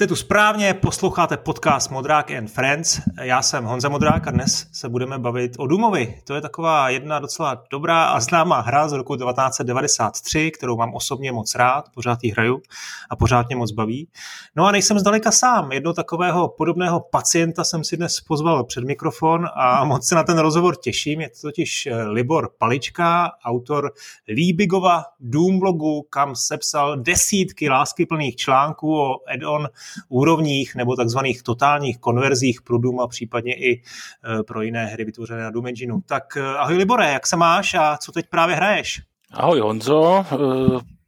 Jste 0.00 0.06
tu 0.06 0.16
správně, 0.16 0.74
posloucháte 0.74 1.36
podcast 1.36 1.90
Modrák 1.90 2.30
and 2.30 2.50
Friends. 2.50 3.00
Já 3.22 3.42
jsem 3.42 3.64
Honza 3.64 3.88
Modrák 3.88 4.28
a 4.28 4.30
dnes 4.30 4.66
se 4.72 4.88
budeme 4.88 5.18
bavit 5.18 5.52
o 5.58 5.66
Dumovi. 5.66 6.14
To 6.24 6.34
je 6.34 6.40
taková 6.40 6.88
jedna 6.88 7.18
docela 7.18 7.64
dobrá 7.70 8.04
a 8.04 8.20
známá 8.20 8.60
hra 8.60 8.88
z 8.88 8.92
roku 8.92 9.16
1993, 9.16 10.50
kterou 10.50 10.76
mám 10.76 10.94
osobně 10.94 11.32
moc 11.32 11.54
rád, 11.54 11.84
pořád 11.94 12.18
ji 12.22 12.30
hraju 12.30 12.62
a 13.10 13.16
pořád 13.16 13.46
mě 13.48 13.56
moc 13.56 13.72
baví. 13.72 14.08
No 14.56 14.66
a 14.66 14.72
nejsem 14.72 14.98
zdaleka 14.98 15.30
sám. 15.30 15.72
Jedno 15.72 15.92
takového 15.92 16.48
podobného 16.48 17.00
pacienta 17.00 17.64
jsem 17.64 17.84
si 17.84 17.96
dnes 17.96 18.20
pozval 18.20 18.64
před 18.64 18.84
mikrofon 18.84 19.46
a 19.54 19.84
moc 19.84 20.06
se 20.08 20.14
na 20.14 20.22
ten 20.22 20.38
rozhovor 20.38 20.76
těším. 20.76 21.20
Je 21.20 21.28
to 21.28 21.40
totiž 21.42 21.86
eh, 21.86 22.02
Libor 22.02 22.50
Palička, 22.58 23.32
autor 23.44 23.92
Líbigova 24.28 25.04
Doom 25.20 25.58
blogu, 25.58 26.06
kam 26.10 26.36
sepsal 26.36 26.96
desítky 26.96 27.68
láskyplných 27.68 28.36
článků 28.36 28.98
o 28.98 29.16
add-on 29.32 29.68
úrovních 30.08 30.74
nebo 30.74 30.96
takzvaných 30.96 31.42
totálních 31.42 31.98
konverzích 31.98 32.62
pro 32.62 32.78
Doom 32.78 33.00
a 33.00 33.08
případně 33.08 33.54
i 33.54 33.72
e, 33.72 34.42
pro 34.42 34.62
jiné 34.62 34.86
hry 34.86 35.04
vytvořené 35.04 35.42
na 35.42 35.50
Doom 35.50 35.66
Engineu. 35.66 36.00
Tak 36.06 36.36
e, 36.36 36.56
ahoj 36.56 36.76
Libore, 36.76 37.12
jak 37.12 37.26
se 37.26 37.36
máš 37.36 37.74
a 37.74 37.96
co 37.96 38.12
teď 38.12 38.26
právě 38.30 38.56
hraješ? 38.56 39.02
Ahoj 39.32 39.60
Honzo, 39.60 40.26
e, 40.32 41.00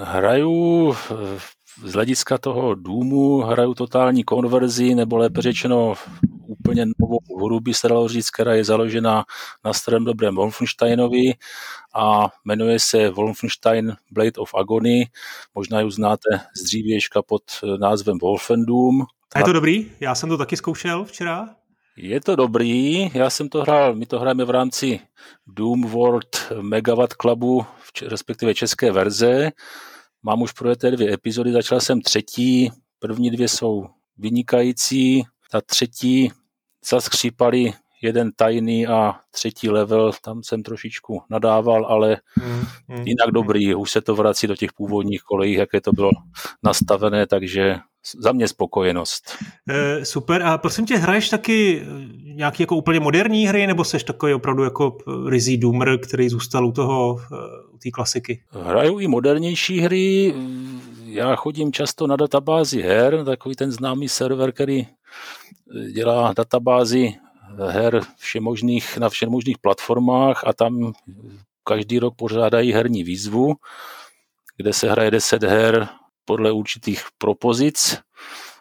hraju 0.00 0.94
z 1.84 1.92
hlediska 1.92 2.38
toho 2.38 2.74
Doomu, 2.74 3.38
hraju 3.38 3.74
totální 3.74 4.24
konverzi, 4.24 4.94
nebo 4.94 5.16
lépe 5.16 5.42
řečeno 5.42 5.94
úplně 6.46 6.86
novou 6.98 7.46
hru, 7.46 7.60
by 7.60 7.74
se 7.74 7.88
dalo 7.88 8.08
říct, 8.08 8.30
která 8.30 8.54
je 8.54 8.64
založena 8.64 9.24
na 9.64 9.72
starém 9.72 10.04
dobrém 10.04 10.34
Wolfensteinovi 10.34 11.34
a 11.94 12.28
jmenuje 12.44 12.78
se 12.78 13.10
Wolfenstein 13.10 13.96
Blade 14.10 14.38
of 14.38 14.54
Agony. 14.54 15.10
Možná 15.54 15.80
ji 15.80 15.90
znáte 15.90 16.40
z 16.56 16.62
dřívějška 16.62 17.22
pod 17.22 17.42
názvem 17.80 18.18
Wolfendoom. 18.22 19.02
A 19.34 19.38
je 19.38 19.44
to 19.44 19.52
dobrý? 19.52 19.90
Já 20.00 20.14
jsem 20.14 20.28
to 20.28 20.38
taky 20.38 20.56
zkoušel 20.56 21.04
včera. 21.04 21.48
Je 21.96 22.20
to 22.20 22.36
dobrý, 22.36 23.10
já 23.14 23.30
jsem 23.30 23.48
to 23.48 23.62
hrál, 23.62 23.94
my 23.94 24.06
to 24.06 24.18
hrajeme 24.18 24.44
v 24.44 24.50
rámci 24.50 25.00
Doom 25.46 25.82
World 25.82 26.52
Megawatt 26.60 27.12
Clubu, 27.12 27.66
respektive 28.08 28.54
české 28.54 28.92
verze. 28.92 29.50
Mám 30.22 30.42
už 30.42 30.52
projeté 30.52 30.90
dvě 30.90 31.12
epizody, 31.12 31.52
začal 31.52 31.80
jsem 31.80 32.00
třetí, 32.00 32.70
první 32.98 33.30
dvě 33.30 33.48
jsou 33.48 33.86
vynikající, 34.18 35.22
ta 35.50 35.60
třetí 35.60 36.30
zaskřípali 36.90 37.72
jeden 38.02 38.32
tajný 38.36 38.86
a 38.86 39.14
třetí 39.30 39.70
level, 39.70 40.12
tam 40.24 40.42
jsem 40.42 40.62
trošičku 40.62 41.22
nadával, 41.30 41.86
ale 41.86 42.16
mm, 42.36 42.64
mm, 42.96 43.06
jinak 43.06 43.30
dobrý, 43.30 43.74
už 43.74 43.90
se 43.90 44.00
to 44.00 44.14
vrací 44.14 44.46
do 44.46 44.56
těch 44.56 44.72
původních 44.72 45.22
kolejí, 45.22 45.52
jaké 45.52 45.80
to 45.80 45.92
bylo 45.92 46.10
nastavené, 46.62 47.26
takže 47.26 47.76
za 48.18 48.32
mě 48.32 48.48
spokojenost. 48.48 49.38
E, 49.68 50.04
super, 50.04 50.42
a 50.42 50.58
prosím 50.58 50.86
tě, 50.86 50.96
hraješ 50.96 51.28
taky 51.28 51.86
nějaký 52.24 52.62
jako 52.62 52.76
úplně 52.76 53.00
moderní 53.00 53.46
hry, 53.46 53.66
nebo 53.66 53.84
seš 53.84 54.04
takový 54.04 54.34
opravdu 54.34 54.64
jako 54.64 54.96
rizí 55.28 55.58
doomer, 55.58 55.98
který 55.98 56.28
zůstal 56.28 56.66
u 56.66 56.72
toho, 56.72 57.16
u 57.72 57.78
té 57.78 57.90
klasiky? 57.90 58.42
Hraju 58.50 58.98
i 58.98 59.08
modernější 59.08 59.80
hry, 59.80 60.34
já 61.04 61.36
chodím 61.36 61.72
často 61.72 62.06
na 62.06 62.16
databázi 62.16 62.82
her, 62.82 63.24
takový 63.24 63.54
ten 63.54 63.72
známý 63.72 64.08
server, 64.08 64.52
který 64.52 64.86
dělá 65.92 66.32
databázi 66.36 67.14
her 67.68 68.00
všemožných, 68.16 68.98
na 68.98 69.08
všemožných 69.08 69.58
platformách 69.58 70.44
a 70.46 70.52
tam 70.52 70.92
každý 71.64 71.98
rok 71.98 72.14
pořádají 72.16 72.72
herní 72.72 73.04
výzvu, 73.04 73.54
kde 74.56 74.72
se 74.72 74.90
hraje 74.90 75.10
10 75.10 75.42
her 75.42 75.88
podle 76.24 76.52
určitých 76.52 77.02
propozic 77.18 78.00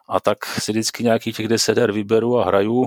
a 0.10 0.20
tak 0.20 0.46
si 0.46 0.72
vždycky 0.72 1.04
nějakých 1.04 1.36
těch 1.36 1.48
10 1.48 1.78
her 1.78 1.92
vyberu 1.92 2.40
a 2.40 2.46
hraju, 2.46 2.86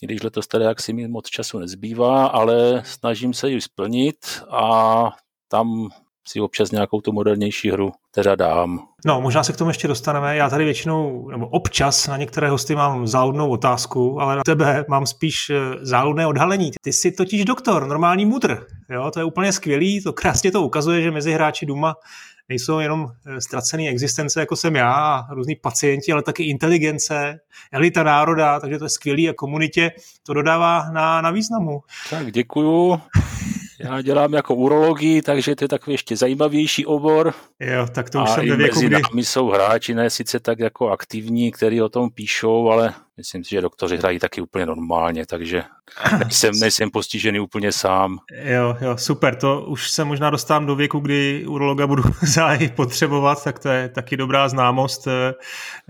když 0.00 0.22
letos 0.22 0.46
teda 0.46 0.64
jak 0.64 0.80
si 0.80 0.92
mi 0.92 1.08
moc 1.08 1.28
času 1.28 1.58
nezbývá, 1.58 2.26
ale 2.26 2.82
snažím 2.84 3.34
se 3.34 3.50
ji 3.50 3.60
splnit 3.60 4.42
a 4.50 5.10
tam 5.48 5.88
si 6.28 6.40
občas 6.40 6.70
nějakou 6.70 7.00
tu 7.00 7.12
modernější 7.12 7.70
hru 7.70 7.92
teda 8.10 8.34
dám. 8.34 8.78
No, 9.06 9.20
možná 9.20 9.44
se 9.44 9.52
k 9.52 9.56
tomu 9.56 9.70
ještě 9.70 9.88
dostaneme. 9.88 10.36
Já 10.36 10.50
tady 10.50 10.64
většinou, 10.64 11.28
nebo 11.28 11.48
občas 11.48 12.06
na 12.06 12.16
některé 12.16 12.50
hosty 12.50 12.74
mám 12.74 13.06
záludnou 13.06 13.50
otázku, 13.50 14.20
ale 14.20 14.36
na 14.36 14.42
tebe 14.44 14.84
mám 14.88 15.06
spíš 15.06 15.50
eh, 15.50 15.56
záludné 15.80 16.26
odhalení. 16.26 16.70
Ty 16.82 16.92
jsi 16.92 17.12
totiž 17.12 17.44
doktor, 17.44 17.86
normální 17.86 18.26
mudr. 18.26 18.66
Jo, 18.90 19.10
to 19.10 19.20
je 19.20 19.24
úplně 19.24 19.52
skvělý, 19.52 20.02
to 20.02 20.12
krásně 20.12 20.52
to 20.52 20.62
ukazuje, 20.62 21.02
že 21.02 21.10
mezi 21.10 21.32
hráči 21.32 21.66
Duma 21.66 21.94
nejsou 22.48 22.78
jenom 22.78 23.06
eh, 23.26 23.40
ztracené 23.40 23.88
existence, 23.88 24.40
jako 24.40 24.56
jsem 24.56 24.76
já 24.76 24.92
a 24.92 25.34
různí 25.34 25.56
pacienti, 25.56 26.12
ale 26.12 26.22
taky 26.22 26.44
inteligence, 26.44 27.40
elita 27.72 28.02
národa, 28.02 28.60
takže 28.60 28.78
to 28.78 28.84
je 28.84 28.88
skvělý 28.88 29.28
a 29.28 29.34
komunitě 29.34 29.90
to 30.26 30.34
dodává 30.34 30.90
na, 30.92 31.20
na 31.20 31.30
významu. 31.30 31.80
Tak 32.10 32.32
děkuju. 32.32 33.00
Já 33.80 34.02
dělám 34.02 34.32
jako 34.32 34.54
urologii, 34.54 35.22
takže 35.22 35.56
to 35.56 35.64
je 35.64 35.68
takový 35.68 35.94
ještě 35.94 36.16
zajímavější 36.16 36.86
obor. 36.86 37.34
Jo, 37.60 37.86
tak 37.94 38.10
to 38.10 38.22
už 38.22 38.30
a 38.30 38.34
jsem 38.34 38.44
věku, 38.44 38.74
mezi 38.74 38.86
kdy... 38.86 38.96
námi 39.02 39.24
jsou 39.24 39.48
hráči, 39.48 39.94
ne 39.94 40.10
sice 40.10 40.40
tak 40.40 40.58
jako 40.58 40.90
aktivní, 40.90 41.52
kteří 41.52 41.82
o 41.82 41.88
tom 41.88 42.10
píšou, 42.10 42.68
ale 42.68 42.94
myslím 43.16 43.44
si, 43.44 43.50
že 43.50 43.60
doktoři 43.60 43.96
hrají 43.96 44.18
taky 44.18 44.40
úplně 44.40 44.66
normálně, 44.66 45.26
takže 45.26 45.62
nejsem, 46.18 46.54
nejsem 46.60 46.90
postižený 46.90 47.40
úplně 47.40 47.72
sám. 47.72 48.18
Jo, 48.44 48.76
jo, 48.80 48.96
super, 48.96 49.36
to 49.36 49.60
už 49.60 49.90
se 49.90 50.04
možná 50.04 50.30
dostávám 50.30 50.66
do 50.66 50.76
věku, 50.76 50.98
kdy 50.98 51.44
urologa 51.46 51.86
budu 51.86 52.02
záhy 52.22 52.68
potřebovat, 52.68 53.44
tak 53.44 53.58
to 53.58 53.68
je 53.68 53.88
taky 53.88 54.16
dobrá 54.16 54.48
známost. 54.48 55.06
Eh, 55.06 55.34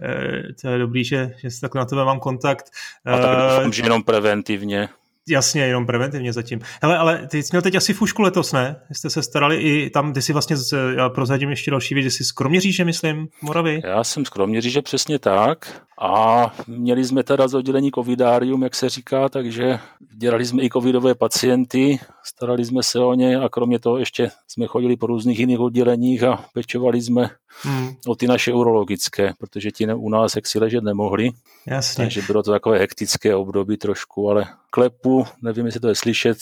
eh, 0.03 0.43
to 0.63 0.69
je 0.69 0.79
dobrý, 0.79 1.05
že, 1.05 1.35
že 1.37 1.61
tak 1.61 1.75
na 1.75 1.85
tebe 1.85 2.05
mám 2.05 2.21
kontakt. 2.21 2.71
A 3.05 3.19
tak 3.19 3.39
doufám, 3.39 3.73
že 3.73 3.83
jenom 3.83 4.03
preventivně. 4.03 4.89
Jasně, 5.29 5.63
jenom 5.63 5.87
preventivně 5.87 6.33
zatím. 6.33 6.61
Hele, 6.83 6.99
ale 6.99 7.29
ty 7.31 7.43
jsi 7.43 7.49
měl 7.53 7.63
teď 7.63 7.75
asi 7.75 7.95
fušku 7.95 8.23
letos, 8.23 8.53
ne? 8.53 8.77
Jste 8.93 9.11
se 9.11 9.23
starali 9.23 9.57
i 9.57 9.91
tam, 9.91 10.13
ty 10.13 10.23
jsi 10.23 10.33
vlastně, 10.33 10.57
já 10.97 11.09
prozradím 11.09 11.51
ještě 11.51 11.71
další 11.71 11.95
věc, 11.95 12.05
že 12.05 12.11
jsi 12.11 12.25
z 12.25 12.33
Kroměříže, 12.33 12.85
myslím, 12.85 13.29
Moravy? 13.43 13.81
Já 13.85 14.05
jsem 14.05 14.25
z 14.25 14.29
Kroměříže, 14.29 14.83
přesně 14.83 15.19
tak. 15.19 15.83
A 16.01 16.47
měli 16.67 17.05
jsme 17.05 17.23
teda 17.23 17.49
z 17.49 17.55
oddělení 17.55 17.91
covidárium, 17.95 18.63
jak 18.63 18.75
se 18.75 18.89
říká, 18.89 19.29
takže 19.29 19.79
dělali 20.17 20.45
jsme 20.45 20.63
i 20.63 20.71
covidové 20.71 21.15
pacienty, 21.15 21.99
starali 22.25 22.65
jsme 22.65 22.83
se 22.83 22.99
o 22.99 23.15
ně 23.15 23.37
a 23.37 23.49
kromě 23.49 23.79
toho 23.79 23.99
ještě 23.99 24.31
jsme 24.49 24.67
chodili 24.67 24.97
po 24.97 25.07
různých 25.07 25.39
jiných 25.39 25.61
odděleních 25.61 26.23
a 26.23 26.45
pečovali 26.55 27.03
jsme 27.03 27.31
hmm. 27.63 27.91
o 28.07 28.15
ty 28.15 28.27
naše 28.27 28.53
urologické, 28.53 29.33
protože 29.39 29.71
ti 29.71 29.87
u 29.87 30.09
nás 30.09 30.37
jak 30.37 30.47
si 30.47 30.59
ležet 30.59 30.85
nemohli. 30.85 31.31
Jasně. 31.67 32.05
Takže 32.05 32.23
bylo 32.23 32.43
to 32.43 32.51
takové 32.51 32.79
hektické 32.79 33.35
období 33.35 33.77
trošku, 33.77 34.31
ale 34.31 34.47
klepu, 34.75 35.27
nevím, 35.43 35.67
jestli 35.67 35.81
to 35.81 35.89
je 35.89 35.95
slyšet, 35.95 36.39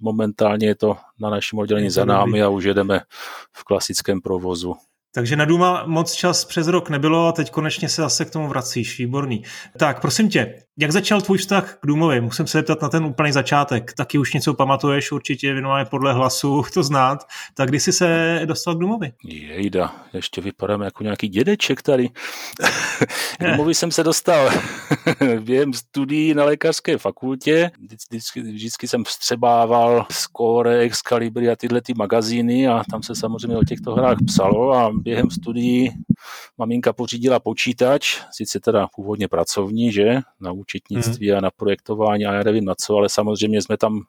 momentálně 0.00 0.66
je 0.66 0.74
to 0.74 0.96
na 1.20 1.30
našem 1.30 1.58
oddělení 1.58 1.90
za 1.90 2.04
námi 2.04 2.42
a 2.42 2.48
už 2.48 2.64
jedeme 2.64 3.00
v 3.52 3.64
klasickém 3.64 4.20
provozu. 4.20 4.74
Takže 5.14 5.36
na 5.36 5.44
Duma 5.44 5.82
moc 5.86 6.12
čas 6.12 6.44
přes 6.44 6.66
rok 6.66 6.90
nebylo 6.90 7.26
a 7.26 7.32
teď 7.32 7.50
konečně 7.50 7.88
se 7.88 8.02
zase 8.02 8.24
k 8.24 8.30
tomu 8.30 8.48
vracíš. 8.48 8.98
Výborný. 8.98 9.42
Tak, 9.76 10.00
prosím 10.00 10.28
tě, 10.28 10.54
jak 10.78 10.92
začal 10.92 11.20
tvůj 11.20 11.38
vztah 11.38 11.74
k 11.82 11.86
Dumovi? 11.86 12.20
Musím 12.20 12.46
se 12.46 12.58
zeptat 12.58 12.82
na 12.82 12.88
ten 12.88 13.04
úplný 13.04 13.32
začátek. 13.32 13.92
Taky 13.96 14.18
už 14.18 14.34
něco 14.34 14.54
pamatuješ, 14.54 15.12
určitě 15.12 15.52
věnované 15.52 15.84
podle 15.84 16.12
hlasu 16.12 16.62
to 16.74 16.82
znát. 16.82 17.18
Tak 17.54 17.68
kdy 17.68 17.80
jsi 17.80 17.92
se 17.92 18.40
dostal 18.44 18.74
k 18.74 18.78
Dumovi? 18.78 19.12
Jejda, 19.24 19.94
ještě 20.12 20.40
vypadám 20.40 20.82
jako 20.82 21.02
nějaký 21.02 21.28
dědeček 21.28 21.82
tady. 21.82 22.08
k 23.38 23.50
Dumovi 23.50 23.74
jsem 23.74 23.90
se 23.90 24.04
dostal 24.04 24.50
během 25.40 25.72
studií 25.72 26.34
na 26.34 26.44
lékařské 26.44 26.98
fakultě. 26.98 27.70
Vždycky, 28.08 28.40
vždycky 28.40 28.88
jsem 28.88 29.04
vstřebával 29.04 30.06
Score, 30.12 30.78
Excalibur 30.78 31.50
a 31.50 31.56
tyhle 31.56 31.80
ty 31.80 31.94
magazíny 31.94 32.68
a 32.68 32.82
tam 32.90 33.02
se 33.02 33.14
samozřejmě 33.14 33.56
o 33.56 33.64
těchto 33.64 33.94
hrách 33.94 34.18
psalo 34.26 34.72
a 34.72 34.92
během 35.02 35.30
studií 35.30 35.90
maminka 36.58 36.92
pořídila 36.92 37.40
počítač, 37.40 38.20
sice 38.30 38.60
teda 38.60 38.88
původně 38.94 39.28
pracovní, 39.28 39.92
že, 39.92 40.20
na 40.40 40.52
účetnictví 40.52 41.28
hmm. 41.28 41.38
a 41.38 41.40
na 41.40 41.50
projektování 41.50 42.26
a 42.26 42.34
já 42.34 42.42
nevím 42.42 42.64
na 42.64 42.74
co, 42.74 42.96
ale 42.96 43.08
samozřejmě 43.08 43.62
jsme 43.62 43.76
tam 43.76 44.00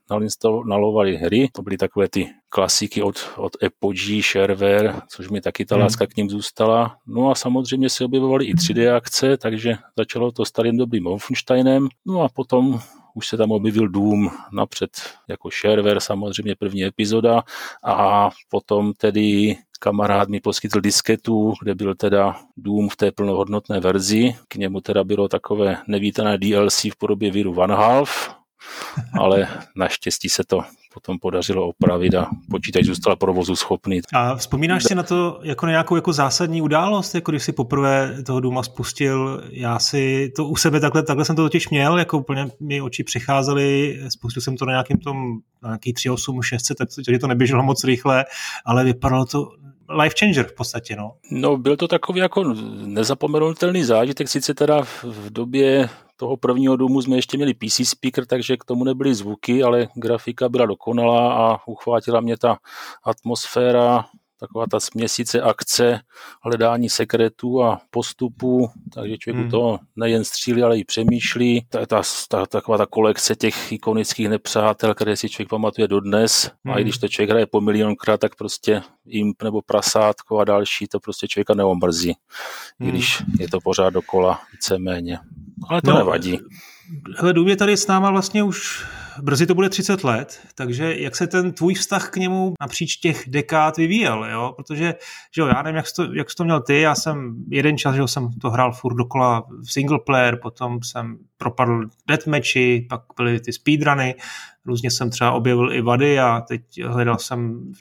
nalovali 0.65 1.17
hry, 1.17 1.47
to 1.51 1.61
byly 1.61 1.77
takové 1.77 2.09
ty 2.09 2.29
klasiky 2.49 3.01
od, 3.01 3.15
od 3.37 3.63
Apogee, 3.63 4.23
Shareware, 4.23 5.01
což 5.07 5.29
mi 5.29 5.41
taky 5.41 5.65
ta 5.65 5.75
hmm. 5.75 5.83
láska 5.83 6.07
k 6.07 6.15
ním 6.17 6.29
zůstala. 6.29 6.95
No 7.07 7.31
a 7.31 7.35
samozřejmě 7.35 7.89
se 7.89 8.05
objevovaly 8.05 8.45
i 8.45 8.53
3D 8.53 8.95
akce, 8.95 9.37
takže 9.37 9.75
začalo 9.97 10.31
to 10.31 10.45
starým 10.45 10.77
dobrým 10.77 11.03
Wolfensteinem, 11.03 11.87
no 12.05 12.21
a 12.21 12.29
potom 12.29 12.79
už 13.13 13.27
se 13.27 13.37
tam 13.37 13.51
objevil 13.51 13.89
Doom 13.89 14.29
napřed 14.51 14.91
jako 15.27 15.49
shareware, 15.61 15.99
samozřejmě 15.99 16.55
první 16.55 16.83
epizoda 16.83 17.43
a 17.83 18.29
potom 18.49 18.93
tedy 18.93 19.57
kamarád 19.79 20.29
mi 20.29 20.39
poskytl 20.39 20.81
disketu, 20.81 21.53
kde 21.61 21.75
byl 21.75 21.95
teda 21.95 22.35
Doom 22.57 22.89
v 22.89 22.95
té 22.95 23.11
plnohodnotné 23.11 23.79
verzi. 23.79 24.35
K 24.47 24.55
němu 24.55 24.81
teda 24.81 25.03
bylo 25.03 25.27
takové 25.27 25.77
nevítané 25.87 26.37
DLC 26.37 26.83
v 26.83 26.97
podobě 26.97 27.31
viru 27.31 27.55
One 27.55 27.75
Half, 27.75 28.29
ale 29.19 29.47
naštěstí 29.75 30.29
se 30.29 30.43
to 30.43 30.61
potom 30.93 31.19
podařilo 31.19 31.67
opravit 31.67 32.15
a 32.15 32.29
počítač 32.49 32.85
zůstal 32.85 33.15
provozu 33.15 33.55
schopný. 33.55 34.01
A 34.13 34.35
vzpomínáš 34.35 34.83
si 34.83 34.95
na 34.95 35.03
to 35.03 35.39
jako 35.43 35.65
na 35.65 35.71
nějakou 35.71 35.95
jako 35.95 36.13
zásadní 36.13 36.61
událost, 36.61 37.15
jako 37.15 37.31
když 37.31 37.43
si 37.43 37.51
poprvé 37.51 38.23
toho 38.25 38.39
Duma 38.39 38.63
spustil, 38.63 39.43
já 39.49 39.79
si 39.79 40.31
to 40.35 40.45
u 40.45 40.55
sebe 40.55 40.79
takhle, 40.79 41.03
takhle 41.03 41.25
jsem 41.25 41.35
to 41.35 41.43
totiž 41.43 41.69
měl, 41.69 41.97
jako 41.99 42.17
úplně 42.17 42.47
mi 42.59 42.81
oči 42.81 43.03
přicházely, 43.03 43.99
spustil 44.09 44.41
jsem 44.41 44.57
to 44.57 44.65
na 44.65 44.71
nějakým 44.71 44.97
tom, 44.97 45.37
na 45.63 45.69
nějaký 45.69 45.93
3.8, 45.93 46.41
600, 46.41 46.77
takže 47.05 47.19
to 47.19 47.27
neběželo 47.27 47.63
moc 47.63 47.83
rychle, 47.83 48.25
ale 48.65 48.83
vypadalo 48.83 49.25
to 49.25 49.51
life 49.89 50.15
changer 50.19 50.45
v 50.47 50.55
podstatě, 50.55 50.95
no. 50.95 51.15
No, 51.31 51.57
byl 51.57 51.77
to 51.77 51.87
takový 51.87 52.19
jako 52.19 52.43
nezapomenutelný 52.85 53.83
zážitek, 53.83 54.29
sice 54.29 54.53
teda 54.53 54.81
v 55.03 55.29
době 55.29 55.89
toho 56.17 56.37
prvního 56.37 56.75
domu 56.75 57.01
jsme 57.01 57.15
ještě 57.15 57.37
měli 57.37 57.53
PC 57.53 57.81
speaker, 57.83 58.25
takže 58.25 58.57
k 58.57 58.65
tomu 58.65 58.83
nebyly 58.83 59.15
zvuky, 59.15 59.63
ale 59.63 59.87
grafika 59.95 60.49
byla 60.49 60.65
dokonalá 60.65 61.33
a 61.33 61.67
uchvátila 61.67 62.21
mě 62.21 62.37
ta 62.37 62.57
atmosféra, 63.03 64.05
taková 64.43 64.65
ta 64.71 64.79
směsice 64.79 65.41
akce, 65.41 65.99
hledání 66.43 66.89
sekretů 66.89 67.63
a 67.63 67.81
postupů, 67.91 68.69
takže 68.93 69.17
člověk 69.17 69.41
hmm. 69.41 69.51
to 69.51 69.79
nejen 69.95 70.23
střílí, 70.23 70.63
ale 70.63 70.77
i 70.77 70.83
přemýšlí. 70.83 71.65
Ta, 71.69 71.85
ta, 71.85 72.01
ta, 72.29 72.45
taková 72.45 72.77
ta 72.77 72.85
kolekce 72.85 73.35
těch 73.35 73.71
ikonických 73.71 74.29
nepřátel, 74.29 74.93
které 74.93 75.17
si 75.17 75.29
člověk 75.29 75.49
pamatuje 75.49 75.87
dodnes. 75.87 76.51
Hmm. 76.63 76.73
A 76.73 76.77
i 76.77 76.81
hmm. 76.81 76.83
když 76.83 76.97
to 76.97 77.07
člověk 77.07 77.29
hraje 77.29 77.45
po 77.45 77.61
milionkrát, 77.61 78.19
tak 78.19 78.35
prostě 78.35 78.81
imp 79.05 79.43
nebo 79.43 79.61
prasátko 79.61 80.39
a 80.39 80.43
další, 80.43 80.87
to 80.87 80.99
prostě 80.99 81.27
člověka 81.27 81.53
neomrzí, 81.53 82.13
hmm. 82.79 82.89
když 82.89 83.23
je 83.39 83.49
to 83.49 83.59
pořád 83.59 83.89
dokola 83.89 84.39
víceméně. 84.51 85.19
Ale 85.69 85.81
to 85.81 85.91
no, 85.91 85.97
nevadí. 85.97 86.39
Hele, 87.17 87.33
Dům 87.33 87.47
je 87.47 87.55
tady 87.55 87.77
s 87.77 87.87
náma 87.87 88.11
vlastně 88.11 88.43
už 88.43 88.85
brzy 89.21 89.47
to 89.47 89.55
bude 89.55 89.69
30 89.69 90.03
let, 90.03 90.39
takže 90.55 90.95
jak 90.97 91.15
se 91.15 91.27
ten 91.27 91.51
tvůj 91.51 91.73
vztah 91.73 92.09
k 92.09 92.15
němu 92.15 92.53
napříč 92.61 92.95
těch 92.95 93.23
dekád 93.27 93.77
vyvíjel, 93.77 94.25
jo? 94.31 94.53
Protože, 94.55 94.95
že 95.35 95.41
jo, 95.41 95.47
já 95.47 95.61
nevím, 95.61 95.75
jak 95.75 95.87
jsi, 95.87 95.93
to, 95.95 96.13
jak 96.13 96.29
jsi 96.29 96.35
to 96.35 96.43
měl 96.43 96.61
ty, 96.61 96.81
já 96.81 96.95
jsem 96.95 97.35
jeden 97.49 97.77
čas, 97.77 97.95
že 97.95 98.07
jsem 98.07 98.29
to 98.41 98.49
hrál 98.49 98.71
furt 98.71 98.95
dokola 98.95 99.43
v 99.65 99.71
single 99.71 99.99
player, 100.05 100.39
potom 100.41 100.83
jsem 100.83 101.17
propadl 101.37 101.81
deathmatchy, 102.07 102.85
pak 102.89 103.01
byly 103.17 103.39
ty 103.39 103.53
speedruny, 103.53 104.15
různě 104.65 104.91
jsem 104.91 105.09
třeba 105.09 105.31
objevil 105.31 105.73
i 105.73 105.81
vady 105.81 106.19
a 106.19 106.41
teď 106.47 106.83
hledal 106.83 107.17
jsem 107.17 107.71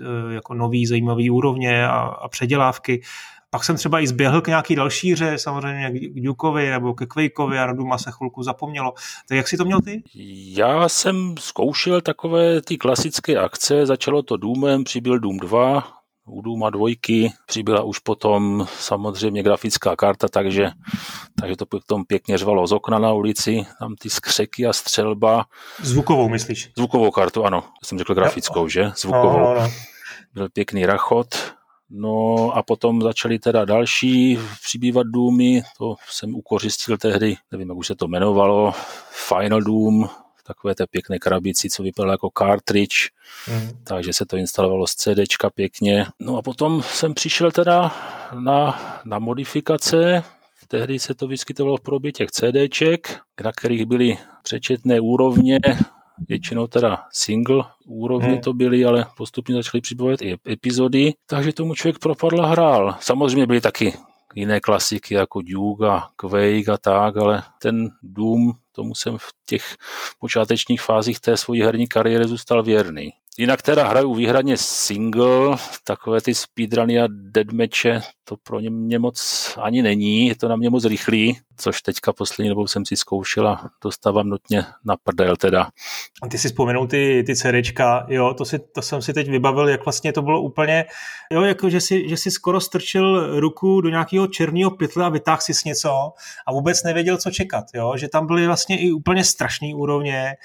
eh, 0.00 0.34
jako 0.34 0.54
nový 0.54 0.86
zajímavý 0.86 1.30
úrovně 1.30 1.86
a, 1.86 1.98
a 1.98 2.28
předělávky. 2.28 3.02
Pak 3.50 3.64
jsem 3.64 3.76
třeba 3.76 4.00
i 4.00 4.06
zběhl 4.06 4.40
k 4.40 4.46
nějaký 4.46 4.74
další 4.74 5.12
hře, 5.12 5.38
samozřejmě 5.38 5.90
k 5.90 6.20
Dukeovi 6.20 6.70
nebo 6.70 6.94
ke 6.94 7.06
Quakeovi 7.06 7.58
a 7.58 7.66
na 7.66 7.72
Duma 7.72 7.98
se 7.98 8.10
chvilku 8.10 8.42
zapomnělo. 8.42 8.92
Tak 9.28 9.36
jak 9.36 9.48
si 9.48 9.56
to 9.56 9.64
měl 9.64 9.80
ty? 9.80 10.02
Já 10.56 10.88
jsem 10.88 11.34
zkoušel 11.38 12.00
takové 12.00 12.62
ty 12.62 12.76
klasické 12.76 13.36
akce, 13.36 13.86
začalo 13.86 14.22
to 14.22 14.36
Doomem, 14.36 14.84
přibyl 14.84 15.18
Doom 15.18 15.36
2, 15.38 15.98
u 16.26 16.42
Duma 16.42 16.70
dvojky 16.70 17.32
přibyla 17.46 17.82
už 17.82 17.98
potom 17.98 18.66
samozřejmě 18.78 19.42
grafická 19.42 19.96
karta, 19.96 20.28
takže, 20.28 20.70
takže 21.40 21.56
to 21.56 21.66
potom 21.66 22.04
pěkně 22.04 22.38
řvalo 22.38 22.66
z 22.66 22.72
okna 22.72 22.98
na 22.98 23.12
ulici, 23.12 23.66
tam 23.78 23.94
ty 23.94 24.10
skřeky 24.10 24.66
a 24.66 24.72
střelba. 24.72 25.44
Zvukovou 25.82 26.28
myslíš? 26.28 26.70
Zvukovou 26.76 27.10
kartu, 27.10 27.44
ano. 27.44 27.64
Jsem 27.84 27.98
řekl 27.98 28.14
grafickou, 28.14 28.68
že? 28.68 28.92
Zvukovou. 28.96 29.38
No, 29.38 29.54
no, 29.54 29.60
no. 29.60 29.70
Byl 30.34 30.48
pěkný 30.48 30.86
rachot, 30.86 31.57
No 31.90 32.50
a 32.54 32.62
potom 32.62 33.02
začaly 33.02 33.38
teda 33.38 33.64
další 33.64 34.38
přibývat 34.62 35.06
důmy, 35.06 35.62
to 35.78 35.94
jsem 36.10 36.34
ukořistil 36.34 36.98
tehdy, 36.98 37.36
nevím, 37.52 37.68
jak 37.68 37.78
už 37.78 37.86
se 37.86 37.94
to 37.94 38.06
jmenovalo, 38.06 38.72
Final 39.28 39.60
Doom, 39.60 40.08
takové 40.46 40.74
té 40.74 40.86
pěkné 40.86 41.18
krabici, 41.18 41.70
co 41.70 41.82
vypadalo 41.82 42.12
jako 42.12 42.30
cartridge, 42.38 43.10
mm. 43.52 43.70
takže 43.84 44.12
se 44.12 44.26
to 44.26 44.36
instalovalo 44.36 44.86
z 44.86 44.94
CDčka 44.94 45.50
pěkně. 45.50 46.06
No 46.20 46.36
a 46.36 46.42
potom 46.42 46.82
jsem 46.82 47.14
přišel 47.14 47.50
teda 47.50 47.94
na, 48.34 48.80
na 49.04 49.18
modifikace, 49.18 50.24
tehdy 50.68 50.98
se 50.98 51.14
to 51.14 51.26
vyskytovalo 51.26 51.76
v 51.76 51.80
podobě 51.80 52.12
těch 52.12 52.30
CDček, 52.30 53.20
na 53.44 53.52
kterých 53.52 53.86
byly 53.86 54.18
přečetné 54.42 55.00
úrovně, 55.00 55.58
většinou 56.28 56.66
teda 56.66 57.04
single 57.12 57.64
úrovně 57.86 58.28
hmm. 58.28 58.40
to 58.40 58.52
byly, 58.52 58.84
ale 58.84 59.06
postupně 59.16 59.54
začaly 59.54 59.80
přibývat 59.80 60.22
i 60.22 60.36
epizody, 60.50 61.12
takže 61.26 61.52
tomu 61.52 61.74
člověk 61.74 61.98
propadl 61.98 62.42
a 62.42 62.46
hrál. 62.46 62.96
Samozřejmě 63.00 63.46
byly 63.46 63.60
taky 63.60 63.92
jiné 64.34 64.60
klasiky 64.60 65.14
jako 65.14 65.42
Duke 65.42 65.86
a 65.86 66.02
Quake 66.16 66.68
a 66.68 66.78
tak, 66.78 67.16
ale 67.16 67.42
ten 67.62 67.90
Doom, 68.02 68.52
tomu 68.72 68.94
jsem 68.94 69.18
v 69.18 69.28
těch 69.46 69.76
počátečních 70.18 70.80
fázích 70.80 71.20
té 71.20 71.36
svojí 71.36 71.62
herní 71.62 71.86
kariéry 71.86 72.28
zůstal 72.28 72.62
věrný. 72.62 73.12
Jinak 73.38 73.62
teda 73.62 73.88
hraju 73.88 74.14
výhradně 74.14 74.56
single, 74.56 75.56
takové 75.84 76.20
ty 76.20 76.34
speedruny 76.34 77.00
a 77.00 77.08
deadmatche, 77.10 78.00
to 78.24 78.36
pro 78.36 78.60
ně 78.60 78.70
mě 78.70 78.98
moc 78.98 79.18
ani 79.60 79.82
není, 79.82 80.26
je 80.26 80.36
to 80.36 80.48
na 80.48 80.56
mě 80.56 80.70
moc 80.70 80.84
rychlý, 80.84 81.38
což 81.56 81.82
teďka 81.82 82.12
poslední 82.12 82.48
dobou 82.48 82.66
jsem 82.66 82.86
si 82.86 82.96
zkoušel 82.96 83.48
a 83.48 83.70
dostávám 83.84 84.28
nutně 84.28 84.64
na 84.84 84.96
prdel 84.96 85.36
teda. 85.36 85.68
A 86.22 86.28
ty 86.28 86.38
si 86.38 86.48
vzpomenul 86.48 86.86
ty, 86.86 87.24
ty 87.26 87.36
CDčka, 87.36 88.06
jo, 88.08 88.34
to, 88.34 88.44
si, 88.44 88.58
to 88.58 88.82
jsem 88.82 89.02
si 89.02 89.12
teď 89.12 89.30
vybavil, 89.30 89.68
jak 89.68 89.84
vlastně 89.84 90.12
to 90.12 90.22
bylo 90.22 90.42
úplně, 90.42 90.84
jo, 91.32 91.42
jako 91.42 91.70
že 91.70 91.80
si, 91.80 92.08
že 92.08 92.16
si 92.16 92.30
skoro 92.30 92.60
strčil 92.60 93.40
ruku 93.40 93.80
do 93.80 93.88
nějakého 93.88 94.26
černého 94.26 94.70
pytle 94.70 95.04
a 95.04 95.08
vytáhl 95.08 95.40
si 95.40 95.52
něco 95.66 95.90
a 96.46 96.52
vůbec 96.52 96.82
nevěděl, 96.82 97.16
co 97.16 97.30
čekat, 97.30 97.64
jo, 97.74 97.96
že 97.96 98.08
tam 98.08 98.26
byly 98.26 98.46
vlastně 98.46 98.80
i 98.80 98.92
úplně 98.92 99.24
strašné 99.24 99.68
úrovně, 99.74 100.36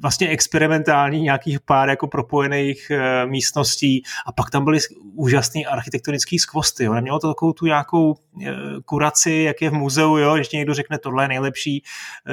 vlastně 0.00 0.28
experimentální 0.28 1.22
nějakých 1.22 1.60
pár 1.60 1.88
jako 1.88 2.06
propojených 2.06 2.90
e, 2.90 3.26
místností 3.26 4.02
a 4.26 4.32
pak 4.32 4.50
tam 4.50 4.64
byly 4.64 4.78
úžasný 5.14 5.66
architektonický 5.66 6.38
skvosty, 6.38 6.84
jo. 6.84 6.94
Nemělo 6.94 7.18
to 7.18 7.28
takovou 7.28 7.52
tu 7.52 7.66
nějakou 7.66 8.14
e, 8.14 8.52
kuraci, 8.84 9.32
jak 9.32 9.62
je 9.62 9.70
v 9.70 9.74
muzeu, 9.74 10.16
jo, 10.16 10.36
ještě 10.36 10.56
někdo 10.56 10.74
řekne, 10.74 10.98
tohle 10.98 11.24
je 11.24 11.28
nejlepší. 11.28 11.82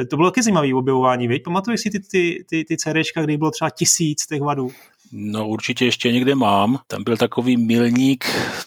E, 0.01 0.05
to 0.05 0.15
bylo 0.15 0.31
taky 0.31 0.43
zajímavé 0.43 0.73
objevování, 0.73 1.27
viď? 1.27 1.43
Pamatuješ 1.43 1.81
si 1.81 1.89
ty, 1.89 1.99
ty, 1.99 2.45
ty, 2.49 2.65
ty 2.65 2.77
CDčka, 2.77 3.21
kdy 3.21 3.37
bylo 3.37 3.51
třeba 3.51 3.69
tisíc 3.69 4.25
těch 4.25 4.41
vadů? 4.41 4.71
No 5.11 5.47
určitě 5.47 5.85
ještě 5.85 6.11
někde 6.11 6.35
mám. 6.35 6.79
Tam 6.87 7.03
byl 7.03 7.17
takový 7.17 7.57
milník, 7.57 8.25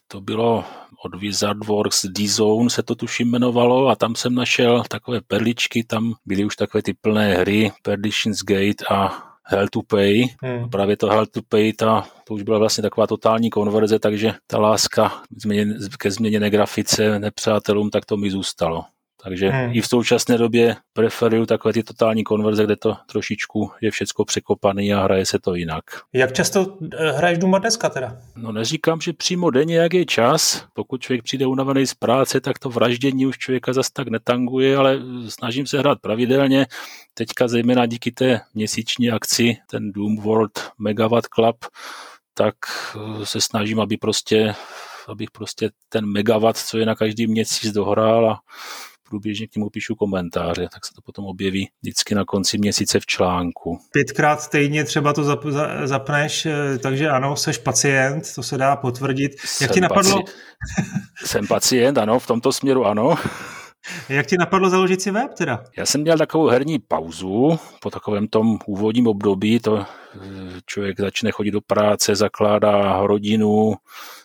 to 0.09 0.21
bylo 0.21 0.65
od 1.05 1.21
Wizardworks 1.21 2.07
D-Zone 2.07 2.71
se 2.71 2.83
to 2.83 2.95
tuším 2.95 3.29
jmenovalo 3.29 3.89
a 3.89 3.97
tam 3.97 4.15
jsem 4.15 4.35
našel 4.35 4.83
takové 4.89 5.21
perličky, 5.21 5.85
tam 5.85 6.15
byly 6.27 6.45
už 6.45 6.57
takové 6.57 6.83
ty 6.83 6.95
plné 6.95 7.35
hry, 7.35 7.73
Perdition's 7.83 8.43
Gate 8.43 8.85
a 8.91 9.31
Hell 9.45 9.69
to 9.69 9.83
Pay. 9.83 10.25
Hmm. 10.43 10.65
A 10.65 10.69
právě 10.69 10.97
to 10.97 11.07
Hell 11.07 11.27
to 11.27 11.41
Pay, 11.49 11.73
ta, 11.73 12.09
to 12.25 12.35
už 12.35 12.43
byla 12.43 12.59
vlastně 12.59 12.83
taková 12.83 13.07
totální 13.07 13.51
konverze, 13.51 13.99
takže 13.99 14.35
ta 14.47 14.59
láska 14.59 15.23
ke 15.99 16.11
změněné 16.11 16.51
grafice 16.51 17.19
nepřátelům, 17.19 17.91
tak 17.91 18.07
to 18.07 18.17
mi 18.17 18.31
zůstalo. 18.31 18.85
Takže 19.23 19.49
hmm. 19.49 19.71
i 19.75 19.81
v 19.81 19.87
současné 19.87 20.39
době 20.39 20.77
preferuju 20.93 21.47
takové 21.47 21.73
ty 21.73 21.83
totální 21.83 22.25
konverze, 22.25 22.65
kde 22.65 22.77
to 22.77 22.97
trošičku 23.07 23.71
je 23.81 23.91
všecko 23.91 24.25
překopaný 24.25 24.95
a 24.95 25.03
hraje 25.03 25.27
se 25.27 25.39
to 25.39 25.55
jinak. 25.55 25.85
Jak 26.13 26.33
často 26.33 26.79
eh, 26.99 27.13
hraješ 27.13 27.39
Duma 27.39 27.59
dneska 27.59 27.89
teda? 27.89 28.17
No 28.37 28.53
neříkám, 28.53 29.01
že 29.01 29.13
přímo 29.13 29.51
denně, 29.51 29.77
jak 29.77 29.95
je 29.95 30.05
čas. 30.05 30.65
Pokud 30.75 31.03
člověk 31.03 31.23
přijde 31.23 31.47
unavený 31.47 31.87
z 31.87 31.95
práce, 31.95 32.41
tak 32.41 32.59
to 32.59 32.71
vraždění 32.71 33.27
už 33.27 33.39
člověka 33.39 33.73
zas 33.73 33.91
tak 33.91 34.09
netanguje, 34.09 34.77
ale 34.77 34.99
snažím 35.29 35.67
se 35.67 35.79
hrát 35.79 36.01
pravidelně. 36.01 36.67
Teďka 37.15 37.49
zejména 37.49 37.87
díky 37.87 38.13
té 38.13 38.41
měsíční 38.55 39.11
akci, 39.11 39.57
ten 39.71 39.93
Doom 39.93 40.17
World 40.17 40.71
Megawatt 40.79 41.27
Club, 41.27 41.57
tak 42.35 42.55
eh, 42.97 43.27
se 43.27 43.41
snažím, 43.41 43.81
aby 43.81 43.97
prostě 43.97 44.55
abych 45.09 45.31
prostě 45.31 45.71
ten 45.89 46.07
megawatt, 46.07 46.59
co 46.59 46.79
je 46.79 46.87
na 46.87 46.95
každý 46.95 47.27
měsíc 47.27 47.73
dohrál 47.73 48.31
a 48.31 48.41
průběžně 49.11 49.47
k 49.47 49.57
němu 49.57 49.71
píšu 49.71 49.95
komentáře, 49.95 50.69
tak 50.73 50.87
se 50.87 50.95
to 50.95 51.01
potom 51.03 51.25
objeví 51.25 51.69
vždycky 51.83 52.15
na 52.15 52.25
konci 52.25 52.59
měsíce 52.59 53.01
v 53.01 53.07
článku. 53.07 53.79
Pětkrát 53.93 54.49
týdně 54.49 54.85
třeba 54.85 55.13
to 55.13 55.25
zap, 55.25 55.45
za, 55.47 55.87
zapneš, 55.87 56.47
eh, 56.47 56.79
takže 56.79 57.09
ano, 57.09 57.37
seš 57.37 57.59
pacient, 57.59 58.35
to 58.35 58.43
se 58.43 58.59
dá 58.59 58.77
potvrdit. 58.77 59.33
Jsem 59.41 59.65
Jak 59.65 59.75
ti 59.75 59.81
napadlo? 59.81 60.23
Paci... 60.23 60.33
jsem 61.25 61.47
pacient, 61.47 61.99
ano, 61.99 62.19
v 62.19 62.27
tomto 62.27 62.53
směru 62.53 62.87
ano. 62.87 63.15
Jak 64.11 64.27
ti 64.27 64.37
napadlo 64.39 64.71
založit 64.71 65.03
si 65.03 65.11
web 65.11 65.35
teda? 65.35 65.65
Já 65.77 65.87
jsem 65.87 66.01
měl 66.01 66.19
takovou 66.19 66.47
herní 66.47 66.79
pauzu 66.79 67.59
po 67.81 67.91
takovém 67.91 68.29
tom 68.29 68.59
úvodním 68.67 69.07
období, 69.07 69.61
to 69.61 69.85
člověk 70.67 71.01
začne 71.01 71.31
chodit 71.31 71.51
do 71.51 71.61
práce, 71.61 72.17
zakládá 72.17 73.07
rodinu, 73.07 73.75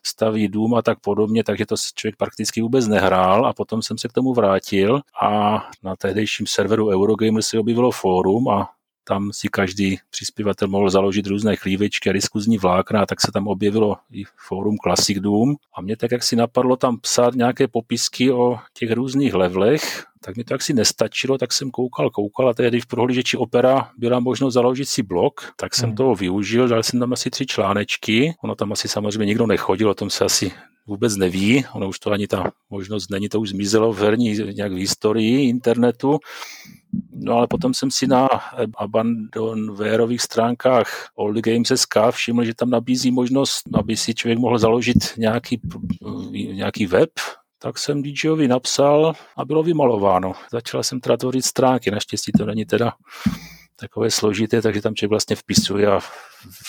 staví 0.03 0.47
dům 0.47 0.73
a 0.73 0.81
tak 0.81 0.99
podobně, 0.99 1.43
takže 1.43 1.65
to 1.65 1.75
člověk 1.95 2.15
prakticky 2.15 2.61
vůbec 2.61 2.87
nehrál 2.87 3.45
a 3.45 3.53
potom 3.53 3.81
jsem 3.81 3.97
se 3.97 4.07
k 4.07 4.13
tomu 4.13 4.33
vrátil 4.33 5.01
a 5.21 5.61
na 5.83 5.95
tehdejším 5.95 6.47
serveru 6.47 6.89
Eurogamer 6.89 7.41
se 7.41 7.59
objevilo 7.59 7.91
fórum 7.91 8.49
a 8.49 8.69
tam 9.07 9.29
si 9.33 9.47
každý 9.47 9.97
přispěvatel 10.09 10.67
mohl 10.67 10.89
založit 10.89 11.27
různé 11.27 11.55
chlívečky 11.55 12.09
a 12.09 12.13
diskuzní 12.13 12.57
vlákna, 12.57 13.05
tak 13.05 13.21
se 13.21 13.31
tam 13.31 13.47
objevilo 13.47 13.97
i 14.11 14.23
fórum 14.47 14.75
Classic 14.83 15.19
Doom. 15.19 15.55
A 15.77 15.81
mě 15.81 15.97
tak 15.97 16.11
jak 16.11 16.23
si 16.23 16.35
napadlo 16.35 16.75
tam 16.75 16.99
psát 16.99 17.35
nějaké 17.35 17.67
popisky 17.67 18.31
o 18.31 18.57
těch 18.73 18.91
různých 18.91 19.33
levelech, 19.33 20.05
tak 20.25 20.37
mi 20.37 20.43
to 20.43 20.53
jaksi 20.53 20.73
nestačilo, 20.73 21.37
tak 21.37 21.53
jsem 21.53 21.71
koukal, 21.71 22.09
koukal 22.09 22.49
a 22.49 22.53
tehdy 22.53 22.81
v 22.81 22.85
prohlížeči 22.85 23.37
Opera 23.37 23.89
byla 23.97 24.19
možnost 24.19 24.53
založit 24.53 24.85
si 24.85 25.03
blog, 25.03 25.53
tak 25.55 25.75
jsem 25.75 25.89
hmm. 25.89 25.95
toho 25.95 26.15
využil, 26.15 26.67
dal 26.67 26.83
jsem 26.83 26.99
tam 26.99 27.13
asi 27.13 27.29
tři 27.29 27.45
článečky, 27.45 28.33
ono 28.43 28.55
tam 28.55 28.71
asi 28.71 28.87
samozřejmě 28.87 29.25
nikdo 29.25 29.47
nechodil, 29.47 29.89
o 29.89 29.93
tom 29.93 30.09
se 30.09 30.25
asi 30.25 30.51
vůbec 30.87 31.15
neví, 31.15 31.65
ono 31.73 31.89
už 31.89 31.99
to 31.99 32.11
ani 32.11 32.27
ta 32.27 32.51
možnost 32.69 33.11
není, 33.11 33.29
to 33.29 33.39
už 33.39 33.49
zmizelo 33.49 33.93
v 33.93 33.99
herní 33.99 34.37
nějak 34.53 34.71
v 34.71 34.77
historii 34.77 35.49
internetu. 35.49 36.19
No 37.17 37.33
ale 37.33 37.47
potom 37.47 37.73
jsem 37.73 37.91
si 37.91 38.07
na 38.07 38.27
abandonwareových 38.77 40.21
stránkách 40.21 41.09
Old 41.15 41.37
Games.sk 41.37 41.95
všiml, 42.11 42.43
že 42.43 42.55
tam 42.55 42.69
nabízí 42.69 43.11
možnost, 43.11 43.61
aby 43.73 43.97
si 43.97 44.13
člověk 44.13 44.39
mohl 44.39 44.57
založit 44.57 44.97
nějaký, 45.17 45.61
nějaký 46.31 46.85
web, 46.85 47.09
tak 47.59 47.77
jsem 47.77 48.03
DJovi 48.03 48.47
napsal 48.47 49.13
a 49.37 49.45
bylo 49.45 49.63
vymalováno. 49.63 50.33
Začal 50.51 50.83
jsem 50.83 50.99
teda 50.99 51.17
tvořit 51.17 51.45
stránky, 51.45 51.91
naštěstí 51.91 52.31
to 52.31 52.45
není 52.45 52.65
teda 52.65 52.93
takové 53.79 54.11
složité, 54.11 54.61
takže 54.61 54.81
tam 54.81 54.95
člověk 54.95 55.09
vlastně 55.09 55.35
vpisuje 55.35 55.87
a 55.87 55.99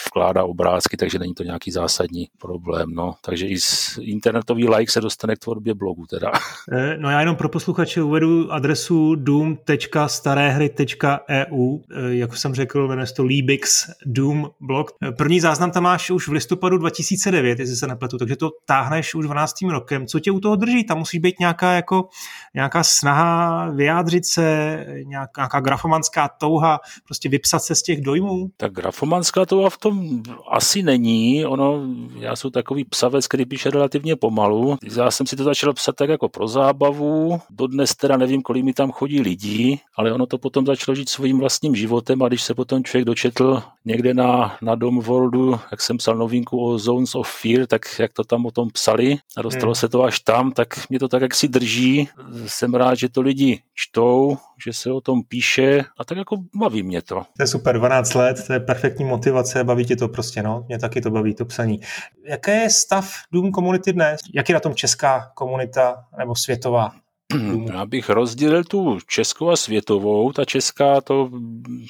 vkládá 0.06 0.45
obrázky, 0.45 0.97
takže 0.97 1.18
není 1.18 1.35
to 1.35 1.42
nějaký 1.42 1.71
zásadní 1.71 2.28
problém. 2.38 2.95
No. 2.95 3.14
Takže 3.25 3.47
i 3.47 3.61
z 3.61 3.99
internetový 4.00 4.68
like 4.68 4.92
se 4.92 5.00
dostane 5.00 5.37
k 5.37 5.38
tvorbě 5.38 5.75
blogu 5.75 6.06
teda. 6.06 6.33
Eh, 6.73 6.97
no 6.99 7.11
já 7.11 7.21
jenom 7.21 7.37
pro 7.37 7.49
posluchače 7.49 8.02
uvedu 8.02 8.52
adresu 8.52 9.14
doom.starehry.eu, 9.14 11.78
eh, 11.78 12.14
jak 12.14 12.37
jsem 12.37 12.54
řekl, 12.54 12.88
jmenuje 12.88 13.06
to 13.16 13.25
Libix 13.25 13.90
Doom 14.06 14.50
blog. 14.61 14.90
Eh, 15.02 15.12
první 15.12 15.40
záznam 15.40 15.71
tam 15.71 15.83
máš 15.83 16.11
už 16.11 16.28
v 16.28 16.33
listopadu 16.33 16.78
2009, 16.78 17.59
jestli 17.59 17.76
se 17.76 17.87
nepletu, 17.87 18.18
takže 18.18 18.37
to 18.37 18.50
táhneš 18.64 19.14
už 19.14 19.25
12. 19.25 19.71
rokem. 19.71 20.06
Co 20.06 20.21
tě 20.21 20.30
u 20.30 20.40
toho 20.40 20.56
drží? 20.56 20.85
Tam 20.85 20.99
musí 20.99 21.18
být 21.18 21.40
nějaká, 21.40 21.73
jako, 21.73 22.09
nějaká 22.54 22.83
snaha 22.83 23.71
vyjádřit 23.71 24.26
se, 24.26 24.87
nějaká 25.04 25.61
grafomanská 25.61 26.28
touha, 26.28 26.80
prostě 27.04 27.28
vypsat 27.28 27.62
se 27.62 27.75
z 27.75 27.83
těch 27.83 28.00
dojmů? 28.00 28.50
Tak 28.56 28.73
grafomanská 28.73 29.47
touha 29.47 29.65
v 29.70 29.78
tom 29.78 30.23
asi 30.50 30.82
není. 30.82 31.46
Ono, 31.46 31.82
já 32.18 32.37
jsem 32.37 32.50
takový 32.50 32.85
psavec, 32.85 33.26
který 33.26 33.44
píše 33.46 33.70
relativně 33.70 34.16
pomalu. 34.16 34.78
Já 34.96 35.11
jsem 35.11 35.26
si 35.26 35.37
to 35.37 35.44
začal 35.44 35.73
psat 35.73 35.96
tak 35.96 36.08
jako 36.08 36.28
pro 36.28 36.49
zábavu. 36.49 37.40
Dodnes 37.50 37.94
teda 37.94 38.16
nevím, 38.16 38.42
kolik 38.42 38.64
mi 38.64 38.73
tam 38.73 38.92
chodí 38.92 39.20
lidí, 39.20 39.80
ale 39.96 40.12
ono 40.12 40.26
to 40.26 40.38
potom 40.38 40.66
začalo 40.66 40.94
žít 40.94 41.08
svým 41.08 41.38
vlastním 41.38 41.76
životem 41.76 42.23
a 42.23 42.28
když 42.28 42.42
se 42.42 42.54
potom 42.54 42.85
člověk 42.85 43.04
dočetl 43.04 43.62
někde 43.85 44.14
na, 44.14 44.56
na 44.62 44.75
Dom 44.75 45.00
Worldu, 45.00 45.61
jak 45.70 45.80
jsem 45.80 45.96
psal 45.96 46.16
novinku 46.16 46.64
o 46.64 46.78
Zones 46.78 47.14
of 47.14 47.30
Fear, 47.40 47.66
tak 47.66 47.82
jak 47.99 48.12
to 48.12 48.25
tam 48.25 48.46
o 48.46 48.50
tom 48.50 48.70
psali 48.70 49.16
a 49.37 49.42
dostalo 49.42 49.70
hmm. 49.70 49.75
se 49.75 49.88
to 49.88 50.02
až 50.02 50.20
tam, 50.20 50.52
tak 50.52 50.88
mě 50.90 50.99
to 50.99 51.08
tak 51.08 51.23
jak 51.23 51.35
si 51.35 51.49
drží. 51.49 52.08
Jsem 52.46 52.75
rád, 52.75 52.94
že 52.94 53.08
to 53.08 53.20
lidi 53.20 53.61
čtou, 53.75 54.37
že 54.64 54.72
se 54.72 54.92
o 54.92 55.00
tom 55.00 55.22
píše 55.22 55.84
a 55.98 56.04
tak 56.04 56.18
jako 56.18 56.36
baví 56.54 56.82
mě 56.82 57.02
to. 57.02 57.14
To 57.14 57.42
je 57.42 57.46
super, 57.46 57.78
12 57.78 58.14
let, 58.14 58.46
to 58.46 58.52
je 58.52 58.60
perfektní 58.60 59.04
motivace, 59.04 59.64
baví 59.64 59.84
tě 59.84 59.96
to 59.96 60.08
prostě, 60.08 60.42
no, 60.42 60.64
mě 60.68 60.78
taky 60.78 61.00
to 61.00 61.10
baví, 61.10 61.34
to 61.34 61.44
psaní. 61.44 61.80
Jaký 62.25 62.50
je 62.50 62.70
stav 62.70 63.12
Doom 63.32 63.52
komunity 63.52 63.92
dnes? 63.92 64.20
Jak 64.34 64.48
je 64.48 64.52
na 64.52 64.60
tom 64.60 64.75
česká 64.75 65.30
komunita 65.34 66.04
nebo 66.18 66.34
světová? 66.34 66.92
Já 67.72 67.86
bych 67.86 68.08
rozdělil 68.08 68.64
tu 68.64 68.98
českou 69.06 69.50
a 69.50 69.56
světovou. 69.56 70.32
Ta 70.32 70.44
česká 70.44 71.00
to 71.00 71.30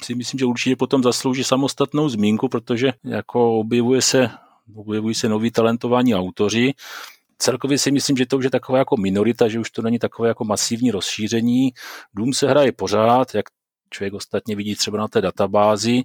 si 0.03 0.15
myslím, 0.15 0.39
že 0.39 0.45
určitě 0.45 0.75
potom 0.75 1.03
zaslouží 1.03 1.43
samostatnou 1.43 2.09
zmínku, 2.09 2.49
protože 2.49 2.93
jako 3.03 3.59
objevuje 3.59 4.01
se, 4.01 4.29
objevují 4.75 5.15
se 5.15 5.29
noví 5.29 5.51
talentovaní 5.51 6.15
autoři. 6.15 6.73
Celkově 7.39 7.77
si 7.77 7.91
myslím, 7.91 8.17
že 8.17 8.25
to 8.25 8.37
už 8.37 8.43
je 8.43 8.49
taková 8.49 8.77
jako 8.77 8.97
minorita, 8.97 9.47
že 9.47 9.59
už 9.59 9.71
to 9.71 9.81
není 9.81 9.99
takové 9.99 10.27
jako 10.27 10.43
masivní 10.43 10.91
rozšíření. 10.91 11.71
Dům 12.13 12.33
se 12.33 12.49
hraje 12.49 12.71
pořád, 12.71 13.35
jak 13.35 13.45
člověk 13.89 14.13
ostatně 14.13 14.55
vidí 14.55 14.75
třeba 14.75 14.97
na 14.97 15.07
té 15.07 15.21
databázi, 15.21 16.03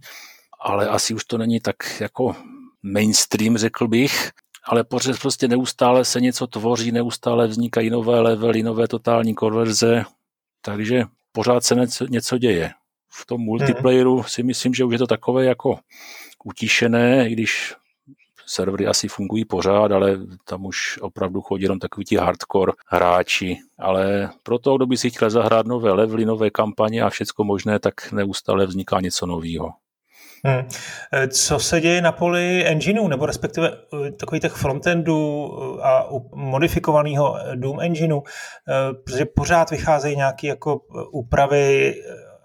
ale 0.60 0.88
asi 0.88 1.14
už 1.14 1.24
to 1.24 1.38
není 1.38 1.60
tak 1.60 1.76
jako 2.00 2.36
mainstream, 2.82 3.58
řekl 3.58 3.88
bych 3.88 4.30
ale 4.64 4.84
pořád 4.84 5.20
prostě 5.20 5.48
neustále 5.48 6.04
se 6.04 6.20
něco 6.20 6.46
tvoří, 6.46 6.92
neustále 6.92 7.46
vznikají 7.46 7.90
nové 7.90 8.20
levely, 8.20 8.62
nové 8.62 8.88
totální 8.88 9.34
konverze, 9.34 10.04
takže 10.60 11.04
pořád 11.32 11.64
se 11.64 11.74
něco, 11.74 12.06
něco 12.06 12.38
děje. 12.38 12.70
V 13.12 13.26
tom 13.26 13.40
multiplayeru 13.40 14.22
si 14.22 14.42
myslím, 14.42 14.74
že 14.74 14.84
už 14.84 14.92
je 14.92 14.98
to 14.98 15.06
takové 15.06 15.44
jako 15.44 15.78
utišené, 16.44 17.28
i 17.28 17.32
když 17.32 17.74
servery 18.52 18.86
asi 18.86 19.08
fungují 19.08 19.44
pořád, 19.44 19.92
ale 19.92 20.18
tam 20.48 20.66
už 20.66 20.98
opravdu 21.00 21.40
chodí 21.40 21.62
jenom 21.62 21.78
takový 21.78 22.04
ti 22.04 22.16
hardcore 22.16 22.72
hráči. 22.86 23.56
Ale 23.78 24.30
pro 24.42 24.58
to, 24.58 24.76
kdo 24.76 24.86
by 24.86 24.96
si 24.96 25.10
chtěl 25.10 25.30
zahrát 25.30 25.66
nové 25.66 25.92
levely, 25.92 26.24
nové 26.24 26.50
kampaně 26.50 27.02
a 27.02 27.10
všecko 27.10 27.44
možné, 27.44 27.78
tak 27.78 28.12
neustále 28.12 28.66
vzniká 28.66 29.00
něco 29.00 29.26
nového. 29.26 29.68
Hmm. 30.44 30.68
Co 31.28 31.58
se 31.58 31.80
děje 31.80 32.02
na 32.02 32.12
poli 32.12 32.66
engineu, 32.66 33.08
nebo 33.08 33.26
respektive 33.26 33.68
e, 33.68 34.12
takových 34.12 34.42
těch 34.42 34.52
frontendů 34.52 35.50
e, 35.78 35.82
a 35.82 36.08
modifikovaného 36.34 37.36
Doom 37.54 37.80
engineu, 37.80 38.22
protože 39.04 39.24
pořád 39.24 39.70
vycházejí 39.70 40.16
nějaké 40.16 40.46
jako 40.46 40.80
úpravy, 41.12 41.94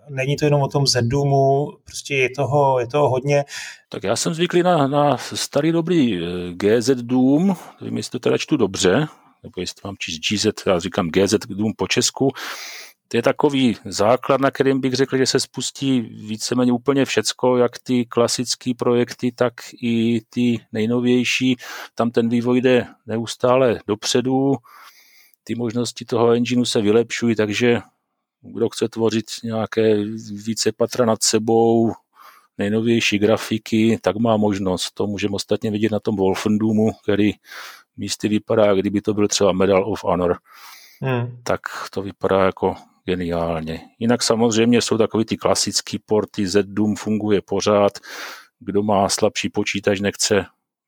není 0.09 0.35
to 0.35 0.45
jenom 0.45 0.61
o 0.61 0.67
tom 0.67 0.87
Zdoomu, 0.87 1.71
prostě 1.83 2.15
je 2.15 2.29
toho, 2.29 2.79
je 2.79 2.87
toho 2.87 3.09
hodně. 3.09 3.45
Tak 3.89 4.03
já 4.03 4.15
jsem 4.15 4.33
zvyklý 4.33 4.63
na, 4.63 4.87
na 4.87 5.17
starý 5.17 5.71
dobrý 5.71 6.19
GZ 6.51 6.89
Doom, 6.89 7.55
nevím, 7.81 7.97
jestli 7.97 8.11
to 8.11 8.19
teda 8.19 8.37
čtu 8.37 8.57
dobře, 8.57 9.07
nebo 9.43 9.61
jestli 9.61 9.81
mám 9.83 9.95
číst 9.99 10.19
GZ, 10.19 10.45
já 10.65 10.79
říkám 10.79 11.09
GZ 11.09 11.33
Doom 11.49 11.73
po 11.77 11.87
Česku, 11.87 12.31
to 13.07 13.17
je 13.17 13.23
takový 13.23 13.77
základ, 13.85 14.41
na 14.41 14.51
kterým 14.51 14.81
bych 14.81 14.93
řekl, 14.93 15.17
že 15.17 15.25
se 15.25 15.39
spustí 15.39 16.01
víceméně 16.01 16.71
úplně 16.71 17.05
všecko, 17.05 17.57
jak 17.57 17.79
ty 17.79 18.05
klasické 18.05 18.71
projekty, 18.77 19.31
tak 19.31 19.53
i 19.81 20.21
ty 20.29 20.59
nejnovější. 20.71 21.55
Tam 21.95 22.11
ten 22.11 22.29
vývoj 22.29 22.61
jde 22.61 22.87
neustále 23.05 23.79
dopředu, 23.87 24.55
ty 25.43 25.55
možnosti 25.55 26.05
toho 26.05 26.31
engineu 26.31 26.65
se 26.65 26.81
vylepšují, 26.81 27.35
takže 27.35 27.79
kdo 28.41 28.69
chce 28.69 28.89
tvořit 28.89 29.25
nějaké 29.43 29.95
více 30.45 30.71
patra 30.71 31.05
nad 31.05 31.23
sebou, 31.23 31.93
nejnovější 32.57 33.19
grafiky, 33.19 33.99
tak 34.01 34.15
má 34.15 34.37
možnost. 34.37 34.91
To 34.93 35.07
můžeme 35.07 35.35
ostatně 35.35 35.71
vidět 35.71 35.91
na 35.91 35.99
tom 35.99 36.15
Wolfendoomu, 36.15 36.91
který 37.03 37.31
místy 37.97 38.27
vypadá, 38.27 38.73
kdyby 38.73 39.01
to 39.01 39.13
byl 39.13 39.27
třeba 39.27 39.51
Medal 39.51 39.91
of 39.91 40.03
Honor. 40.03 40.37
Hmm. 41.01 41.37
Tak 41.43 41.61
to 41.91 42.01
vypadá 42.01 42.45
jako 42.45 42.75
geniálně. 43.05 43.81
Jinak 43.99 44.23
samozřejmě 44.23 44.81
jsou 44.81 44.97
takový 44.97 45.25
ty 45.25 45.37
klasický 45.37 45.99
porty, 46.05 46.47
ZDoom 46.47 46.95
funguje 46.95 47.41
pořád, 47.41 47.91
kdo 48.59 48.83
má 48.83 49.09
slabší 49.09 49.49
počítač, 49.49 49.99
nechce 49.99 50.45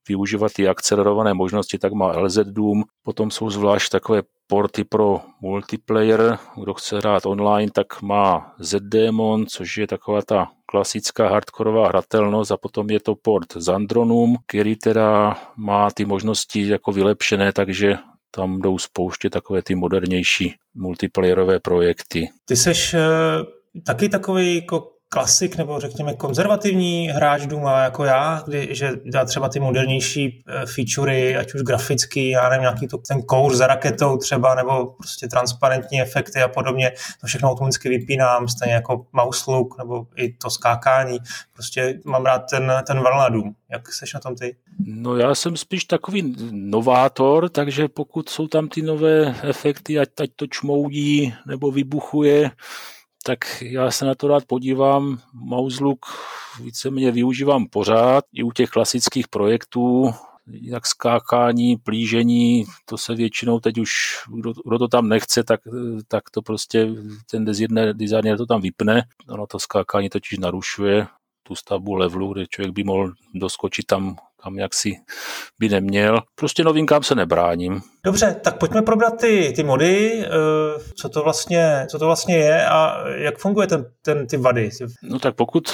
využívat 0.07 0.53
ty 0.53 0.67
akcelerované 0.67 1.33
možnosti, 1.33 1.77
tak 1.77 1.93
má 1.93 2.19
LZ 2.19 2.37
Doom. 2.37 2.83
Potom 3.03 3.31
jsou 3.31 3.49
zvlášť 3.49 3.91
takové 3.91 4.21
porty 4.49 4.83
pro 4.83 5.21
multiplayer. 5.41 6.37
Kdo 6.61 6.73
chce 6.73 6.97
hrát 6.97 7.25
online, 7.25 7.71
tak 7.71 8.01
má 8.01 8.53
ZDemon, 8.59 9.45
což 9.45 9.77
je 9.77 9.87
taková 9.87 10.21
ta 10.21 10.47
klasická 10.65 11.29
hardkorová 11.29 11.87
hratelnost 11.87 12.51
a 12.51 12.57
potom 12.57 12.89
je 12.89 12.99
to 12.99 13.15
port 13.15 13.53
Zandronum, 13.55 14.37
který 14.47 14.75
teda 14.75 15.37
má 15.57 15.91
ty 15.91 16.05
možnosti 16.05 16.67
jako 16.67 16.91
vylepšené, 16.91 17.53
takže 17.53 17.97
tam 18.31 18.61
jdou 18.61 18.77
spouště 18.77 19.29
takové 19.29 19.61
ty 19.61 19.75
modernější 19.75 20.55
multiplayerové 20.75 21.59
projekty. 21.59 22.29
Ty 22.45 22.55
seš 22.55 22.93
uh, 22.93 22.99
taky 23.85 24.09
takový 24.09 24.55
jako 24.55 24.91
klasik 25.09 25.57
nebo 25.57 25.79
řekněme 25.79 26.13
konzervativní 26.13 27.07
hráč 27.07 27.45
Duma 27.45 27.83
jako 27.83 28.03
já, 28.03 28.43
kdy, 28.47 28.67
že 28.71 28.91
dá 29.05 29.25
třeba 29.25 29.49
ty 29.49 29.59
modernější 29.59 30.43
eh, 30.47 30.65
featurey, 30.65 31.37
ať 31.37 31.53
už 31.53 31.61
grafický, 31.61 32.29
já 32.29 32.49
nevím, 32.49 32.61
nějaký 32.61 32.87
to, 32.87 32.97
ten 32.97 33.21
kour 33.21 33.55
za 33.55 33.67
raketou 33.67 34.17
třeba, 34.17 34.55
nebo 34.55 34.85
prostě 34.85 35.27
transparentní 35.27 36.01
efekty 36.01 36.41
a 36.41 36.47
podobně, 36.47 36.91
to 37.21 37.27
všechno 37.27 37.51
automaticky 37.51 37.89
vypínám, 37.89 38.47
stejně 38.47 38.73
jako 38.73 39.05
mouse 39.13 39.51
look, 39.51 39.77
nebo 39.77 40.07
i 40.15 40.33
to 40.33 40.49
skákání, 40.49 41.19
prostě 41.53 41.99
mám 42.05 42.25
rád 42.25 42.39
ten, 42.39 42.73
ten 42.87 43.01
Valnadum. 43.01 43.55
Jak 43.71 43.93
seš 43.93 44.13
na 44.13 44.19
tom 44.19 44.35
ty? 44.35 44.55
No 44.85 45.17
já 45.17 45.35
jsem 45.35 45.57
spíš 45.57 45.85
takový 45.85 46.35
novátor, 46.51 47.49
takže 47.49 47.87
pokud 47.87 48.29
jsou 48.29 48.47
tam 48.47 48.67
ty 48.67 48.81
nové 48.81 49.35
efekty, 49.43 49.99
ať, 49.99 50.09
ať 50.21 50.29
to 50.35 50.47
čmoudí 50.47 51.33
nebo 51.47 51.71
vybuchuje, 51.71 52.51
tak 53.29 53.61
já 53.61 53.91
se 53.91 54.05
na 54.05 54.15
to 54.15 54.27
rád 54.27 54.45
podívám. 54.45 55.19
Mouse 55.33 55.83
víceméně 56.63 57.11
využívám 57.11 57.65
pořád, 57.65 58.23
i 58.33 58.43
u 58.43 58.51
těch 58.51 58.69
klasických 58.69 59.27
projektů, 59.27 60.11
jak 60.47 60.87
skákání, 60.87 61.77
plížení, 61.77 62.65
to 62.85 62.97
se 62.97 63.15
většinou 63.15 63.59
teď 63.59 63.77
už, 63.77 63.91
kdo, 64.35 64.53
kdo 64.65 64.79
to 64.79 64.87
tam 64.87 65.09
nechce, 65.09 65.43
tak, 65.43 65.61
tak 66.07 66.29
to 66.29 66.41
prostě 66.41 66.89
ten 67.31 67.45
designer 67.93 68.37
to 68.37 68.45
tam 68.45 68.61
vypne. 68.61 69.03
Ono 69.27 69.47
to 69.47 69.59
skákání 69.59 70.09
totiž 70.09 70.39
narušuje 70.39 71.07
tu 71.43 71.55
stavbu 71.55 71.95
levelu, 71.95 72.33
kde 72.33 72.47
člověk 72.47 72.73
by 72.73 72.83
mohl 72.83 73.13
doskočit 73.33 73.85
tam, 73.85 74.15
kam 74.43 74.59
jaksi 74.59 74.95
by 75.59 75.69
neměl. 75.69 76.19
Prostě 76.35 76.63
novinkám 76.63 77.03
se 77.03 77.15
nebráním. 77.15 77.81
Dobře, 78.03 78.39
tak 78.43 78.59
pojďme 78.59 78.81
probrat 78.81 79.21
ty, 79.21 79.53
ty 79.55 79.63
mody, 79.63 80.25
eh, 80.25 80.29
co 81.01 81.09
to, 81.09 81.23
vlastně, 81.23 81.85
co 81.89 81.99
to 81.99 82.05
vlastně 82.05 82.35
je 82.37 82.67
a 82.67 83.07
jak 83.07 83.37
funguje 83.37 83.67
ten, 83.67 83.85
ten, 84.01 84.27
ty 84.27 84.37
vady. 84.37 84.69
No 85.03 85.19
tak 85.19 85.35
pokud 85.35 85.69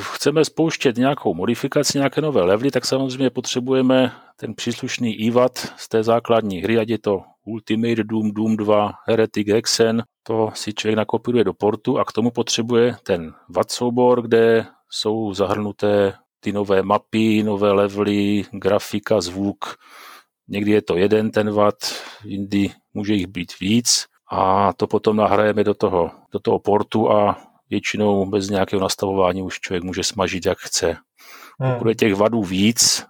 chceme 0.00 0.44
spouštět 0.44 0.96
nějakou 0.96 1.34
modifikaci, 1.34 1.98
nějaké 1.98 2.20
nové 2.20 2.42
levely, 2.42 2.70
tak 2.70 2.86
samozřejmě 2.86 3.30
potřebujeme 3.30 4.12
ten 4.36 4.54
příslušný 4.54 5.14
IVAT 5.14 5.58
z 5.76 5.88
té 5.88 6.02
základní 6.02 6.60
hry, 6.60 6.78
ať 6.78 6.88
je 6.88 6.98
to 6.98 7.22
Ultimate 7.46 8.04
Doom, 8.04 8.30
Doom 8.32 8.56
2, 8.56 8.92
Heretic 9.06 9.48
Hexen, 9.48 10.02
to 10.22 10.50
si 10.54 10.72
člověk 10.74 10.96
nakopíruje 10.96 11.44
do 11.44 11.54
portu 11.54 11.98
a 11.98 12.04
k 12.04 12.12
tomu 12.12 12.30
potřebuje 12.30 12.96
ten 13.02 13.32
VAT 13.48 13.70
soubor, 13.70 14.22
kde 14.22 14.66
jsou 14.90 15.34
zahrnuté 15.34 16.12
ty 16.44 16.52
nové 16.52 16.82
mapy, 16.82 17.42
nové 17.42 17.72
levely, 17.72 18.44
grafika, 18.52 19.20
zvuk. 19.20 19.76
Někdy 20.48 20.70
je 20.70 20.82
to 20.82 20.96
jeden 20.96 21.30
ten 21.30 21.50
watt, 21.50 21.76
jindy 22.24 22.70
může 22.94 23.14
jich 23.14 23.26
být 23.26 23.60
víc 23.60 24.06
a 24.30 24.72
to 24.72 24.86
potom 24.86 25.16
nahrajeme 25.16 25.64
do 25.64 25.74
toho, 25.74 26.10
do 26.32 26.38
toho 26.38 26.58
portu 26.58 27.12
a 27.12 27.40
většinou 27.70 28.26
bez 28.26 28.48
nějakého 28.48 28.82
nastavování 28.82 29.42
už 29.42 29.60
člověk 29.60 29.84
může 29.84 30.04
smažit, 30.04 30.46
jak 30.46 30.58
chce. 30.58 30.96
Hmm. 31.60 31.72
Pokud 31.72 31.88
je 31.88 31.94
těch 31.94 32.14
vadů 32.14 32.42
víc, 32.42 33.06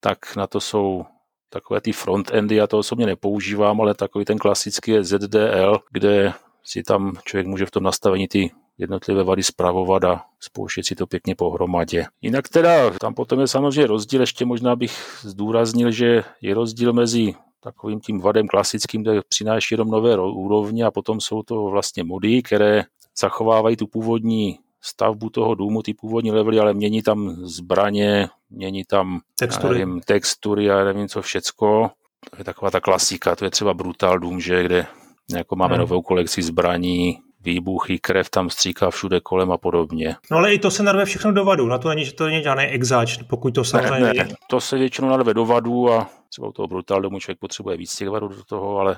tak 0.00 0.36
na 0.36 0.46
to 0.46 0.60
jsou 0.60 1.04
takové 1.50 1.80
ty 1.80 1.92
frontendy, 1.92 2.56
já 2.56 2.66
to 2.66 2.78
osobně 2.78 3.06
nepoužívám, 3.06 3.80
ale 3.80 3.94
takový 3.94 4.24
ten 4.24 4.38
klasický 4.38 4.90
je 4.90 5.04
ZDL, 5.04 5.80
kde 5.90 6.32
si 6.64 6.82
tam 6.82 7.12
člověk 7.24 7.46
může 7.46 7.66
v 7.66 7.70
tom 7.70 7.82
nastavení 7.82 8.28
ty 8.28 8.50
jednotlivé 8.78 9.24
vady 9.24 9.42
zpravovat 9.42 10.04
a 10.04 10.22
spouštět 10.40 10.86
si 10.86 10.94
to 10.94 11.06
pěkně 11.06 11.34
pohromadě. 11.34 12.04
Jinak 12.22 12.48
teda 12.48 12.90
tam 12.90 13.14
potom 13.14 13.40
je 13.40 13.46
samozřejmě 13.46 13.86
rozdíl, 13.86 14.20
ještě 14.20 14.44
možná 14.44 14.76
bych 14.76 15.18
zdůraznil, 15.20 15.90
že 15.90 16.24
je 16.40 16.54
rozdíl 16.54 16.92
mezi 16.92 17.34
takovým 17.60 18.00
tím 18.00 18.20
vadem 18.20 18.48
klasickým, 18.48 19.02
kde 19.02 19.20
přináší 19.28 19.74
jenom 19.74 19.90
nové 19.90 20.18
úrovně 20.18 20.84
a 20.84 20.90
potom 20.90 21.20
jsou 21.20 21.42
to 21.42 21.64
vlastně 21.64 22.04
mody, 22.04 22.42
které 22.42 22.84
zachovávají 23.18 23.76
tu 23.76 23.86
původní 23.86 24.58
stavbu 24.80 25.30
toho 25.30 25.54
důmu, 25.54 25.82
ty 25.82 25.94
původní 25.94 26.32
levely, 26.32 26.58
ale 26.58 26.74
mění 26.74 27.02
tam 27.02 27.30
zbraně, 27.30 28.28
mění 28.50 28.84
tam 28.84 29.20
textury, 29.38 29.78
nevím, 29.78 30.00
textury 30.00 30.70
a 30.70 30.84
nevím 30.84 31.08
co 31.08 31.22
všecko. 31.22 31.90
To 32.30 32.36
je 32.38 32.44
taková 32.44 32.70
ta 32.70 32.80
klasika, 32.80 33.36
to 33.36 33.44
je 33.44 33.50
třeba 33.50 33.74
Brutal 33.74 34.18
Doom, 34.18 34.40
že, 34.40 34.62
kde 34.62 34.86
jako 35.34 35.56
máme 35.56 35.74
hmm. 35.74 35.80
novou 35.80 36.02
kolekci 36.02 36.42
zbraní, 36.42 37.18
výbuchy, 37.48 37.98
krev 37.98 38.30
tam 38.30 38.50
stříká 38.50 38.90
všude 38.90 39.20
kolem 39.20 39.52
a 39.52 39.58
podobně. 39.58 40.16
No 40.30 40.36
ale 40.36 40.54
i 40.54 40.58
to 40.58 40.70
se 40.70 40.82
narve 40.82 41.04
všechno 41.04 41.32
do 41.32 41.44
vadu, 41.44 41.66
na 41.66 41.78
to 41.78 41.88
není, 41.88 42.04
že 42.04 42.12
to 42.12 42.26
není 42.26 42.42
žádný 42.42 42.64
exač, 42.64 43.18
pokud 43.28 43.54
to 43.54 43.64
samozřejmě 43.64 44.00
ne, 44.00 44.12
ne, 44.16 44.28
to 44.50 44.60
se 44.60 44.78
většinou 44.78 45.08
narve 45.08 45.34
do 45.34 45.44
vadu 45.44 45.92
a 45.92 46.10
třeba 46.28 46.48
u 46.48 46.52
toho 46.52 46.68
Brutal 46.68 47.00
Doomu 47.00 47.20
člověk 47.20 47.38
potřebuje 47.38 47.76
víc 47.76 47.96
těch 47.96 48.08
vadů 48.08 48.28
do 48.28 48.44
toho, 48.44 48.78
ale 48.78 48.96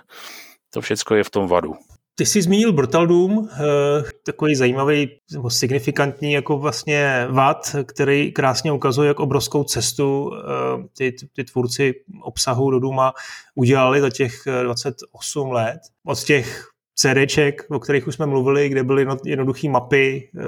to 0.71 0.81
všechno 0.81 1.17
je 1.17 1.25
v 1.25 1.31
tom 1.31 1.49
vadu. 1.49 1.75
Ty 2.15 2.27
jsi 2.27 2.43
zmínil 2.43 2.73
Brutal 2.73 3.07
Doom, 3.07 3.49
eh, 3.53 3.59
takový 4.27 4.55
zajímavý 4.55 5.11
nebo 5.33 5.51
signifikantní 5.51 6.33
jako 6.33 6.59
vlastně 6.59 7.27
vad, 7.31 7.77
který 7.87 8.33
krásně 8.33 8.73
ukazuje, 8.73 9.09
jak 9.09 9.21
obrovskou 9.21 9.65
cestu 9.65 10.33
eh, 10.35 10.89
ty, 10.97 11.17
ty 11.37 11.45
tvůrci 11.45 11.95
obsahu 12.23 12.71
do 12.71 12.81
Duma 12.81 13.13
udělali 13.55 14.01
za 14.01 14.11
těch 14.11 14.33
28 14.63 15.53
let. 15.53 15.79
Od 16.07 16.25
těch 16.25 16.70
CDček, 17.01 17.67
o 17.71 17.79
kterých 17.79 18.07
už 18.07 18.15
jsme 18.15 18.27
mluvili, 18.27 18.69
kde 18.69 18.83
byly 18.83 19.07
jednoduché 19.25 19.69
mapy, 19.69 20.31
eh, 20.37 20.41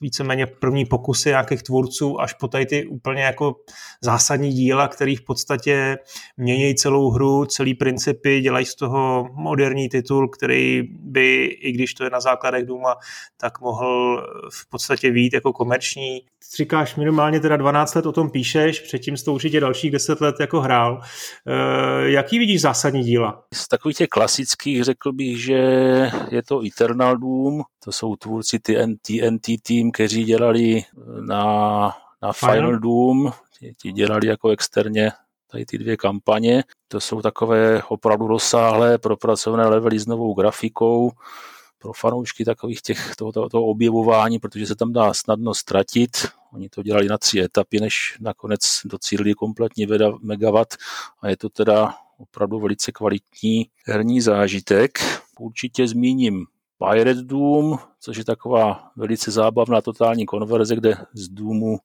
víceméně 0.00 0.46
první 0.46 0.84
pokusy 0.84 1.28
nějakých 1.28 1.62
tvůrců, 1.62 2.20
až 2.20 2.32
po 2.32 2.48
tady 2.48 2.66
ty 2.66 2.86
úplně 2.86 3.22
jako 3.22 3.56
zásadní 4.00 4.52
díla, 4.52 4.88
který 4.88 5.16
v 5.16 5.24
podstatě 5.24 5.96
mění 6.36 6.74
celou 6.74 7.10
hru, 7.10 7.44
celý 7.44 7.74
principy, 7.74 8.40
dělají 8.40 8.66
z 8.66 8.74
toho 8.74 9.28
moderní 9.32 9.88
titul, 9.88 10.28
který 10.28 10.82
by, 10.90 11.44
i 11.44 11.72
když 11.72 11.94
to 11.94 12.04
je 12.04 12.10
na 12.10 12.20
základech 12.20 12.64
Duma, 12.64 12.94
tak 13.36 13.60
mohl 13.60 14.22
v 14.52 14.68
podstatě 14.70 15.10
vít 15.10 15.34
jako 15.34 15.52
komerční. 15.52 16.20
Říkáš, 16.56 16.96
minimálně 16.96 17.40
teda 17.40 17.56
12 17.56 17.94
let 17.94 18.06
o 18.06 18.12
tom 18.12 18.30
píšeš, 18.30 18.80
předtím 18.80 19.16
jsi 19.16 19.24
to 19.24 19.32
určitě 19.32 19.60
dalších 19.60 19.90
10 19.90 20.20
let 20.20 20.36
jako 20.40 20.60
hrál. 20.60 21.00
E, 21.46 22.10
jaký 22.10 22.38
vidíš 22.38 22.60
zásadní 22.60 23.02
díla? 23.02 23.42
Z 23.54 23.68
takových 23.68 23.96
těch 23.96 24.08
klasických 24.08 24.84
řekl 24.84 25.12
bych, 25.12 25.44
že 25.44 25.56
je 26.30 26.42
to 26.42 26.66
Eternal 26.66 27.16
Doom, 27.16 27.62
to 27.84 27.92
jsou 27.92 28.16
tvůrci 28.16 28.58
TNT, 28.58 29.00
TNT 29.02 29.46
Team, 29.62 29.90
kteří 29.92 30.24
dělali 30.24 30.84
na, 31.20 31.92
na 32.22 32.32
Final 32.32 32.78
Doom, 32.78 33.32
ti 33.82 33.92
dělali 33.92 34.26
jako 34.26 34.48
externě 34.48 35.12
tady 35.50 35.66
ty 35.66 35.78
dvě 35.78 35.96
kampaně. 35.96 36.64
To 36.88 37.00
jsou 37.00 37.22
takové 37.22 37.82
opravdu 37.82 38.26
rozsáhlé 38.26 38.98
propracované 38.98 39.66
levely 39.66 39.98
s 39.98 40.06
novou 40.06 40.34
grafikou 40.34 41.12
pro 41.78 41.92
fanoušky 41.92 42.44
takových 42.44 42.82
těch, 42.82 43.16
toho, 43.16 43.32
toho, 43.32 43.48
toho 43.48 43.64
objevování, 43.64 44.38
protože 44.38 44.66
se 44.66 44.74
tam 44.74 44.92
dá 44.92 45.14
snadno 45.14 45.54
ztratit. 45.54 46.10
Oni 46.52 46.68
to 46.68 46.82
dělali 46.82 47.08
na 47.08 47.18
tři 47.18 47.40
etapy, 47.40 47.80
než 47.80 48.16
nakonec 48.20 48.60
docílili 48.84 49.34
kompletní 49.34 49.86
megawatt 50.22 50.74
a 51.20 51.28
je 51.28 51.36
to 51.36 51.48
teda 51.48 51.94
opravdu 52.18 52.60
velice 52.60 52.92
kvalitní 52.92 53.70
herní 53.86 54.20
zážitek. 54.20 54.98
Určitě 55.38 55.88
zmíním 55.88 56.46
Pirate 56.78 57.22
Doom, 57.22 57.78
což 58.00 58.16
je 58.16 58.24
taková 58.24 58.90
velice 58.96 59.30
zábavná 59.30 59.80
totální 59.80 60.26
konverze, 60.26 60.76
kde 60.76 60.96
z 61.14 61.28
Doomu, 61.28 61.78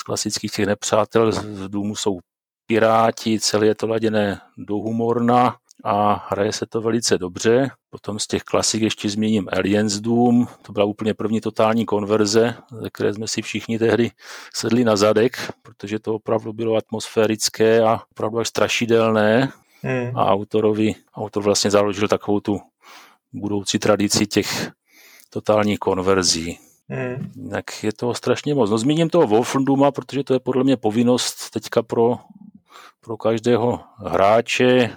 z 0.00 0.02
klasických 0.02 0.52
těch 0.52 0.66
nepřátel, 0.66 1.32
z 1.32 1.68
Doomu 1.68 1.96
jsou 1.96 2.18
piráti, 2.66 3.40
celé 3.40 3.66
je 3.66 3.74
to 3.74 3.86
laděné 3.86 4.40
do 4.58 4.74
humorna 4.74 5.56
a 5.84 6.26
hraje 6.28 6.52
se 6.52 6.66
to 6.66 6.80
velice 6.80 7.18
dobře. 7.18 7.70
Potom 7.90 8.18
z 8.18 8.26
těch 8.26 8.42
klasik 8.42 8.82
ještě 8.82 9.08
zmíním 9.08 9.48
Aliens 9.52 10.00
Doom, 10.00 10.46
to 10.62 10.72
byla 10.72 10.84
úplně 10.84 11.14
první 11.14 11.40
totální 11.40 11.86
konverze, 11.86 12.54
ze 12.80 12.90
které 12.90 13.14
jsme 13.14 13.28
si 13.28 13.42
všichni 13.42 13.78
tehdy 13.78 14.10
sedli 14.54 14.84
na 14.84 14.96
zadek, 14.96 15.52
protože 15.62 15.98
to 15.98 16.14
opravdu 16.14 16.52
bylo 16.52 16.76
atmosférické 16.76 17.80
a 17.80 18.00
opravdu 18.10 18.38
až 18.38 18.48
strašidelné. 18.48 19.52
Hmm. 19.82 20.18
A 20.18 20.26
autorovi, 20.26 20.94
autor 21.14 21.42
vlastně 21.42 21.70
založil 21.70 22.08
takovou 22.08 22.40
tu 22.40 22.60
budoucí 23.32 23.78
tradici 23.78 24.26
těch 24.26 24.70
totálních 25.30 25.78
konverzí. 25.78 26.58
Hmm. 26.88 27.50
Tak 27.50 27.84
je 27.84 27.92
to 27.92 28.14
strašně 28.14 28.54
moc. 28.54 28.70
No 28.70 28.78
zmíním 28.78 29.08
toho 29.08 29.26
Wolfenduma, 29.26 29.90
protože 29.90 30.24
to 30.24 30.34
je 30.34 30.40
podle 30.40 30.64
mě 30.64 30.76
povinnost 30.76 31.50
teďka 31.50 31.82
pro, 31.82 32.18
pro 33.00 33.16
každého 33.16 33.80
hráče, 33.96 34.96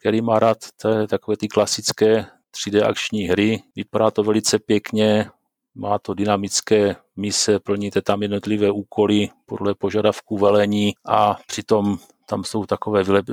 který 0.00 0.20
má 0.20 0.38
rád 0.38 0.58
té, 0.82 1.06
takové 1.06 1.36
ty 1.36 1.48
klasické 1.48 2.26
3D 2.56 2.86
akční 2.88 3.22
hry. 3.22 3.62
Vypadá 3.76 4.10
to 4.10 4.22
velice 4.22 4.58
pěkně, 4.58 5.30
má 5.74 5.98
to 5.98 6.14
dynamické 6.14 6.96
mise, 7.16 7.58
plníte 7.58 8.02
tam 8.02 8.22
jednotlivé 8.22 8.70
úkoly 8.70 9.28
podle 9.46 9.74
požadavků 9.74 10.38
velení 10.38 10.92
a 11.06 11.36
přitom 11.46 11.98
tam 12.26 12.44
jsou 12.44 12.66
takové 12.66 13.02
vylep, 13.02 13.26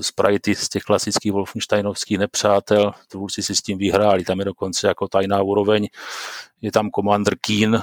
sprajty 0.00 0.54
z 0.54 0.68
těch 0.68 0.82
klasických 0.82 1.32
Wolfensteinovských 1.32 2.18
nepřátel, 2.18 2.92
tvůrci 3.08 3.42
si 3.42 3.56
s 3.56 3.62
tím 3.62 3.78
vyhráli, 3.78 4.24
tam 4.24 4.38
je 4.38 4.44
dokonce 4.44 4.86
jako 4.88 5.08
tajná 5.08 5.42
úroveň, 5.42 5.88
je 6.62 6.72
tam 6.72 6.90
Commander 6.90 7.34
Keen 7.40 7.82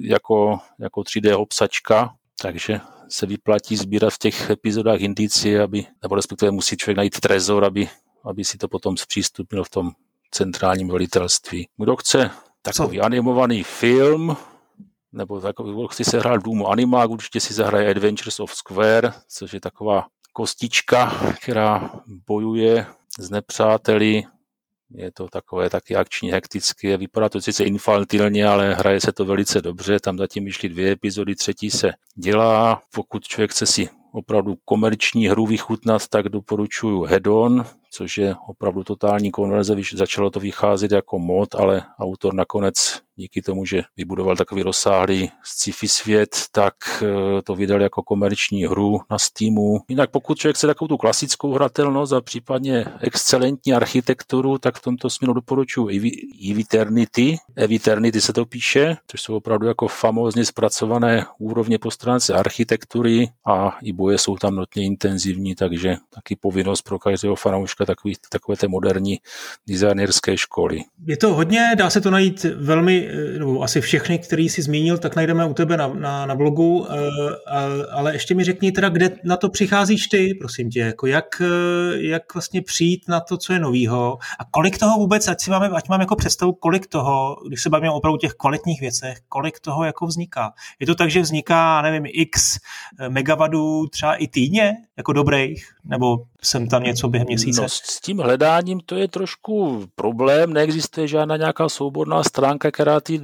jako, 0.00 0.58
jako 0.78 1.00
3D 1.00 1.40
obsačka, 1.40 2.14
takže 2.42 2.80
se 3.08 3.26
vyplatí 3.26 3.76
sbírat 3.76 4.10
v 4.10 4.18
těch 4.18 4.50
epizodách 4.50 5.00
indicie, 5.00 5.62
aby, 5.62 5.86
nebo 6.02 6.14
respektive 6.14 6.50
musí 6.50 6.76
člověk 6.76 6.96
najít 6.96 7.20
trezor, 7.20 7.64
aby, 7.64 7.88
aby 8.24 8.44
si 8.44 8.58
to 8.58 8.68
potom 8.68 8.96
zpřístupnil 8.96 9.64
v 9.64 9.70
tom 9.70 9.90
centrálním 10.30 10.88
velitelství. 10.88 11.68
Kdo 11.76 11.96
chce 11.96 12.30
takový 12.62 12.98
Co? 12.98 13.04
animovaný 13.04 13.62
film, 13.62 14.36
nebo 15.14 15.40
takový, 15.40 15.72
kdo 15.72 15.88
chce 15.88 16.04
se 16.04 16.18
hrát 16.18 16.42
Důmu 16.42 16.68
Animák, 16.68 17.10
určitě 17.10 17.40
si 17.40 17.54
zahraje 17.54 17.90
Adventures 17.90 18.40
of 18.40 18.54
Square, 18.54 19.12
což 19.28 19.52
je 19.52 19.60
taková 19.60 20.06
kostička, 20.32 21.12
která 21.42 21.90
bojuje 22.26 22.86
s 23.18 23.30
nepřáteli, 23.30 24.22
je 24.90 25.12
to 25.12 25.28
takové 25.28 25.70
taky 25.70 25.96
akční, 25.96 26.32
hektické, 26.32 26.96
vypadá 26.96 27.28
to 27.28 27.40
sice 27.40 27.64
infantilně, 27.64 28.46
ale 28.46 28.74
hraje 28.74 29.00
se 29.00 29.12
to 29.12 29.24
velice 29.24 29.60
dobře, 29.60 30.00
tam 30.00 30.18
zatím 30.18 30.44
vyšly 30.44 30.68
dvě 30.68 30.92
epizody, 30.92 31.34
třetí 31.34 31.70
se 31.70 31.92
dělá. 32.14 32.82
Pokud 32.94 33.24
člověk 33.24 33.50
chce 33.50 33.66
si 33.66 33.88
opravdu 34.12 34.54
komerční 34.64 35.28
hru 35.28 35.46
vychutnat, 35.46 36.08
tak 36.08 36.28
doporučuji 36.28 37.04
Hedon, 37.04 37.64
což 37.94 38.18
je 38.18 38.34
opravdu 38.48 38.84
totální 38.84 39.30
konverze. 39.30 39.76
Začalo 39.94 40.30
to 40.30 40.40
vycházet 40.40 40.92
jako 40.92 41.18
mod, 41.18 41.54
ale 41.54 41.82
autor 41.98 42.34
nakonec 42.34 43.04
díky 43.16 43.42
tomu, 43.42 43.64
že 43.64 43.82
vybudoval 43.96 44.36
takový 44.36 44.62
rozsáhlý 44.62 45.30
sci-fi 45.42 45.88
svět, 45.88 46.36
tak 46.52 46.74
eh, 47.02 47.42
to 47.42 47.54
vydal 47.54 47.82
jako 47.82 48.02
komerční 48.02 48.64
hru 48.64 49.00
na 49.10 49.18
Steamu. 49.18 49.80
Jinak 49.88 50.10
pokud 50.10 50.38
člověk 50.38 50.56
chce 50.56 50.66
takovou 50.66 50.88
tu 50.88 50.96
klasickou 50.96 51.52
hratelnost 51.52 52.12
a 52.12 52.20
případně 52.20 52.84
excelentní 53.00 53.72
architekturu, 53.72 54.58
tak 54.58 54.76
v 54.76 54.82
tomto 54.82 55.10
směru 55.10 55.32
doporučuji 55.32 56.12
Eviternity. 56.50 57.36
Eviternity 57.56 58.20
se 58.20 58.32
to 58.32 58.46
píše, 58.46 58.96
což 59.06 59.22
jsou 59.22 59.36
opravdu 59.36 59.66
jako 59.66 59.88
famózně 59.88 60.44
zpracované 60.44 61.26
úrovně 61.38 61.78
po 61.78 61.90
stránce 61.90 62.34
architektury 62.34 63.28
a 63.46 63.78
i 63.82 63.92
boje 63.92 64.18
jsou 64.18 64.36
tam 64.36 64.56
notně 64.56 64.84
intenzivní, 64.84 65.54
takže 65.54 65.96
taky 66.14 66.36
povinnost 66.36 66.82
pro 66.82 66.98
každého 66.98 67.36
fanouška 67.36 67.83
takový, 67.86 68.14
takové 68.30 68.56
té 68.56 68.68
moderní 68.68 69.18
designerské 69.68 70.36
školy. 70.36 70.80
Je 71.06 71.16
to 71.16 71.34
hodně, 71.34 71.72
dá 71.76 71.90
se 71.90 72.00
to 72.00 72.10
najít 72.10 72.44
velmi 72.44 73.04
Eh, 73.14 73.38
nebo 73.38 73.62
asi 73.62 73.80
všechny, 73.80 74.18
který 74.18 74.48
si 74.48 74.62
zmínil, 74.62 74.98
tak 74.98 75.16
najdeme 75.16 75.46
u 75.46 75.54
tebe 75.54 75.76
na, 75.76 75.88
na, 75.88 76.26
na 76.26 76.34
blogu, 76.34 76.86
eh, 76.90 76.96
ale 77.92 78.12
ještě 78.12 78.34
mi 78.34 78.44
řekni 78.44 78.72
teda, 78.72 78.88
kde 78.88 79.16
na 79.24 79.36
to 79.36 79.48
přicházíš 79.48 80.08
ty, 80.08 80.34
prosím 80.40 80.70
tě, 80.70 80.80
jako 80.80 81.06
jak, 81.06 81.24
eh, 81.40 82.02
jak 82.02 82.34
vlastně 82.34 82.62
přijít 82.62 83.08
na 83.08 83.20
to, 83.20 83.36
co 83.36 83.52
je 83.52 83.58
novýho 83.58 84.18
a 84.40 84.44
kolik 84.50 84.78
toho 84.78 84.98
vůbec, 84.98 85.28
ať 85.28 85.40
si 85.40 85.50
máme, 85.50 85.68
ať 85.68 85.88
mám 85.88 86.00
jako 86.00 86.16
představu, 86.16 86.52
kolik 86.52 86.86
toho, 86.86 87.36
když 87.48 87.62
se 87.62 87.70
bavíme 87.70 87.90
opravdu 87.90 88.18
těch 88.18 88.32
kvalitních 88.32 88.80
věcech, 88.80 89.18
kolik 89.28 89.60
toho 89.60 89.84
jako 89.84 90.06
vzniká. 90.06 90.52
Je 90.80 90.86
to 90.86 90.94
tak, 90.94 91.10
že 91.10 91.20
vzniká, 91.20 91.82
nevím, 91.82 92.04
x 92.06 92.58
megavadů 93.08 93.86
třeba 93.86 94.14
i 94.14 94.28
týdně, 94.28 94.72
jako 94.96 95.12
dobrých, 95.12 95.66
nebo 95.84 96.16
jsem 96.44 96.68
tam 96.68 96.82
něco 96.82 97.08
během 97.08 97.26
měsíce? 97.26 97.62
No, 97.62 97.68
s 97.68 98.00
tím 98.00 98.18
hledáním 98.18 98.80
to 98.80 98.96
je 98.96 99.08
trošku 99.08 99.84
problém, 99.94 100.52
neexistuje 100.52 101.08
žádná 101.08 101.36
nějaká 101.36 101.68
souborná 101.68 102.22
stránka, 102.22 102.70
která 102.70 103.00
ty 103.00 103.20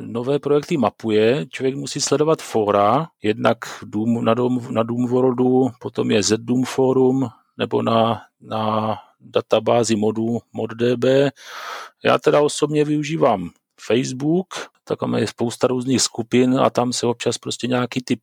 nové 0.00 0.38
projekty 0.38 0.76
mapuje. 0.76 1.46
Člověk 1.46 1.74
musí 1.74 2.00
sledovat 2.00 2.42
fora, 2.42 3.06
jednak 3.22 3.58
Doom, 3.84 4.24
na, 4.24 4.34
Doom, 4.34 4.74
na 4.74 4.82
Doomworldu, 4.82 5.70
potom 5.80 6.10
je 6.10 6.22
ZDoom 6.22 6.64
forum, 6.64 7.28
nebo 7.58 7.82
na, 7.82 8.22
na 8.40 8.96
databázi 9.20 9.96
modů 9.96 10.38
ModDB. 10.52 11.04
Já 12.04 12.18
teda 12.18 12.40
osobně 12.40 12.84
využívám 12.84 13.50
Facebook, 13.80 14.46
tak 14.84 14.98
tam 14.98 15.14
je 15.14 15.26
spousta 15.26 15.66
různých 15.66 16.02
skupin 16.02 16.60
a 16.60 16.70
tam 16.70 16.92
se 16.92 17.06
občas 17.06 17.38
prostě 17.38 17.66
nějaký 17.66 18.02
typ 18.02 18.20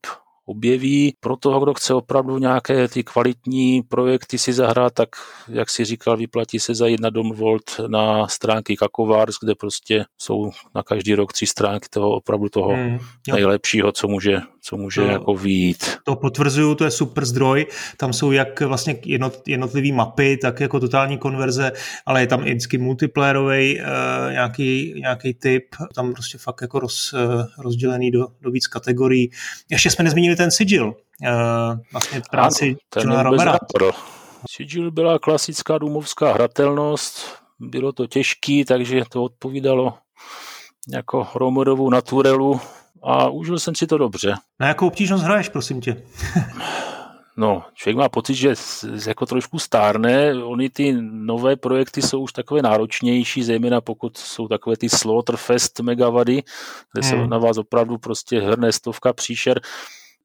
objeví. 0.49 1.13
Pro 1.19 1.35
toho, 1.35 1.59
kdo 1.59 1.73
chce 1.73 1.93
opravdu 1.93 2.37
nějaké 2.37 2.87
ty 2.87 3.03
kvalitní 3.03 3.81
projekty 3.81 4.37
si 4.37 4.53
zahrát, 4.53 4.93
tak 4.93 5.09
jak 5.47 5.69
si 5.69 5.85
říkal, 5.85 6.17
vyplatí 6.17 6.59
se 6.59 6.75
zajít 6.75 6.99
na 6.99 7.09
Domvolt 7.09 7.79
na 7.87 8.27
stránky 8.27 8.75
Kakovars, 8.75 9.35
kde 9.41 9.55
prostě 9.55 10.05
jsou 10.17 10.51
na 10.75 10.83
každý 10.83 11.15
rok 11.15 11.33
tři 11.33 11.47
stránky 11.47 11.87
toho 11.89 12.11
opravdu 12.11 12.49
toho 12.49 12.69
hmm, 12.69 12.99
nejlepšího, 13.31 13.91
co 13.91 14.07
může, 14.07 14.41
co 14.69 14.77
může 14.77 15.01
to, 15.01 15.07
jako 15.07 15.33
výjít. 15.35 15.97
To 16.03 16.15
potvrzuju, 16.15 16.75
to 16.75 16.83
je 16.83 16.91
super 16.91 17.25
zdroj. 17.25 17.65
Tam 17.97 18.13
jsou 18.13 18.31
jak 18.31 18.61
vlastně 18.61 18.95
jednot, 19.05 19.41
jednotlivé 19.47 19.95
mapy, 19.95 20.37
tak 20.37 20.59
jako 20.59 20.79
totální 20.79 21.17
konverze, 21.17 21.71
ale 22.05 22.21
je 22.21 22.27
tam 22.27 22.47
i 22.47 22.49
vždycky 22.49 22.77
multiplayerový 22.77 23.79
uh, 23.79 23.85
nějaký, 24.31 24.93
nějaký 25.01 25.33
typ, 25.33 25.63
tam 25.95 26.13
prostě 26.13 26.37
fakt 26.37 26.61
jako 26.61 26.79
roz, 26.79 27.13
uh, 27.13 27.19
rozdělený 27.57 28.11
do, 28.11 28.27
do 28.41 28.51
víc 28.51 28.67
kategorií. 28.67 29.31
Ještě 29.71 29.89
jsme 29.89 30.03
nezmínili 30.03 30.35
ten 30.35 30.51
Sigil, 30.51 30.85
uh, 30.85 30.93
vlastně 31.91 32.21
práci 32.31 32.75
ano, 33.01 33.23
Romera. 33.23 33.57
Sigil 34.49 34.91
byla 34.91 35.19
klasická 35.19 35.77
důmovská 35.77 36.33
hratelnost, 36.33 37.35
bylo 37.59 37.91
to 37.91 38.07
těžký, 38.07 38.65
takže 38.65 39.01
to 39.09 39.23
odpovídalo 39.23 39.93
jako 40.93 41.27
Romerovu 41.35 41.89
naturelu 41.89 42.61
a 43.03 43.29
užil 43.29 43.59
jsem 43.59 43.75
si 43.75 43.87
to 43.87 43.97
dobře. 43.97 44.35
Na 44.59 44.67
jakou 44.67 44.87
obtížnost 44.87 45.23
hraješ, 45.23 45.49
prosím 45.49 45.81
tě? 45.81 46.03
No, 47.39 47.63
člověk 47.73 47.97
má 47.97 48.09
pocit, 48.09 48.33
že 48.33 48.53
jako 49.07 49.25
trošku 49.25 49.59
stárne. 49.59 50.43
Ony 50.43 50.69
ty 50.69 50.97
nové 51.01 51.55
projekty 51.55 52.01
jsou 52.01 52.19
už 52.21 52.33
takové 52.33 52.61
náročnější, 52.61 53.43
zejména 53.43 53.81
pokud 53.81 54.17
jsou 54.17 54.47
takové 54.47 54.77
ty 54.77 54.89
Slaughterfest 54.89 55.79
megavady, 55.79 56.43
kde 56.93 57.07
hmm. 57.07 57.09
se 57.09 57.27
na 57.27 57.37
vás 57.37 57.57
opravdu 57.57 57.97
prostě 57.97 58.41
hrne 58.41 58.71
stovka 58.71 59.13
příšer. 59.13 59.61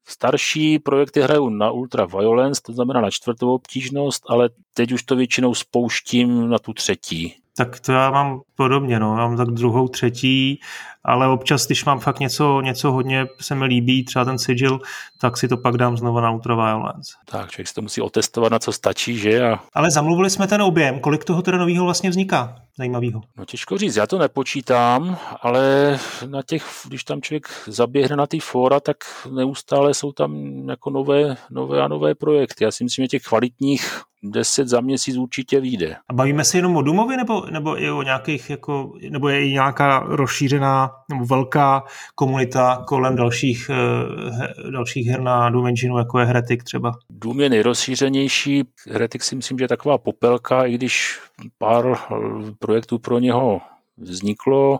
Starší 0.07 0.79
projekty 0.79 1.21
hrajou 1.21 1.49
na 1.49 1.71
Ultra 1.71 2.05
Violence, 2.05 2.61
to 2.65 2.73
znamená 2.73 3.01
na 3.01 3.11
čtvrtou 3.11 3.53
obtížnost, 3.53 4.23
ale 4.29 4.49
teď 4.73 4.91
už 4.91 5.03
to 5.03 5.15
většinou 5.15 5.53
spouštím 5.53 6.49
na 6.49 6.59
tu 6.59 6.73
třetí. 6.73 7.35
Tak 7.57 7.79
to 7.79 7.91
já 7.91 8.11
mám 8.11 8.41
podobně, 8.55 8.99
no. 8.99 9.17
Já 9.17 9.27
mám 9.27 9.37
tak 9.37 9.47
druhou, 9.47 9.87
třetí, 9.87 10.59
ale 11.05 11.27
občas, 11.27 11.65
když 11.65 11.85
mám 11.85 11.99
fakt 11.99 12.19
něco, 12.19 12.61
něco 12.61 12.91
hodně 12.91 13.25
se 13.41 13.55
mi 13.55 13.65
líbí, 13.65 14.05
třeba 14.05 14.25
ten 14.25 14.39
sigil, 14.39 14.79
tak 15.21 15.37
si 15.37 15.47
to 15.47 15.57
pak 15.57 15.77
dám 15.77 15.97
znovu 15.97 16.19
na 16.19 16.31
Ultraviolence. 16.31 17.11
Tak, 17.25 17.51
člověk 17.51 17.67
si 17.67 17.73
to 17.73 17.81
musí 17.81 18.01
otestovat, 18.01 18.51
na 18.51 18.59
co 18.59 18.71
stačí, 18.71 19.17
že? 19.17 19.43
A... 19.43 19.59
Ale 19.73 19.91
zamluvili 19.91 20.29
jsme 20.29 20.47
ten 20.47 20.61
objem, 20.61 20.99
kolik 20.99 21.23
toho 21.23 21.41
teda 21.41 21.57
nového 21.57 21.85
vlastně 21.85 22.09
vzniká? 22.09 22.55
Zajímavého. 22.77 23.21
No 23.37 23.45
těžko 23.45 23.77
říct, 23.77 23.95
já 23.95 24.07
to 24.07 24.17
nepočítám, 24.17 25.17
ale 25.41 25.99
na 26.25 26.41
těch, 26.41 26.65
když 26.87 27.03
tam 27.03 27.21
člověk 27.21 27.47
zaběhne 27.67 28.15
na 28.15 28.27
ty 28.27 28.39
fora, 28.39 28.79
tak 28.79 28.97
neustále 29.31 29.93
jsou 29.93 30.11
tam 30.11 30.35
jako 30.69 30.89
nové, 30.89 31.37
nové 31.51 31.81
a 31.81 31.87
nové 31.87 32.15
projekty. 32.15 32.63
Já 32.63 32.71
si 32.71 32.83
myslím, 32.83 33.03
že 33.03 33.07
těch 33.07 33.23
kvalitních 33.23 34.01
10 34.31 34.67
za 34.67 34.81
měsíc 34.81 35.17
určitě 35.17 35.59
vyjde. 35.59 35.95
A 36.09 36.13
bavíme 36.13 36.43
se 36.43 36.57
jenom 36.57 36.77
o 36.77 36.81
Dumovi, 36.81 37.17
nebo, 37.17 37.45
nebo 37.51 37.81
i 37.81 37.91
o 37.91 38.01
nějakých, 38.01 38.49
jako, 38.49 38.93
nebo 39.09 39.29
je 39.29 39.47
i 39.47 39.51
nějaká 39.51 39.99
rozšířená 39.99 40.91
nebo 41.09 41.25
velká 41.25 41.83
komunita 42.15 42.83
kolem 42.87 43.15
dalších, 43.15 43.69
uh, 43.69 44.71
dalších 44.71 45.07
her 45.07 45.21
na 45.21 45.49
Doom 45.49 45.67
Engineu, 45.67 45.97
jako 45.97 46.19
je 46.19 46.25
Heretic 46.25 46.63
třeba? 46.63 46.91
Doom 47.09 47.41
je 47.41 47.49
nejrozšířenější, 47.49 48.63
Heretic 48.91 49.23
si 49.23 49.35
myslím, 49.35 49.57
že 49.57 49.63
je 49.63 49.67
taková 49.67 49.97
popelka, 49.97 50.65
i 50.65 50.73
když 50.73 51.19
pár 51.57 51.85
eh, 51.87 52.15
projektů 52.59 52.99
pro 52.99 53.19
něho 53.19 53.61
vzniklo, 53.97 54.79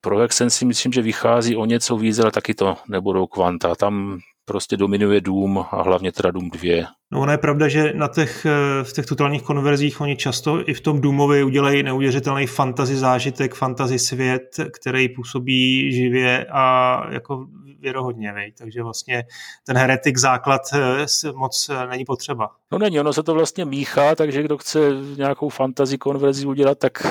pro 0.00 0.18
Hexen 0.18 0.50
si 0.50 0.64
myslím, 0.64 0.92
že 0.92 1.02
vychází 1.02 1.56
o 1.56 1.64
něco 1.64 1.96
víc, 1.96 2.18
ale 2.18 2.30
taky 2.30 2.54
to 2.54 2.76
nebudou 2.88 3.26
kvanta. 3.26 3.74
Tam 3.74 4.18
prostě 4.50 4.76
dominuje 4.76 5.20
Doom 5.20 5.58
a 5.70 5.82
hlavně 5.82 6.12
teda 6.12 6.30
Doom 6.30 6.50
2. 6.50 6.86
No 7.12 7.20
ono 7.20 7.32
je 7.32 7.38
pravda, 7.38 7.68
že 7.68 7.92
na 7.94 8.08
těch, 8.08 8.46
eh, 8.46 8.84
v 8.84 8.92
těch 8.92 9.06
totálních 9.06 9.42
konverzích 9.42 10.00
oni 10.00 10.16
často 10.16 10.70
i 10.70 10.74
v 10.74 10.80
tom 10.80 11.00
Doomovi 11.00 11.44
udělají 11.44 11.82
neuvěřitelný 11.82 12.46
fantasy 12.46 12.96
zážitek, 12.96 13.54
fantasy 13.54 13.98
svět, 13.98 14.56
který 14.80 15.08
působí 15.08 15.92
živě 15.92 16.46
a 16.50 17.02
jako 17.10 17.46
věrohodně, 17.80 18.32
vej. 18.32 18.52
takže 18.58 18.82
vlastně 18.82 19.24
ten 19.66 19.76
heretik 19.76 20.18
základ 20.18 20.62
eh, 20.74 21.32
moc 21.34 21.70
eh, 21.72 21.86
není 21.86 22.04
potřeba. 22.04 22.50
No 22.72 22.78
není, 22.78 23.00
ono 23.00 23.12
se 23.12 23.22
to 23.22 23.34
vlastně 23.34 23.64
míchá, 23.64 24.14
takže 24.14 24.42
kdo 24.42 24.58
chce 24.58 24.78
nějakou 25.16 25.48
fantasy 25.48 25.98
konverzi 25.98 26.46
udělat, 26.46 26.78
tak 26.78 27.06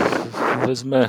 vezme 0.68 1.08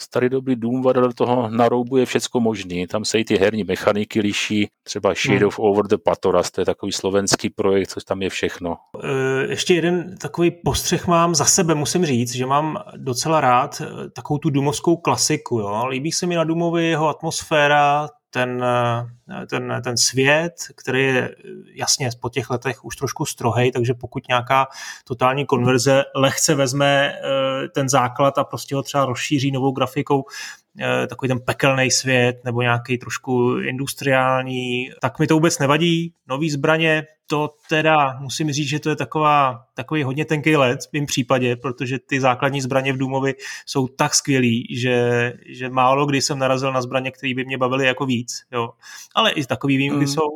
starý 0.00 0.28
dobrý 0.28 0.56
Doomware 0.56 1.00
do 1.00 1.12
toho 1.12 1.48
naroubuje 1.50 2.06
všecko 2.06 2.40
možný. 2.40 2.86
Tam 2.86 3.04
se 3.04 3.18
i 3.18 3.24
ty 3.24 3.36
herní 3.36 3.64
mechaniky 3.64 4.20
liší, 4.20 4.68
třeba 4.82 5.14
Shade 5.14 5.38
hmm. 5.38 5.46
of 5.46 5.58
Over 5.58 5.86
the 5.86 5.96
Patoras, 6.04 6.50
to 6.50 6.60
je 6.60 6.64
takový 6.64 6.92
slovenský 6.92 7.50
projekt, 7.50 7.88
což 7.88 8.04
tam 8.04 8.22
je 8.22 8.30
všechno. 8.30 8.76
E, 9.02 9.50
ještě 9.50 9.74
jeden 9.74 10.16
takový 10.20 10.50
postřeh 10.64 11.06
mám 11.06 11.34
za 11.34 11.44
sebe, 11.44 11.74
musím 11.74 12.06
říct, 12.06 12.34
že 12.34 12.46
mám 12.46 12.78
docela 12.96 13.40
rád 13.40 13.82
takovou 14.16 14.38
tu 14.38 14.50
Doomovskou 14.50 14.96
klasiku. 14.96 15.58
Jo? 15.58 15.86
Líbí 15.86 16.12
se 16.12 16.26
mi 16.26 16.34
na 16.34 16.44
Doomovi 16.44 16.88
jeho 16.88 17.08
atmosféra, 17.08 18.08
ten, 18.30 18.64
eh, 18.64 19.46
ten, 19.46 19.80
ten 19.84 19.96
svět, 19.96 20.54
který 20.76 21.04
je 21.04 21.34
jasně 21.74 22.10
po 22.20 22.28
těch 22.28 22.50
letech 22.50 22.84
už 22.84 22.96
trošku 22.96 23.26
strohej, 23.26 23.72
takže 23.72 23.94
pokud 23.94 24.28
nějaká 24.28 24.66
totální 25.04 25.46
konverze 25.46 26.04
lehce 26.14 26.54
vezme 26.54 27.12
eh, 27.12 27.68
ten 27.68 27.88
základ 27.88 28.38
a 28.38 28.44
prostě 28.44 28.74
ho 28.74 28.82
třeba 28.82 29.04
rozšíří 29.04 29.50
novou 29.50 29.72
grafikou, 29.72 30.24
eh, 30.24 30.69
takový 31.08 31.28
ten 31.28 31.40
pekelný 31.40 31.90
svět 31.90 32.44
nebo 32.44 32.62
nějaký 32.62 32.98
trošku 32.98 33.58
industriální, 33.58 34.90
tak 35.00 35.18
mi 35.18 35.26
to 35.26 35.34
vůbec 35.34 35.58
nevadí. 35.58 36.14
Nový 36.28 36.50
zbraně, 36.50 37.06
to 37.30 37.50
teda 37.68 38.18
musím 38.20 38.52
říct, 38.52 38.68
že 38.68 38.80
to 38.80 38.90
je 38.90 38.96
taková, 38.96 39.64
takový 39.74 40.02
hodně 40.02 40.24
tenký 40.24 40.56
let 40.56 40.80
v 40.80 40.92
mém 40.92 41.06
případě, 41.06 41.56
protože 41.56 41.98
ty 41.98 42.20
základní 42.20 42.60
zbraně 42.60 42.92
v 42.92 42.98
Důmovi 42.98 43.34
jsou 43.66 43.88
tak 43.88 44.14
skvělý, 44.14 44.66
že, 44.76 45.32
že 45.46 45.68
málo 45.68 46.06
kdy 46.06 46.22
jsem 46.22 46.38
narazil 46.38 46.72
na 46.72 46.82
zbraně, 46.82 47.10
které 47.10 47.34
by 47.34 47.44
mě 47.44 47.58
bavily 47.58 47.86
jako 47.86 48.06
víc. 48.06 48.42
Jo. 48.52 48.70
Ale 49.14 49.30
i 49.30 49.46
takový 49.46 49.76
výjimky 49.76 50.00
mm. 50.00 50.06
jsou. 50.06 50.28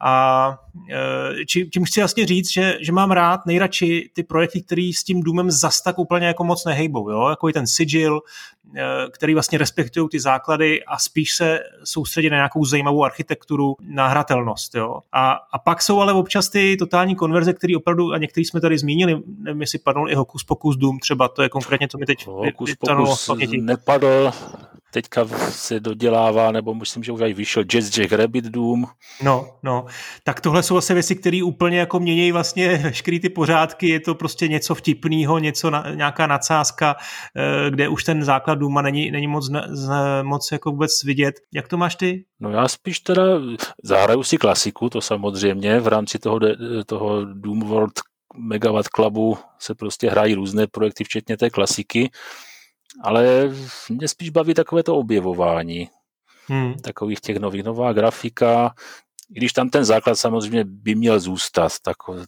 A 0.00 0.54
e, 1.40 1.46
či, 1.46 1.66
tím 1.66 1.84
chci 1.84 2.00
jasně 2.00 2.26
říct, 2.26 2.52
že, 2.52 2.78
že 2.80 2.92
mám 2.92 3.10
rád 3.10 3.46
nejradši 3.46 4.10
ty 4.14 4.22
projekty, 4.22 4.62
které 4.62 4.90
s 4.94 5.04
tím 5.04 5.22
Důmem 5.22 5.50
zas 5.50 5.82
tak 5.82 5.98
úplně 5.98 6.26
jako 6.26 6.44
moc 6.44 6.64
nehejbou. 6.64 7.10
Jo? 7.10 7.28
Jako 7.28 7.48
i 7.48 7.52
ten 7.52 7.66
Sigil, 7.66 8.20
který 9.10 9.34
vlastně 9.34 9.58
respektují 9.58 10.08
ty 10.08 10.20
základy 10.20 10.84
a 10.84 10.98
spíš 10.98 11.36
se 11.36 11.60
soustředí 11.84 12.30
na 12.30 12.36
nějakou 12.36 12.64
zajímavou 12.64 13.04
architekturu, 13.04 13.76
na 13.80 14.08
hratelnost. 14.08 14.74
Jo? 14.74 15.00
A, 15.12 15.32
a 15.52 15.58
pak 15.58 15.82
jsou 15.82 16.00
ale 16.00 16.12
občas 16.12 16.48
ty 16.48 16.76
totální 16.78 17.16
konverze, 17.16 17.52
které 17.52 17.76
opravdu, 17.76 18.12
a 18.12 18.18
některý 18.18 18.44
jsme 18.44 18.60
tady 18.60 18.78
zmínili, 18.78 19.22
nevím, 19.38 19.60
jestli 19.60 19.78
padl 19.78 20.04
i 20.08 20.14
Hokus 20.14 20.44
Pokus 20.44 20.76
Doom 20.76 20.98
třeba, 20.98 21.28
to 21.28 21.42
je 21.42 21.48
konkrétně, 21.48 21.88
co 21.88 21.98
mi 21.98 22.06
teď 22.06 22.26
Hokus 22.26 22.74
Pokus 22.74 23.30
nepadl, 23.60 24.32
teďka 24.90 25.28
se 25.50 25.80
dodělává, 25.80 26.52
nebo 26.52 26.74
myslím, 26.74 27.04
že 27.04 27.12
už 27.12 27.20
aj 27.20 27.34
vyšel 27.34 27.62
Jazz 27.64 27.90
Jack 27.90 28.12
Rabbit 28.12 28.44
Doom. 28.44 28.86
No, 29.22 29.58
no. 29.62 29.86
Tak 30.24 30.40
tohle 30.40 30.62
jsou 30.62 30.74
vlastně 30.74 30.94
věci, 30.94 31.16
které 31.16 31.40
úplně 31.44 31.78
jako 31.78 32.00
mění 32.00 32.32
vlastně 32.32 32.76
veškerý 32.82 33.20
ty 33.20 33.28
pořádky, 33.28 33.88
je 33.88 34.00
to 34.00 34.14
prostě 34.14 34.48
něco 34.48 34.74
vtipného, 34.74 35.38
něco, 35.38 35.70
na, 35.70 35.84
nějaká 35.94 36.26
nadsázka, 36.26 36.96
eh, 37.36 37.70
kde 37.70 37.88
už 37.88 38.04
ten 38.04 38.24
základ 38.24 38.54
Dooma 38.54 38.82
není, 38.82 39.10
není 39.10 39.26
moc, 39.26 39.50
moc 40.22 40.52
jako 40.52 40.70
vůbec 40.70 41.04
vidět. 41.04 41.34
Jak 41.54 41.68
to 41.68 41.76
máš 41.76 41.94
ty? 41.94 42.24
No 42.40 42.50
já 42.50 42.68
spíš 42.68 43.00
teda 43.00 43.22
zahraju 43.82 44.22
si 44.22 44.36
klasiku, 44.38 44.90
to 44.90 45.00
samozřejmě, 45.00 45.80
v 45.80 45.86
rámci 45.86 46.18
toho, 46.18 46.40
toho 46.86 47.24
Doom 47.24 47.60
World 47.60 47.92
Megawatt 48.36 48.88
Clubu 48.88 49.38
se 49.58 49.74
prostě 49.74 50.10
hrají 50.10 50.34
různé 50.34 50.66
projekty, 50.66 51.04
včetně 51.04 51.36
té 51.36 51.50
klasiky 51.50 52.10
ale 53.02 53.50
mě 53.88 54.08
spíš 54.08 54.30
baví 54.30 54.54
takové 54.54 54.82
to 54.82 54.96
objevování 54.96 55.90
hmm. 56.46 56.74
takových 56.74 57.20
těch 57.20 57.36
nových, 57.36 57.64
nová 57.64 57.92
grafika, 57.92 58.74
i 59.30 59.34
když 59.34 59.52
tam 59.52 59.70
ten 59.70 59.84
základ 59.84 60.16
samozřejmě 60.16 60.64
by 60.64 60.94
měl 60.94 61.20
zůstat, 61.20 61.72
takový, 61.82 62.24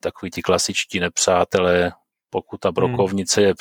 takový 0.00 0.30
ti 0.30 0.42
klasičtí 0.42 1.00
nepřátelé, 1.00 1.92
pokud 2.30 2.60
ta 2.60 2.68
hmm. 2.68 2.74
brokovnice 2.74 3.40
hmm. 3.40 3.48
je 3.48 3.54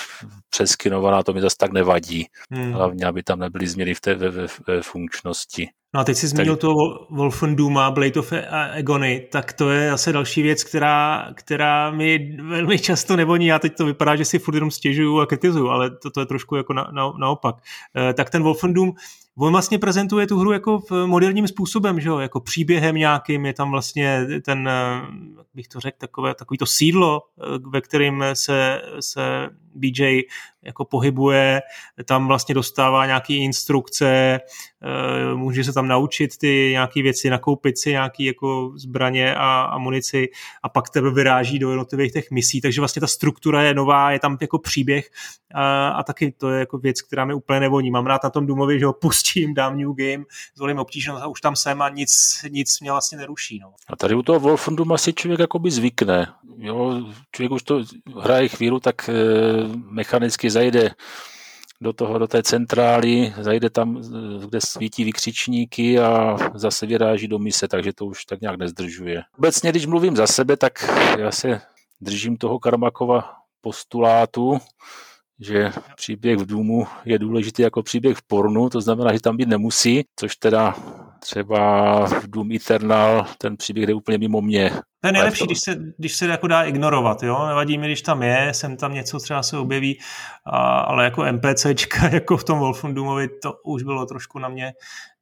přeskinovaná, 0.49 1.23
to 1.23 1.33
mi 1.33 1.41
zase 1.41 1.55
tak 1.59 1.71
nevadí. 1.71 2.27
Hmm. 2.51 2.71
Hlavně, 2.71 3.05
aby 3.05 3.23
tam 3.23 3.39
nebyly 3.39 3.67
změny 3.67 3.93
v 3.93 4.01
té 4.01 4.15
ve, 4.15 4.29
ve, 4.29 4.47
ve 4.67 4.81
funkčnosti. 4.81 5.69
No 5.93 5.99
a 5.99 6.04
teď 6.04 6.17
jsi 6.17 6.28
zmínil 6.28 6.56
tak... 6.56 6.62
toho 6.62 7.08
Wolfenduma, 7.10 7.91
Blade 7.91 8.19
of 8.19 8.34
Agony, 8.78 9.28
tak 9.32 9.54
to 9.54 9.69
je 9.69 9.91
asi 9.91 10.13
další 10.13 10.41
věc, 10.41 10.63
která, 10.63 11.30
která 11.34 11.91
mi 11.91 12.38
velmi 12.41 12.80
často 12.80 13.15
nevoní. 13.15 13.45
Já 13.45 13.60
teď 13.60 13.75
to 13.78 13.86
vypadá, 13.86 14.15
že 14.15 14.25
si 14.25 14.39
furt 14.39 14.56
jenom 14.56 14.71
stěžuju 14.71 15.19
a 15.19 15.25
kritizuju, 15.25 15.67
ale 15.67 15.89
to, 15.89 16.10
to 16.10 16.19
je 16.19 16.25
trošku 16.25 16.56
jako 16.56 16.73
na, 16.73 16.88
na, 16.91 17.12
naopak. 17.19 17.56
E, 18.10 18.13
tak 18.13 18.30
ten 18.30 18.43
Wolfendum 18.43 18.93
on 19.41 19.52
vlastně 19.52 19.80
prezentuje 19.80 20.28
tu 20.28 20.39
hru 20.39 20.52
jako 20.52 20.80
v 20.80 21.06
moderním 21.06 21.47
způsobem, 21.47 21.99
že 21.99 22.10
jo? 22.10 22.19
jako 22.19 22.39
příběhem 22.39 22.95
nějakým, 22.95 23.45
je 23.45 23.54
tam 23.54 23.71
vlastně 23.71 24.28
ten, 24.45 24.67
eh, 24.67 25.02
jak 25.38 25.47
bych 25.54 25.67
to 25.67 25.80
řekl, 25.80 25.97
takové, 25.99 26.36
takový 26.36 26.58
to 26.58 26.65
sídlo, 26.65 27.21
eh, 27.21 27.60
ve 27.69 27.82
kterým 27.82 28.23
se, 28.34 28.82
se 28.99 29.49
BJ 29.75 30.21
jako 30.62 30.86
pohybuje, 30.86 31.62
tam 32.05 32.27
vlastně 32.27 32.55
dostává 32.55 33.05
nějaké 33.05 33.34
instrukce, 33.34 34.39
eh, 34.82 35.36
může 35.36 35.63
se 35.63 35.73
tam 35.73 35.88
naučit 35.88 36.38
ty 36.38 36.69
nějaké 36.71 37.01
věci, 37.01 37.29
nakoupit 37.29 37.77
si 37.77 37.89
nějaké 37.89 38.23
jako 38.23 38.71
zbraně 38.75 39.36
a, 39.36 39.62
a 39.62 39.77
munici 39.77 40.29
a 40.63 40.69
pak 40.69 40.89
tebe 40.89 41.12
vyráží 41.12 41.60
do 41.60 41.69
jednotlivých 41.69 42.13
těch 42.13 42.32
misí, 42.32 42.62
takže 42.62 42.82
vlastně 42.82 42.99
ta 42.99 43.08
struktura 43.08 43.63
je 43.63 43.73
nová, 43.73 44.12
je 44.12 44.19
tam 44.19 44.38
jako 44.41 44.60
příběh 44.60 45.10
a, 45.53 45.89
a 45.89 46.03
taky 46.03 46.32
to 46.32 46.49
je 46.49 46.60
jako 46.60 46.77
věc, 46.77 47.01
která 47.01 47.25
mi 47.25 47.34
úplně 47.34 47.60
nevoní. 47.60 47.91
Mám 47.91 48.05
rád 48.05 48.23
na 48.23 48.29
tom 48.29 48.45
Dumovi, 48.45 48.79
že 48.79 48.86
ho 48.86 48.93
pustím, 48.93 49.53
dám 49.53 49.77
new 49.77 49.93
game, 49.95 50.23
zvolím 50.55 50.79
obtížnost 50.79 51.23
a 51.23 51.27
už 51.27 51.41
tam 51.41 51.55
jsem 51.55 51.82
a 51.82 51.89
nic, 51.89 52.41
nic 52.49 52.79
mě 52.79 52.91
vlastně 52.91 53.17
neruší. 53.17 53.60
No. 53.60 53.73
A 53.88 53.95
tady 53.95 54.15
u 54.15 54.21
toho 54.21 54.39
Wolfenduma 54.39 54.97
si 54.97 55.13
člověk 55.13 55.39
jakoby 55.39 55.71
zvykne. 55.71 56.27
Jo, 56.58 57.01
člověk 57.32 57.51
už 57.51 57.63
to 57.63 57.84
hraje 58.21 58.47
chvíli, 58.47 58.79
tak 58.79 59.10
e, 59.10 59.13
mechanicky 59.89 60.50
zajde 60.50 60.91
do 61.82 61.93
toho, 61.93 62.17
do 62.17 62.28
té 62.28 62.43
centrály, 62.43 63.34
zajde 63.41 63.69
tam, 63.69 64.02
kde 64.45 64.62
svítí 64.62 65.04
vykřičníky 65.04 66.00
a 66.00 66.38
zase 66.54 66.86
vyráží 66.86 67.28
do 67.28 67.39
mise, 67.39 67.67
takže 67.67 67.93
to 67.93 68.06
už 68.06 68.26
tak 68.26 68.41
nějak 68.41 68.58
nezdržuje. 68.58 69.22
Obecně, 69.38 69.69
když 69.69 69.86
mluvím 69.86 70.15
za 70.15 70.28
sebe, 70.28 70.58
tak 70.58 70.89
já 71.19 71.32
se 71.32 71.62
držím 72.02 72.38
toho 72.38 72.60
Karmakova 72.60 73.34
postulátu, 73.62 74.60
že 75.39 75.72
příběh 75.95 76.38
v 76.38 76.45
Důmu 76.45 76.88
je 77.06 77.19
důležitý 77.19 77.62
jako 77.62 77.84
příběh 77.84 78.17
v 78.17 78.22
pornu, 78.28 78.69
to 78.69 78.82
znamená, 78.82 79.13
že 79.13 79.22
tam 79.22 79.38
být 79.38 79.48
nemusí, 79.48 80.04
což 80.15 80.36
teda 80.36 80.76
třeba 81.19 82.05
v 82.05 82.27
Doom 82.27 82.51
Eternal 82.51 83.25
ten 83.38 83.58
příběh 83.58 83.88
jde 83.88 83.93
úplně 83.93 84.17
mimo 84.17 84.41
mě. 84.41 84.69
To 85.01 85.08
je 85.08 85.12
nejlepší, 85.12 85.45
když 85.45 85.60
se, 85.60 85.75
když 85.97 86.15
se 86.15 86.25
jako 86.25 86.47
dá 86.47 86.63
ignorovat, 86.63 87.23
jo? 87.23 87.45
Nevadí 87.47 87.77
mi, 87.77 87.88
když 87.88 88.01
tam 88.01 88.23
je, 88.23 88.53
sem 88.53 88.77
tam 88.77 88.93
něco 88.93 89.19
třeba 89.19 89.43
se 89.43 89.58
objeví, 89.58 89.99
a, 90.45 90.79
ale 90.79 91.03
jako 91.03 91.23
NPCčka, 91.32 92.10
jako 92.13 92.38
v 92.38 92.43
tom 92.43 92.60
Wolfendoomovi, 92.60 93.27
to 93.27 93.53
už 93.65 93.84
bylo 93.84 94.05
trošku 94.05 94.39
na 94.39 94.49
mě, 94.49 94.73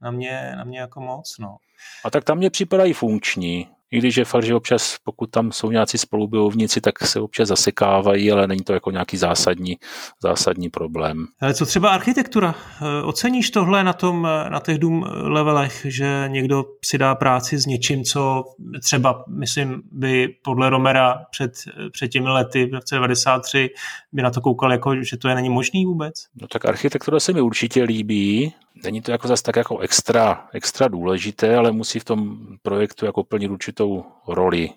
na 0.01 0.11
mě, 0.11 0.53
na 0.57 0.63
mě 0.63 0.79
jako 0.79 1.01
moc, 1.01 1.35
no. 1.39 1.57
A 2.05 2.09
tak 2.09 2.23
tam 2.23 2.37
mě 2.37 2.49
připadají 2.49 2.93
funkční. 2.93 3.67
I 3.91 3.97
když 3.97 4.17
je 4.17 4.25
fakt, 4.25 4.43
že 4.43 4.55
občas, 4.55 4.97
pokud 5.03 5.31
tam 5.31 5.51
jsou 5.51 5.71
nějací 5.71 5.97
spolubojovníci, 5.97 6.81
tak 6.81 6.99
se 6.99 7.19
občas 7.19 7.47
zasekávají, 7.47 8.31
ale 8.31 8.47
není 8.47 8.63
to 8.63 8.73
jako 8.73 8.91
nějaký 8.91 9.17
zásadní, 9.17 9.77
zásadní 10.21 10.69
problém. 10.69 11.25
Ale 11.41 11.53
co 11.53 11.65
třeba 11.65 11.89
architektura? 11.89 12.55
Eh, 12.81 13.03
oceníš 13.03 13.51
tohle 13.51 13.83
na, 13.83 13.93
tom, 13.93 14.27
eh, 14.27 14.49
na 14.49 14.59
těch 14.59 14.77
dům 14.77 15.05
levelech, 15.07 15.81
že 15.85 16.25
někdo 16.27 16.65
si 16.85 16.97
dá 16.97 17.15
práci 17.15 17.57
s 17.57 17.65
něčím, 17.65 18.03
co 18.03 18.43
třeba, 18.83 19.23
myslím, 19.29 19.81
by 19.91 20.27
podle 20.43 20.69
Romera 20.69 21.25
před, 21.31 21.51
před 21.91 22.07
těmi 22.07 22.29
lety 22.29 22.65
v 22.65 22.73
roce 22.73 22.95
93 22.95 23.69
by 24.11 24.21
na 24.21 24.31
to 24.31 24.41
koukal 24.41 24.71
jako, 24.71 25.03
že 25.03 25.17
to 25.17 25.29
je 25.29 25.35
není 25.35 25.49
možný 25.49 25.85
vůbec? 25.85 26.13
No 26.41 26.47
tak 26.47 26.65
architektura 26.65 27.19
se 27.19 27.33
mi 27.33 27.41
určitě 27.41 27.83
líbí, 27.83 28.53
Není 28.83 29.01
to 29.01 29.11
jako 29.11 29.27
zase 29.27 29.43
tak 29.43 29.55
jako 29.55 29.79
extra, 29.79 30.47
extra 30.53 30.87
důležité, 30.87 31.55
ale 31.55 31.71
musí 31.71 31.99
v 31.99 32.05
tom 32.05 32.37
projektu 32.61 33.05
jako 33.05 33.23
plnit 33.23 33.51
určitou 33.51 34.05
roli. 34.27 34.69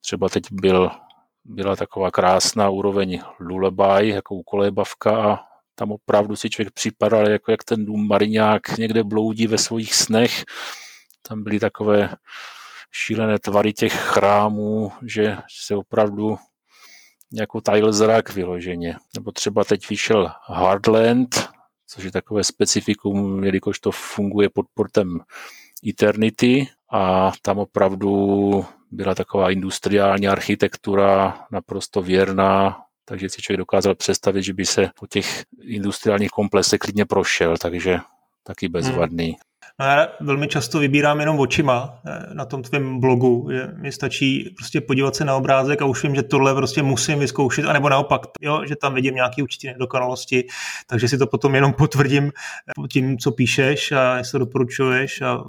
Třeba 0.00 0.28
teď 0.28 0.44
byl, 0.52 0.90
byla 1.44 1.76
taková 1.76 2.10
krásná 2.10 2.68
úroveň 2.68 3.20
lullaby, 3.40 4.08
jako 4.08 4.34
ukolébavka 4.34 5.32
a 5.32 5.38
tam 5.74 5.92
opravdu 5.92 6.36
si 6.36 6.50
člověk 6.50 6.74
připadal, 6.74 7.28
jako 7.28 7.50
jak 7.50 7.64
ten 7.64 7.84
dům 7.84 8.08
Mariňák 8.08 8.78
někde 8.78 9.04
bloudí 9.04 9.46
ve 9.46 9.58
svých 9.58 9.94
snech. 9.94 10.44
Tam 11.28 11.42
byly 11.44 11.60
takové 11.60 12.16
šílené 12.92 13.38
tvary 13.38 13.72
těch 13.72 13.92
chrámů, 13.92 14.92
že 15.02 15.36
se 15.64 15.76
opravdu 15.76 16.38
jako 17.32 17.60
tajil 17.60 17.92
zrak 17.92 18.34
vyloženě. 18.34 18.96
Nebo 19.14 19.32
třeba 19.32 19.64
teď 19.64 19.88
vyšel 19.88 20.32
Hardland, 20.44 21.53
což 21.94 22.04
je 22.04 22.12
takové 22.12 22.44
specifikum, 22.44 23.44
jelikož 23.44 23.78
to 23.78 23.90
funguje 23.90 24.48
pod 24.48 24.66
portem 24.74 25.20
Eternity 25.88 26.68
a 26.90 27.32
tam 27.42 27.58
opravdu 27.58 28.64
byla 28.90 29.14
taková 29.14 29.50
industriální 29.50 30.28
architektura 30.28 31.38
naprosto 31.50 32.02
věrná, 32.02 32.80
takže 33.04 33.28
si 33.28 33.42
člověk 33.42 33.58
dokázal 33.58 33.94
představit, 33.94 34.42
že 34.42 34.52
by 34.52 34.66
se 34.66 34.90
po 35.00 35.06
těch 35.06 35.44
industriálních 35.62 36.30
komplexech 36.30 36.78
klidně 36.78 37.04
prošel, 37.04 37.56
takže 37.56 37.98
taky 38.42 38.68
bezvadný. 38.68 39.26
Hmm. 39.26 39.34
No 39.80 39.86
já 39.86 40.08
velmi 40.20 40.48
často 40.48 40.78
vybírám 40.78 41.20
jenom 41.20 41.40
očima 41.40 41.98
eh, 42.06 42.34
na 42.34 42.44
tom 42.44 42.62
tvém 42.62 43.00
blogu. 43.00 43.48
Mně 43.74 43.92
stačí 43.92 44.54
prostě 44.56 44.80
podívat 44.80 45.16
se 45.16 45.24
na 45.24 45.36
obrázek 45.36 45.82
a 45.82 45.84
už 45.84 46.02
vím, 46.02 46.14
že 46.14 46.22
tohle 46.22 46.54
prostě 46.54 46.82
musím 46.82 47.18
vyzkoušet, 47.18 47.64
anebo 47.64 47.88
naopak, 47.88 48.20
jo, 48.40 48.62
že 48.66 48.76
tam 48.76 48.94
vidím 48.94 49.14
nějaké 49.14 49.42
určitě 49.42 49.72
nedokonalosti, 49.72 50.46
takže 50.86 51.08
si 51.08 51.18
to 51.18 51.26
potom 51.26 51.54
jenom 51.54 51.72
potvrdím 51.72 52.32
eh, 52.84 52.88
tím, 52.88 53.18
co 53.18 53.30
píšeš 53.30 53.92
a 53.92 54.16
jestli 54.16 54.32
to 54.32 54.38
doporučuješ 54.38 55.20
a 55.20 55.44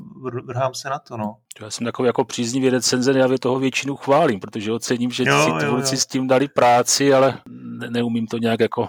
vrhám 0.45 0.73
se 0.73 0.89
na 0.89 0.99
to. 0.99 1.17
No. 1.17 1.35
Já 1.61 1.69
jsem 1.69 1.85
takový 1.85 2.07
jako 2.07 2.25
příznivý 2.25 2.69
recenzen, 2.69 3.17
já 3.17 3.27
toho 3.39 3.59
většinu 3.59 3.95
chválím, 3.95 4.39
protože 4.39 4.71
ocením, 4.71 5.11
že 5.11 5.23
jo, 5.27 5.45
si 5.45 5.65
tvůrci 5.65 5.97
s 5.97 6.05
tím 6.05 6.27
dali 6.27 6.47
práci, 6.47 7.13
ale 7.13 7.39
ne, 7.49 7.89
neumím 7.89 8.27
to 8.27 8.37
nějak 8.37 8.59
jako 8.59 8.87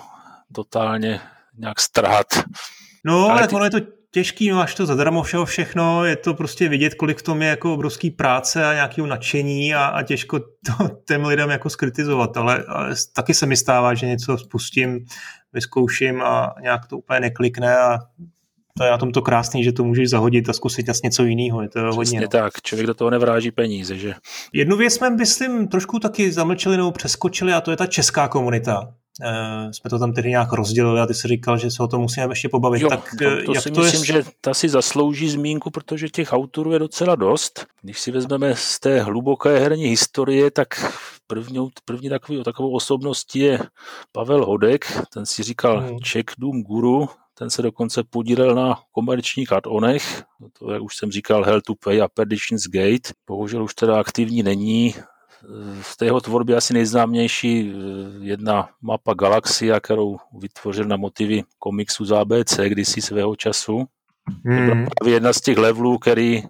totálně 0.52 1.20
nějak 1.58 1.80
strhat. 1.80 2.26
No, 3.04 3.24
ale, 3.24 3.38
ale 3.38 3.48
ty... 3.48 3.54
ono 3.54 3.64
je 3.64 3.70
to 3.70 3.95
těžký, 4.16 4.50
máš 4.50 4.74
to 4.74 4.86
zadarmo 4.86 5.22
všeho 5.22 5.44
všechno, 5.44 6.04
je 6.04 6.16
to 6.16 6.34
prostě 6.34 6.68
vidět, 6.68 6.94
kolik 6.94 7.18
v 7.18 7.22
tom 7.22 7.42
je 7.42 7.48
jako 7.48 7.74
obrovský 7.74 8.10
práce 8.10 8.66
a 8.66 8.74
nějakého 8.74 9.06
nadšení 9.06 9.74
a, 9.74 9.84
a 9.84 10.02
těžko 10.02 10.38
to 10.38 10.88
těm 11.08 11.24
lidem 11.24 11.50
jako 11.50 11.70
skritizovat, 11.70 12.36
ale, 12.36 12.64
ale 12.68 12.94
taky 13.12 13.34
se 13.34 13.46
mi 13.46 13.56
stává, 13.56 13.94
že 13.94 14.06
něco 14.06 14.38
spustím, 14.38 15.04
vyzkouším 15.52 16.22
a 16.22 16.54
nějak 16.62 16.86
to 16.86 16.98
úplně 16.98 17.20
neklikne 17.20 17.76
a 17.76 17.98
to 18.78 18.84
je 18.84 18.90
na 18.90 18.98
tom 18.98 19.12
to 19.12 19.22
krásný, 19.22 19.64
že 19.64 19.72
to 19.72 19.84
můžeš 19.84 20.10
zahodit 20.10 20.48
a 20.48 20.52
zkusit 20.52 20.88
asi 20.88 21.00
něco 21.04 21.24
jiného. 21.24 21.62
Je 21.62 21.68
to 21.68 21.78
Přesně 21.78 21.96
hodně. 21.96 22.20
No. 22.20 22.28
tak, 22.28 22.52
člověk 22.62 22.86
do 22.86 22.94
toho 22.94 23.10
nevráží 23.10 23.50
peníze, 23.50 23.98
že? 23.98 24.14
Jednu 24.52 24.76
věc 24.76 24.94
jsme, 24.94 25.10
myslím, 25.10 25.68
trošku 25.68 25.98
taky 25.98 26.32
zamlčeli 26.32 26.76
nebo 26.76 26.92
přeskočili 26.92 27.52
a 27.52 27.60
to 27.60 27.70
je 27.70 27.76
ta 27.76 27.86
česká 27.86 28.28
komunita. 28.28 28.94
Uh, 29.20 29.70
jsme 29.70 29.90
to 29.90 29.98
tam 29.98 30.12
tedy 30.12 30.28
nějak 30.28 30.52
rozdělili 30.52 31.00
a 31.00 31.06
ty 31.06 31.14
si 31.14 31.28
říkal, 31.28 31.58
že 31.58 31.70
se 31.70 31.82
o 31.82 31.88
tom 31.88 32.00
musíme 32.00 32.26
ještě 32.26 32.48
pobavit. 32.48 32.82
Jo, 32.82 32.88
tak, 32.88 33.10
to, 33.18 33.44
to 33.44 33.52
jak 33.52 33.62
si 33.62 33.70
to 33.70 33.80
myslím, 33.80 34.00
je... 34.00 34.06
že 34.06 34.30
ta 34.40 34.54
si 34.54 34.68
zaslouží 34.68 35.28
zmínku, 35.30 35.70
protože 35.70 36.08
těch 36.08 36.32
autorů 36.32 36.72
je 36.72 36.78
docela 36.78 37.14
dost. 37.14 37.66
Když 37.82 38.00
si 38.00 38.10
vezmeme 38.10 38.54
z 38.56 38.80
té 38.80 39.00
hluboké 39.00 39.58
herní 39.58 39.84
historie, 39.84 40.50
tak 40.50 40.68
první, 41.26 41.68
první 41.84 42.08
takový, 42.08 42.44
takovou 42.44 42.70
osobností 42.70 43.38
je 43.38 43.60
Pavel 44.12 44.46
Hodek, 44.46 45.02
ten 45.14 45.26
si 45.26 45.42
říkal 45.42 45.80
mm. 45.80 46.00
Czech 46.00 46.24
Doom 46.38 46.62
Guru, 46.62 47.08
ten 47.38 47.50
se 47.50 47.62
dokonce 47.62 48.04
podílel 48.10 48.54
na 48.54 48.78
komerčních 48.92 49.52
add-onech, 49.52 50.22
to 50.58 50.72
jak 50.72 50.82
už 50.82 50.96
jsem 50.96 51.10
říkal 51.10 51.44
Hell 51.44 51.60
to 51.60 51.74
Pay 51.84 52.02
a 52.02 52.08
Perdition's 52.08 52.66
Gate, 52.66 53.12
bohužel 53.26 53.64
už 53.64 53.74
teda 53.74 54.00
aktivní 54.00 54.42
není, 54.42 54.94
z 55.82 55.96
té 55.96 56.04
jeho 56.04 56.20
tvorby 56.20 56.54
asi 56.54 56.74
nejznámější 56.74 57.72
eh, 57.72 57.74
jedna 58.20 58.68
mapa 58.82 59.14
Galaxia, 59.14 59.80
kterou 59.80 60.16
vytvořil 60.38 60.84
na 60.84 60.96
motivy 60.96 61.42
komiksu 61.58 62.04
z 62.04 62.12
ABC 62.12 62.60
kdysi 62.68 63.02
svého 63.02 63.36
času. 63.36 63.84
Hmm. 64.44 64.84
To 64.84 64.90
právě 64.98 65.14
jedna 65.14 65.32
z 65.32 65.40
těch 65.40 65.58
levelů, 65.58 65.98
který, 65.98 66.42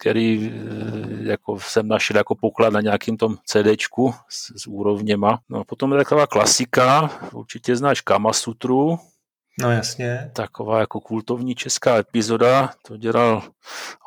který 0.00 0.52
eh, 0.54 1.28
jako 1.28 1.58
jsem 1.60 1.88
našel 1.88 2.16
jako 2.16 2.34
poklad 2.34 2.72
na 2.72 2.80
nějakým 2.80 3.16
tom 3.16 3.36
CDčku 3.44 4.14
s, 4.28 4.62
s 4.62 4.66
úrovněma. 4.66 5.38
No 5.48 5.60
a 5.60 5.64
potom 5.64 5.92
je 5.92 5.98
taková 5.98 6.26
klasika, 6.26 7.10
určitě 7.32 7.76
znáš 7.76 8.00
Kamasutru, 8.00 8.98
No 9.60 9.70
jasně. 9.70 10.30
Taková 10.32 10.80
jako 10.80 11.00
kultovní 11.00 11.54
česká 11.54 11.96
epizoda, 11.96 12.70
to 12.82 12.96
dělal 12.96 13.42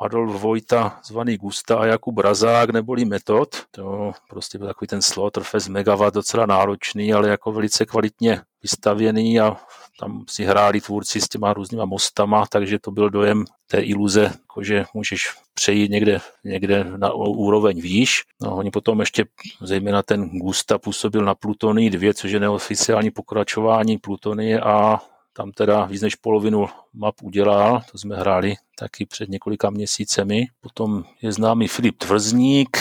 Adolf 0.00 0.42
Vojta, 0.42 1.00
zvaný 1.04 1.36
Gusta 1.36 1.78
a 1.78 1.86
Jakub 1.86 2.14
Brazák, 2.14 2.70
neboli 2.70 3.04
Metod. 3.04 3.56
To 3.70 4.12
prostě 4.28 4.58
byl 4.58 4.66
takový 4.66 4.88
ten 4.88 5.02
Slaughterfest 5.02 5.68
Megawatt 5.68 6.14
docela 6.14 6.46
náročný, 6.46 7.12
ale 7.12 7.28
jako 7.28 7.52
velice 7.52 7.86
kvalitně 7.86 8.42
vystavěný 8.62 9.40
a 9.40 9.56
tam 10.00 10.24
si 10.28 10.44
hráli 10.44 10.80
tvůrci 10.80 11.20
s 11.20 11.28
těma 11.28 11.52
různýma 11.52 11.84
mostama, 11.84 12.46
takže 12.46 12.78
to 12.78 12.90
byl 12.90 13.10
dojem 13.10 13.44
té 13.66 13.80
iluze, 13.80 14.22
jako 14.22 14.62
že 14.62 14.84
můžeš 14.94 15.28
přejít 15.54 15.90
někde, 15.90 16.20
někde 16.44 16.84
na 16.96 17.12
úroveň 17.12 17.80
výš. 17.80 18.22
No, 18.42 18.56
oni 18.56 18.70
potom 18.70 19.00
ještě, 19.00 19.24
zejména 19.60 20.02
ten 20.02 20.28
Gusta, 20.28 20.78
působil 20.78 21.24
na 21.24 21.34
Plutonii 21.34 21.90
2, 21.90 22.14
což 22.14 22.32
je 22.32 22.40
neoficiální 22.40 23.10
pokračování 23.10 23.98
Plutonie 23.98 24.60
a 24.60 25.00
tam 25.32 25.52
teda 25.52 25.84
víc 25.84 26.02
než 26.02 26.14
polovinu 26.14 26.66
map 26.92 27.14
udělal, 27.22 27.82
to 27.92 27.98
jsme 27.98 28.16
hráli 28.16 28.54
taky 28.78 29.06
před 29.06 29.28
několika 29.28 29.70
měsícemi. 29.70 30.46
Potom 30.60 31.04
je 31.22 31.32
známý 31.32 31.68
Filip 31.68 31.98
Tvrzník 31.98 32.78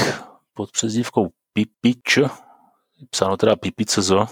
pod 0.53 0.71
přezdívkou 0.71 1.29
Pipič, 1.53 2.19
psáno 3.09 3.37
teda 3.37 3.55
Pipicezo, 3.55 4.27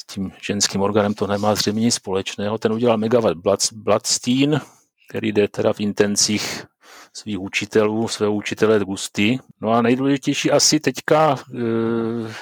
s 0.00 0.06
tím 0.14 0.32
ženským 0.46 0.80
orgánem 0.80 1.14
to 1.14 1.26
nemá 1.26 1.54
zřejmě 1.54 1.80
nic 1.80 1.94
společného. 1.94 2.58
Ten 2.58 2.72
udělal 2.72 2.98
Megawatt 2.98 3.38
Bloodstein, 3.72 4.60
který 5.08 5.32
jde 5.32 5.48
teda 5.48 5.72
v 5.72 5.80
intencích 5.80 6.66
svých 7.12 7.40
učitelů, 7.40 8.08
svého 8.08 8.34
učitele 8.34 8.84
Gusty. 8.84 9.38
No 9.60 9.70
a 9.70 9.82
nejdůležitější 9.82 10.50
asi 10.50 10.80
teďka 10.80 11.36
e, 11.36 11.58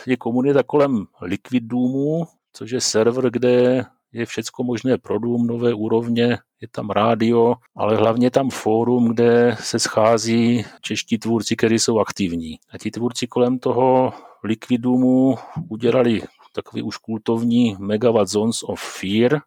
je 0.07 0.17
komunita 0.17 0.63
kolem 0.63 1.07
Liquid 1.21 1.65
Doomu, 1.65 2.27
což 2.53 2.71
je 2.71 2.81
server, 2.81 3.31
kde 3.31 3.85
je 4.13 4.27
všecko 4.27 4.65
možné 4.65 4.99
pro 4.99 5.19
dům, 5.19 5.47
nové 5.47 5.75
úrovně, 5.75 6.39
je 6.61 6.69
tam 6.71 6.91
rádio, 6.91 7.55
ale 7.77 7.97
hlavně 7.97 8.31
tam 8.31 8.51
fórum, 8.51 9.09
kde 9.09 9.57
se 9.61 9.79
schází 9.79 10.65
čeští 10.81 11.19
tvůrci, 11.19 11.57
kteří 11.57 11.79
jsou 11.79 11.99
aktivní. 11.99 12.59
A 12.71 12.79
ti 12.79 12.91
tvůrci 12.91 13.27
kolem 13.27 13.59
toho 13.59 14.13
Liquidumu 14.45 15.35
udělali 15.69 16.23
takový 16.53 16.83
už 16.83 16.97
kultovní 16.97 17.77
Megawatt 17.79 18.31
Zones 18.31 18.63
of 18.63 18.81
Fear, 18.81 19.41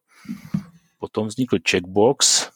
potom 1.00 1.28
vznikl 1.28 1.58
Checkbox, 1.70 2.50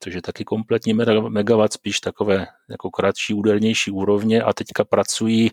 což 0.00 0.14
je 0.14 0.22
taky 0.22 0.44
kompletní 0.44 0.94
megawatt, 1.28 1.72
spíš 1.72 2.00
takové 2.00 2.46
jako 2.70 2.90
kratší, 2.90 3.34
údernější 3.34 3.90
úrovně. 3.90 4.42
A 4.42 4.52
teďka 4.52 4.84
pracují 4.84 5.50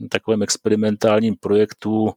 na 0.00 0.08
takovém 0.08 0.42
experimentálním 0.42 1.36
projektu, 1.36 2.12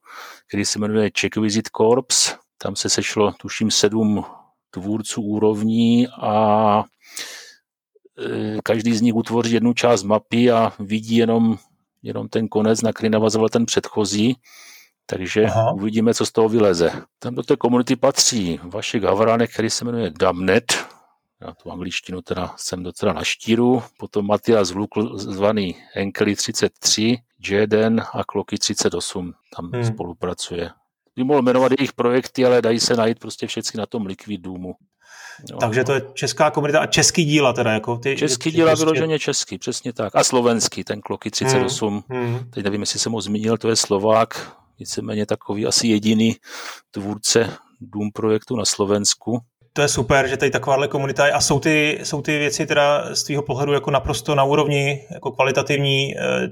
který 0.48 0.66
se 0.66 0.80
jmenuje 0.80 1.12
Check 1.20 1.38
Visit 1.38 1.70
Corps, 1.78 2.38
tam 2.66 2.76
se 2.76 2.90
sešlo, 2.90 3.32
tuším, 3.32 3.72
sedm 3.72 4.26
tvůrců 4.70 5.22
úrovní 5.22 6.08
a 6.08 6.84
e, 8.20 8.58
každý 8.64 8.94
z 8.98 9.02
nich 9.02 9.16
utvoří 9.16 9.54
jednu 9.54 9.74
část 9.74 10.04
mapy 10.04 10.52
a 10.52 10.74
vidí 10.80 11.16
jenom, 11.16 11.58
jenom 12.04 12.28
ten 12.28 12.48
konec, 12.48 12.82
na 12.82 12.94
který 12.94 13.10
navazoval 13.10 13.50
ten 13.50 13.66
předchozí. 13.66 14.36
Takže 15.06 15.46
Aha. 15.46 15.72
uvidíme, 15.74 16.14
co 16.14 16.26
z 16.26 16.32
toho 16.32 16.50
vyleze. 16.50 16.92
Tam 17.20 17.36
do 17.36 17.44
té 17.44 17.56
komunity 17.56 17.96
patří 17.96 18.60
Vašek 18.64 19.04
Havránek, 19.04 19.54
který 19.54 19.70
se 19.70 19.86
jmenuje 19.86 20.12
Damnet. 20.20 20.74
Já 21.42 21.54
tu 21.54 21.72
angličtinu 21.72 22.22
teda 22.22 22.54
jsem 22.58 22.84
docela 22.84 23.14
na 23.14 23.24
štíru. 23.24 23.84
Potom 24.00 24.28
Matias 24.28 24.72
Vlukl, 24.72 25.18
zvaný 25.18 25.76
Enkeli 25.96 26.36
33, 26.36 27.18
Jeden 27.50 28.04
a 28.14 28.24
Kloky 28.24 28.58
38 28.58 29.34
tam 29.56 29.72
hmm. 29.72 29.86
spolupracuje 29.86 30.72
by 31.16 31.24
mohl 31.24 31.42
jmenovat 31.42 31.72
jejich 31.80 31.94
projekty, 31.94 32.46
ale 32.46 32.62
dají 32.62 32.80
se 32.80 32.96
najít 32.96 33.20
prostě 33.20 33.48
všechny 33.48 33.78
na 33.78 33.86
tom 33.86 34.06
Liquid 34.06 34.42
Doomu. 34.42 34.74
Jo. 35.52 35.58
Takže 35.58 35.84
to 35.84 35.94
je 35.94 36.02
česká 36.14 36.52
komunita 36.52 36.80
a 36.80 36.86
český 36.86 37.26
díla 37.26 37.54
teda. 37.54 37.72
Jako 37.72 37.98
ty, 37.98 38.18
český 38.18 38.52
díla 38.52 38.70
prostě... 38.70 38.86
vyloženě 38.86 39.20
český, 39.20 39.58
přesně 39.58 39.94
tak. 39.94 40.16
A 40.16 40.24
slovenský, 40.24 40.84
ten 40.84 41.02
Kloky 41.02 41.32
38. 41.32 42.04
Hmm, 42.10 42.26
hmm. 42.26 42.50
Teď 42.50 42.64
nevím, 42.64 42.82
jestli 42.82 43.00
jsem 43.00 43.12
ho 43.12 43.22
zmínil, 43.22 43.58
to 43.58 43.70
je 43.70 43.76
Slovák, 43.76 44.58
víceméně 44.80 45.26
takový 45.26 45.66
asi 45.66 45.88
jediný 45.88 46.36
tvůrce 46.92 47.54
Doom 47.82 48.12
projektu 48.12 48.56
na 48.56 48.66
Slovensku 48.66 49.40
to 49.76 49.82
je 49.82 49.88
super, 49.88 50.28
že 50.28 50.38
tady 50.38 50.52
takováhle 50.52 50.88
komunita 50.88 51.26
je 51.26 51.32
a 51.32 51.42
jsou 51.42 51.60
ty, 51.60 52.00
jsou 52.04 52.22
ty 52.22 52.38
věci 52.38 52.66
teda 52.66 53.16
z 53.16 53.24
tvého 53.24 53.42
pohledu 53.42 53.74
jako 53.74 53.92
naprosto 53.92 54.36
na 54.36 54.44
úrovni 54.44 55.08
jako 55.12 55.32
kvalitativní 55.32 56.16
eh, 56.18 56.48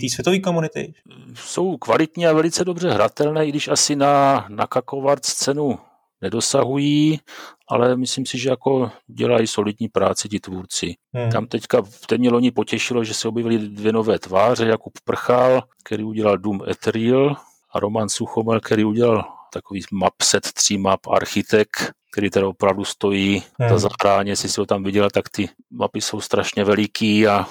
té 0.00 0.08
světové 0.08 0.38
komunity? 0.38 0.94
Jsou 1.34 1.76
kvalitní 1.76 2.26
a 2.26 2.32
velice 2.32 2.64
dobře 2.64 2.90
hratelné, 2.90 3.46
i 3.46 3.48
když 3.48 3.68
asi 3.68 3.96
na, 3.96 4.46
na 4.48 4.66
kakovart 4.66 5.24
scénu 5.24 5.78
nedosahují, 6.20 7.20
ale 7.68 7.96
myslím 7.96 8.26
si, 8.26 8.38
že 8.38 8.50
jako 8.50 8.90
dělají 9.06 9.46
solidní 9.46 9.88
práci 9.88 10.28
ti 10.28 10.40
tvůrci. 10.40 10.94
Hmm. 11.14 11.30
Tam 11.30 11.46
teďka, 11.46 11.82
teď 12.06 12.20
mě 12.20 12.30
loni 12.30 12.50
potěšilo, 12.50 13.04
že 13.04 13.14
se 13.14 13.28
objevily 13.28 13.58
dvě 13.58 13.92
nové 13.92 14.18
tváře, 14.18 14.66
Jakub 14.66 14.92
Prchal, 15.04 15.62
který 15.84 16.04
udělal 16.04 16.38
Doom 16.38 16.60
Ethereal 16.70 17.36
a 17.72 17.80
Roman 17.80 18.08
Suchomel, 18.08 18.60
který 18.60 18.84
udělal 18.84 19.24
takový 19.52 19.82
map 19.92 20.22
set, 20.22 20.52
tří 20.52 20.78
map 20.78 21.00
architekt, 21.06 21.92
který 22.12 22.30
teda 22.30 22.48
opravdu 22.48 22.84
stojí 22.84 23.42
hmm. 23.60 23.68
za 23.68 23.78
zahráně, 23.78 24.32
jestli 24.32 24.48
si 24.48 24.60
ho 24.60 24.66
tam 24.66 24.82
viděl, 24.82 25.10
tak 25.10 25.28
ty 25.28 25.48
mapy 25.70 26.00
jsou 26.00 26.20
strašně 26.20 26.64
veliký 26.64 27.26
a 27.26 27.46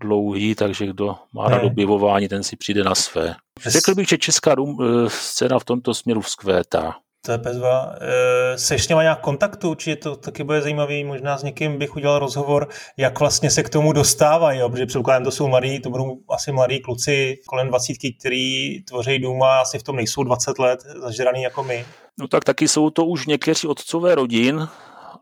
dlouhý, 0.00 0.54
takže 0.54 0.86
kdo 0.86 1.16
má 1.32 1.48
rád 1.48 1.56
hmm. 1.56 1.66
objevování, 1.66 2.28
ten 2.28 2.42
si 2.42 2.56
přijde 2.56 2.84
na 2.84 2.94
své. 2.94 3.34
Řekl 3.66 3.94
bych, 3.94 4.08
že 4.08 4.18
česká 4.18 4.52
eh, 4.52 4.84
scéna 5.08 5.58
v 5.58 5.64
tomto 5.64 5.94
směru 5.94 6.20
vzkvétá. 6.20 6.96
To 7.26 7.32
je 7.32 7.38
bezva. 7.38 7.94
E, 8.00 8.58
seš 8.58 8.84
s 8.84 8.88
něma 8.88 9.02
nějak 9.02 9.20
kontaktu, 9.20 9.74
či 9.74 9.96
to 9.96 10.16
taky 10.16 10.44
bude 10.44 10.62
zajímavý, 10.62 11.04
možná 11.04 11.38
s 11.38 11.42
někým 11.42 11.78
bych 11.78 11.96
udělal 11.96 12.18
rozhovor, 12.18 12.68
jak 12.96 13.20
vlastně 13.20 13.50
se 13.50 13.62
k 13.62 13.68
tomu 13.68 13.92
dostávají, 13.92 14.60
protože 14.70 14.86
předpokládám, 14.86 15.24
to 15.24 15.30
jsou 15.30 15.48
mladí, 15.48 15.80
to 15.80 15.90
budou 15.90 16.18
asi 16.30 16.52
mladí 16.52 16.80
kluci 16.80 17.38
kolem 17.46 17.68
dvacítky, 17.68 18.12
který 18.12 18.82
tvoří 18.82 19.18
důma, 19.18 19.60
asi 19.60 19.78
v 19.78 19.82
tom 19.82 19.96
nejsou 19.96 20.22
20 20.22 20.58
let, 20.58 20.80
zažraný 21.02 21.42
jako 21.42 21.62
my. 21.62 21.84
No 22.18 22.28
tak 22.28 22.44
taky 22.44 22.68
jsou 22.68 22.90
to 22.90 23.04
už 23.04 23.26
někteří 23.26 23.68
otcové 23.68 24.14
rodin, 24.14 24.68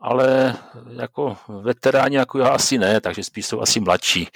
ale 0.01 0.55
jako 0.99 1.37
veteráni 1.61 2.15
jako 2.15 2.39
já 2.39 2.47
asi 2.47 2.77
ne, 2.77 3.01
takže 3.01 3.23
spíš 3.23 3.45
jsou 3.45 3.61
asi 3.61 3.79
mladší. 3.79 4.27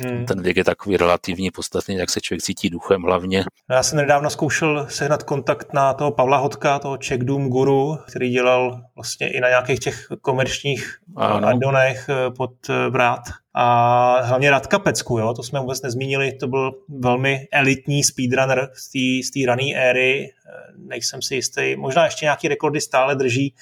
Hmm. 0.00 0.26
Ten 0.26 0.42
věk 0.42 0.56
je 0.56 0.64
takový 0.64 0.96
relativní, 0.96 1.50
podstatný, 1.50 1.94
jak 1.96 2.10
se 2.10 2.20
člověk 2.20 2.42
cítí 2.42 2.70
duchem 2.70 3.02
hlavně. 3.02 3.44
Já 3.70 3.82
jsem 3.82 3.98
nedávno 3.98 4.30
zkoušel 4.30 4.86
sehnat 4.88 5.22
kontakt 5.22 5.72
na 5.72 5.94
toho 5.94 6.10
Pavla 6.10 6.36
Hodka, 6.36 6.78
toho 6.78 6.96
Czech 6.96 7.18
Doom 7.18 7.48
Guru, 7.48 7.98
který 8.08 8.30
dělal 8.30 8.82
vlastně 8.94 9.32
i 9.32 9.40
na 9.40 9.48
nějakých 9.48 9.80
těch 9.80 10.06
komerčních 10.20 10.98
addonech 11.16 12.08
eh, 12.08 12.30
pod 12.30 12.52
brát. 12.90 13.22
Eh, 13.28 13.32
A 13.54 14.20
hlavně 14.20 14.50
Radka 14.50 14.78
Pecku, 14.78 15.18
jo, 15.18 15.34
to 15.34 15.42
jsme 15.42 15.60
vůbec 15.60 15.82
nezmínili, 15.82 16.32
to 16.32 16.46
byl 16.46 16.72
velmi 16.88 17.48
elitní 17.52 18.04
speedrunner 18.04 18.70
z 18.74 19.30
té 19.30 19.46
rané 19.46 19.74
éry, 19.74 20.32
eh, 20.32 20.72
nejsem 20.76 21.22
si 21.22 21.34
jistý, 21.34 21.76
možná 21.76 22.04
ještě 22.04 22.24
nějaký 22.24 22.48
rekordy 22.48 22.80
stále 22.80 23.14
drží, 23.14 23.54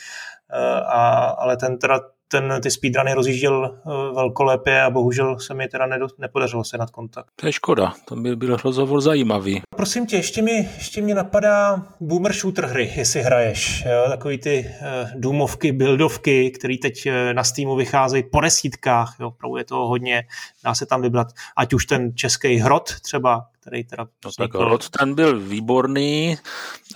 a, 0.87 1.25
ale 1.39 1.57
ten 1.57 1.79
teda 1.79 2.01
ten, 2.31 2.61
ty 2.63 2.71
speedruny 2.71 3.15
rozjížděl 3.15 3.75
eh, 3.75 4.15
velkolepě 4.15 4.83
a 4.83 4.91
bohužel 4.91 5.39
se 5.39 5.55
mi 5.55 5.69
teda 5.69 5.87
nedo, 5.87 6.07
nepodařilo 6.19 6.65
se 6.65 6.79
nad 6.79 6.91
kontakt. 6.91 7.27
To 7.37 7.47
je 7.47 7.53
škoda, 7.53 7.93
to 8.05 8.17
by 8.17 8.37
byl 8.37 8.57
rozhovor 8.57 9.01
zajímavý. 9.01 9.63
Prosím 9.77 10.07
tě, 10.07 10.17
ještě 10.17 10.43
mi, 10.43 10.69
ještě 10.75 11.03
mě 11.03 11.15
napadá 11.15 11.87
boomer 12.01 12.33
shooter 12.33 12.67
hry, 12.67 12.93
jestli 12.97 13.23
hraješ. 13.23 13.85
Jo? 13.85 14.05
Takový 14.09 14.39
ty 14.39 14.67
uh, 14.69 15.09
důmovky, 15.21 15.73
buildovky, 15.73 16.51
které 16.51 16.77
teď 16.83 17.09
na 17.33 17.45
Steamu 17.45 17.77
vycházejí 17.77 18.23
po 18.23 18.41
desítkách, 18.41 19.17
jo? 19.21 19.29
opravdu 19.29 19.57
je 19.57 19.65
toho 19.65 19.89
hodně, 19.89 20.25
dá 20.65 20.75
se 20.75 20.87
tam 20.87 21.03
vybrat, 21.03 21.27
ať 21.57 21.75
už 21.75 21.87
ten 21.87 22.17
český 22.17 22.57
hrot 22.57 23.01
třeba, 23.01 23.47
který 23.71 23.85
teda... 23.85 24.07
No 24.25 24.31
tak 24.37 24.55
Rod 24.55 24.89
ten 24.89 25.15
byl 25.15 25.41
výborný. 25.41 26.37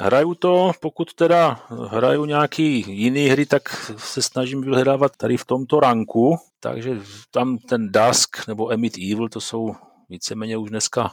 Hraju 0.00 0.34
to, 0.34 0.72
pokud 0.80 1.14
teda 1.14 1.60
hraju 1.88 2.24
nějaký 2.24 2.84
jiný 2.88 3.26
hry, 3.26 3.46
tak 3.46 3.68
se 3.98 4.22
snažím 4.22 4.60
vyhledávat 4.60 5.16
tady 5.16 5.37
v 5.37 5.44
tomto 5.44 5.80
ranku, 5.80 6.37
takže 6.60 7.00
tam 7.30 7.58
ten 7.58 7.92
Dusk 7.92 8.48
nebo 8.48 8.72
Emit 8.72 8.98
Evil, 8.98 9.28
to 9.28 9.40
jsou 9.40 9.74
víceméně 10.08 10.56
už 10.56 10.70
dneska 10.70 11.10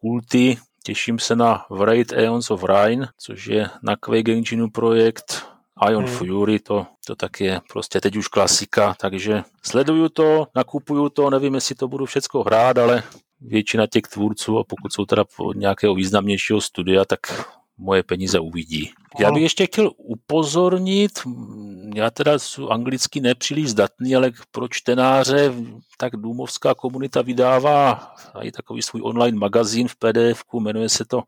kulty 0.00 0.56
těším 0.84 1.18
se 1.18 1.36
na 1.36 1.66
Wraith 1.70 2.12
Aeons 2.12 2.50
of 2.50 2.64
Rhine, 2.64 3.08
což 3.18 3.46
je 3.46 3.70
na 3.82 3.96
Quake 3.96 4.28
Engineu 4.28 4.70
projekt, 4.70 5.46
Ion 5.90 6.04
hmm. 6.04 6.16
Fury, 6.16 6.58
to, 6.58 6.86
to 7.06 7.16
tak 7.16 7.40
je 7.40 7.60
prostě 7.72 8.00
teď 8.00 8.16
už 8.16 8.28
klasika, 8.28 8.94
takže 9.00 9.42
sleduju 9.62 10.08
to, 10.08 10.46
nakupuju 10.54 11.08
to, 11.08 11.30
nevím, 11.30 11.54
jestli 11.54 11.74
to 11.74 11.88
budu 11.88 12.06
všecko 12.06 12.42
hrát, 12.42 12.78
ale 12.78 13.02
většina 13.40 13.86
těch 13.86 14.02
tvůrců, 14.02 14.58
a 14.58 14.64
pokud 14.64 14.92
jsou 14.92 15.04
teda 15.04 15.24
od 15.38 15.56
nějakého 15.56 15.94
významnějšího 15.94 16.60
studia, 16.60 17.04
tak 17.04 17.20
moje 17.78 18.02
peníze 18.02 18.40
uvidí. 18.40 18.90
Já 19.18 19.32
bych 19.32 19.42
ještě 19.42 19.66
chtěl 19.66 19.90
upozornit, 19.96 21.10
já 21.94 22.10
teda 22.10 22.38
jsem 22.38 22.66
anglicky 22.70 23.20
nepříliš 23.20 23.70
zdatný, 23.70 24.16
ale 24.16 24.30
pro 24.50 24.68
čtenáře, 24.68 25.54
tak 25.96 26.16
Důmovská 26.16 26.74
komunita 26.74 27.22
vydává 27.22 28.12
i 28.42 28.52
takový 28.52 28.82
svůj 28.82 29.02
online 29.04 29.38
magazín 29.38 29.88
v 29.88 29.96
pdf 29.96 30.42
jmenuje 30.60 30.88
se 30.88 31.04
to 31.04 31.22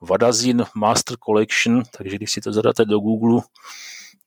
Vadazin 0.00 0.64
Master 0.74 1.16
Collection, 1.24 1.82
takže 1.96 2.16
když 2.16 2.32
si 2.32 2.40
to 2.40 2.52
zadáte 2.52 2.84
do 2.84 2.98
Google, 2.98 3.42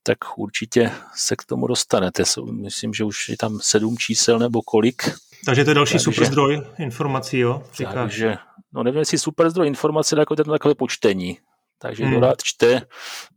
tak 0.03 0.17
určitě 0.37 0.91
se 1.15 1.35
k 1.35 1.43
tomu 1.43 1.67
dostanete. 1.67 2.23
Myslím, 2.51 2.93
že 2.93 3.03
už 3.03 3.29
je 3.29 3.37
tam 3.37 3.59
sedm 3.61 3.97
čísel 3.97 4.39
nebo 4.39 4.61
kolik. 4.61 5.03
Takže 5.45 5.63
to 5.63 5.71
je 5.71 5.75
další 5.75 5.91
takže, 5.91 6.03
super 6.03 6.25
zdroj 6.25 6.61
informací, 6.79 7.39
jo? 7.39 7.63
Říkáš. 7.73 7.93
Takže, 7.93 8.37
no 8.73 8.83
nevím, 8.83 8.99
jestli 8.99 9.17
super 9.17 9.49
zdroj 9.49 9.67
informací, 9.67 10.15
ale 10.15 10.21
jako 10.21 10.35
to 10.35 10.43
takové 10.43 10.75
počtení. 10.75 11.37
Takže 11.81 12.03
hmm. 12.03 12.11
kdo 12.11 12.27
rád 12.27 12.43
čte, 12.43 12.81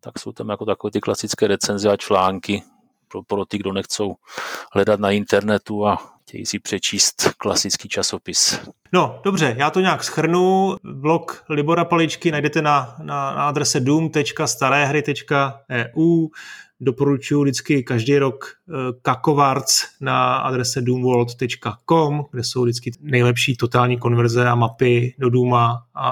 tak 0.01 0.19
jsou 0.19 0.33
tam 0.33 0.49
jako 0.49 0.65
takové 0.65 0.91
ty 0.91 1.01
klasické 1.01 1.47
recenze 1.47 1.91
a 1.91 1.97
články 1.97 2.63
pro, 3.09 3.23
pro 3.23 3.45
ty, 3.45 3.59
kdo 3.59 3.73
nechcou 3.73 4.15
hledat 4.73 5.01
na 5.01 5.11
internetu 5.11 5.87
a 5.87 5.97
chtějí 6.23 6.47
si 6.47 6.59
přečíst 6.59 7.31
klasický 7.39 7.89
časopis. 7.89 8.61
No, 8.93 9.21
dobře, 9.25 9.55
já 9.59 9.71
to 9.71 9.81
nějak 9.81 10.05
schrnu. 10.05 10.77
Blog 10.85 11.45
Libora 11.49 11.85
Paličky 11.85 12.31
najdete 12.31 12.63
na, 12.63 12.97
na, 12.99 13.35
na 13.35 13.49
adrese 13.49 13.81
doom.starehry.eu. 13.81 16.29
Doporučuji 16.85 17.43
vždycky 17.43 17.83
každý 17.83 18.19
rok 18.19 18.45
eh, 18.69 18.73
Kakovarts 19.03 19.85
na 20.01 20.37
adrese 20.37 20.81
doomworld.com, 20.81 22.25
kde 22.31 22.45
jsou 22.45 22.63
vždycky 22.63 22.93
nejlepší 23.01 23.57
totální 23.57 23.99
konverze 23.99 24.49
a 24.49 24.55
mapy 24.55 25.15
do 25.19 25.31
Dooma 25.31 25.87
a, 25.95 26.09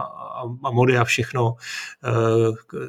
a 0.64 0.70
mody 0.70 0.98
a 0.98 1.04
všechno 1.04 1.44
uh, 1.52 1.56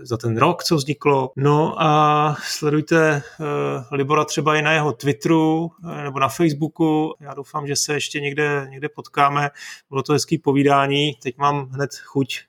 za 0.02 0.18
ten 0.18 0.38
rok, 0.38 0.64
co 0.64 0.76
vzniklo. 0.76 1.32
No 1.36 1.82
a 1.82 2.36
sledujte 2.44 3.22
uh, 3.40 3.46
Libora 3.92 4.26
třeba 4.26 4.56
i 4.56 4.62
na 4.62 4.72
jeho 4.72 4.92
Twitteru 4.92 5.72
nebo 6.04 6.20
na 6.20 6.28
Facebooku. 6.28 7.14
Já 7.20 7.34
doufám, 7.34 7.68
že 7.68 7.76
se 7.76 7.94
ještě 7.94 8.22
někde, 8.22 8.68
někde 8.70 8.90
potkáme. 8.90 9.50
Bylo 9.90 10.04
to 10.04 10.14
hezký 10.14 10.38
povídání. 10.38 11.14
Teď 11.24 11.38
mám 11.38 11.70
hned 11.70 11.90
chuť 12.04 12.40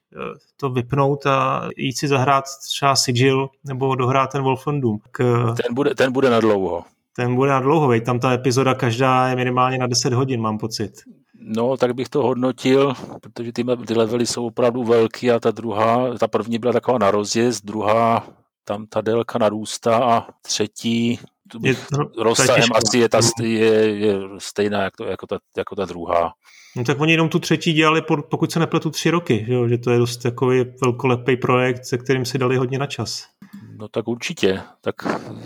to 0.56 0.70
vypnout 0.70 1.26
a 1.26 1.68
jít 1.76 1.98
si 1.98 2.08
zahrát 2.08 2.44
třeba 2.68 2.96
Sigil 2.96 3.48
nebo 3.64 3.94
dohrát 3.94 4.32
ten 4.32 4.42
Wolfendoom. 4.42 4.98
K... 5.10 5.18
Ten, 5.62 5.74
bude, 5.74 5.94
ten 5.94 6.12
bude 6.12 6.30
na 6.30 6.40
dlouho. 6.40 6.84
Ten 7.16 7.34
bude 7.34 7.50
na 7.50 7.60
dlouho, 7.60 7.88
veď 7.88 8.04
tam 8.04 8.20
ta 8.20 8.32
epizoda 8.32 8.74
každá 8.74 9.28
je 9.28 9.36
minimálně 9.36 9.78
na 9.78 9.86
10 9.86 10.12
hodin, 10.12 10.40
mám 10.40 10.58
pocit. 10.58 10.92
No, 11.34 11.76
tak 11.76 11.94
bych 11.94 12.08
to 12.08 12.22
hodnotil, 12.22 12.94
protože 13.20 13.52
ty, 13.52 13.64
ty 13.86 13.94
levely 13.94 14.26
jsou 14.26 14.46
opravdu 14.46 14.84
velký 14.84 15.30
a 15.30 15.40
ta 15.40 15.50
druhá, 15.50 16.18
ta 16.18 16.28
první 16.28 16.58
byla 16.58 16.72
taková 16.72 16.98
na 16.98 17.10
rozjezd, 17.10 17.64
druhá 17.64 18.26
tam 18.64 18.86
ta 18.86 19.00
délka 19.00 19.38
narůstá 19.38 20.04
a 20.04 20.26
třetí 20.42 21.18
je, 21.62 21.74
rozsahem 22.18 22.62
je 22.62 22.68
asi 22.74 22.98
je, 22.98 23.08
ta, 23.08 23.20
je, 23.42 23.98
je 23.98 24.18
stejná 24.38 24.82
jako, 24.82 25.04
jako, 25.04 25.26
ta, 25.26 25.38
jako 25.56 25.76
ta 25.76 25.84
druhá. 25.84 26.32
No 26.76 26.84
tak 26.84 27.00
oni 27.00 27.12
jenom 27.12 27.28
tu 27.28 27.38
třetí 27.38 27.72
dělali, 27.72 28.02
pokud 28.30 28.52
se 28.52 28.58
nepletu, 28.60 28.90
tři 28.90 29.10
roky, 29.10 29.44
že, 29.48 29.68
že 29.68 29.78
to 29.78 29.90
je 29.90 29.98
dost 29.98 30.16
takový 30.16 30.64
velkolepý 30.82 31.36
projekt, 31.36 31.84
se 31.84 31.98
kterým 31.98 32.24
si 32.24 32.38
dali 32.38 32.56
hodně 32.56 32.78
na 32.78 32.86
čas. 32.86 33.26
No 33.76 33.88
tak 33.88 34.08
určitě. 34.08 34.60
Tak 34.80 34.94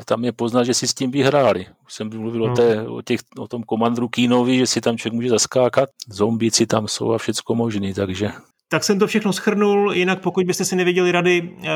tam 0.05 0.24
je 0.24 0.33
poznat, 0.33 0.64
že 0.64 0.74
si 0.74 0.89
s 0.89 0.95
tím 0.95 1.11
vyhráli. 1.11 1.66
Už 1.87 1.95
jsem 1.95 2.11
mluvil 2.18 2.47
no. 2.47 2.53
o, 2.53 2.57
té, 2.57 2.89
o, 2.89 3.03
těch, 3.03 3.20
o 3.39 3.49
tom 3.49 3.62
komandru 3.62 4.09
Kínovi, 4.09 4.59
že 4.59 4.66
si 4.66 4.81
tam 4.81 4.99
člověk 4.99 5.14
může 5.14 5.29
zaskákat. 5.29 5.89
Zombíci 6.09 6.66
tam 6.66 6.89
jsou 6.89 7.12
a 7.12 7.18
všecko 7.18 7.55
možný, 7.55 7.95
takže 7.95 8.31
tak 8.69 8.85
jsem 8.85 8.99
to 8.99 9.07
všechno 9.07 9.33
schrnul, 9.33 9.93
jinak 9.93 10.23
pokud 10.23 10.47
byste 10.47 10.64
si 10.64 10.77
nevěděli 10.77 11.12
rady, 11.12 11.57
eh, 11.64 11.69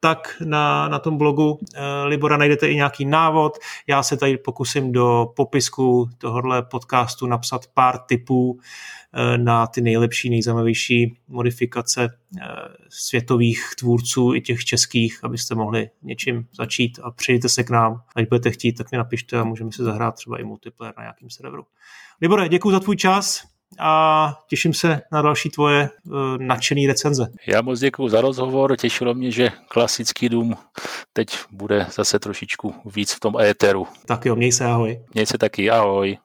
tak 0.00 0.36
na, 0.44 0.88
na 0.88 0.98
tom 0.98 1.18
blogu 1.18 1.58
eh, 1.74 1.80
Libora 2.04 2.36
najdete 2.36 2.68
i 2.68 2.74
nějaký 2.74 3.04
návod. 3.04 3.58
Já 3.86 4.02
se 4.02 4.16
tady 4.16 4.36
pokusím 4.36 4.92
do 4.92 5.26
popisku 5.36 6.08
tohohle 6.18 6.62
podcastu 6.62 7.26
napsat 7.26 7.66
pár 7.74 7.98
tipů 7.98 8.58
eh, 9.14 9.38
na 9.38 9.66
ty 9.66 9.80
nejlepší, 9.80 10.30
nejzajímavější 10.30 11.16
modifikace 11.28 12.08
světových 12.88 13.70
tvůrců 13.78 14.34
i 14.34 14.40
těch 14.40 14.64
českých, 14.64 15.18
abyste 15.22 15.54
mohli 15.54 15.90
něčím 16.02 16.46
začít 16.56 16.98
a 17.02 17.10
přijďte 17.10 17.48
se 17.48 17.64
k 17.64 17.70
nám. 17.70 18.02
Ať 18.16 18.28
budete 18.28 18.50
chtít, 18.50 18.72
tak 18.72 18.92
mi 18.92 18.98
napište 18.98 19.38
a 19.38 19.44
můžeme 19.44 19.72
se 19.72 19.84
zahrát 19.84 20.14
třeba 20.14 20.40
i 20.40 20.44
multiplayer 20.44 20.94
na 20.96 21.02
nějakým 21.02 21.30
serveru. 21.30 21.64
Libore, 22.20 22.48
děkuji 22.48 22.70
za 22.70 22.80
tvůj 22.80 22.96
čas 22.96 23.53
a 23.80 24.34
těším 24.48 24.74
se 24.74 25.00
na 25.12 25.22
další 25.22 25.50
tvoje 25.50 25.90
uh, 26.04 26.14
nadšený 26.38 26.86
recenze. 26.86 27.26
Já 27.46 27.62
moc 27.62 27.80
děkuji 27.80 28.08
za 28.08 28.20
rozhovor, 28.20 28.76
těšilo 28.76 29.14
mě, 29.14 29.30
že 29.30 29.50
klasický 29.68 30.28
dům 30.28 30.56
teď 31.12 31.38
bude 31.50 31.86
zase 31.94 32.18
trošičku 32.18 32.74
víc 32.84 33.12
v 33.12 33.20
tom 33.20 33.40
éteru. 33.40 33.86
Tak 34.06 34.26
jo, 34.26 34.36
měj 34.36 34.52
se, 34.52 34.64
ahoj. 34.64 35.00
Měj 35.14 35.26
se 35.26 35.38
taky, 35.38 35.70
ahoj. 35.70 36.18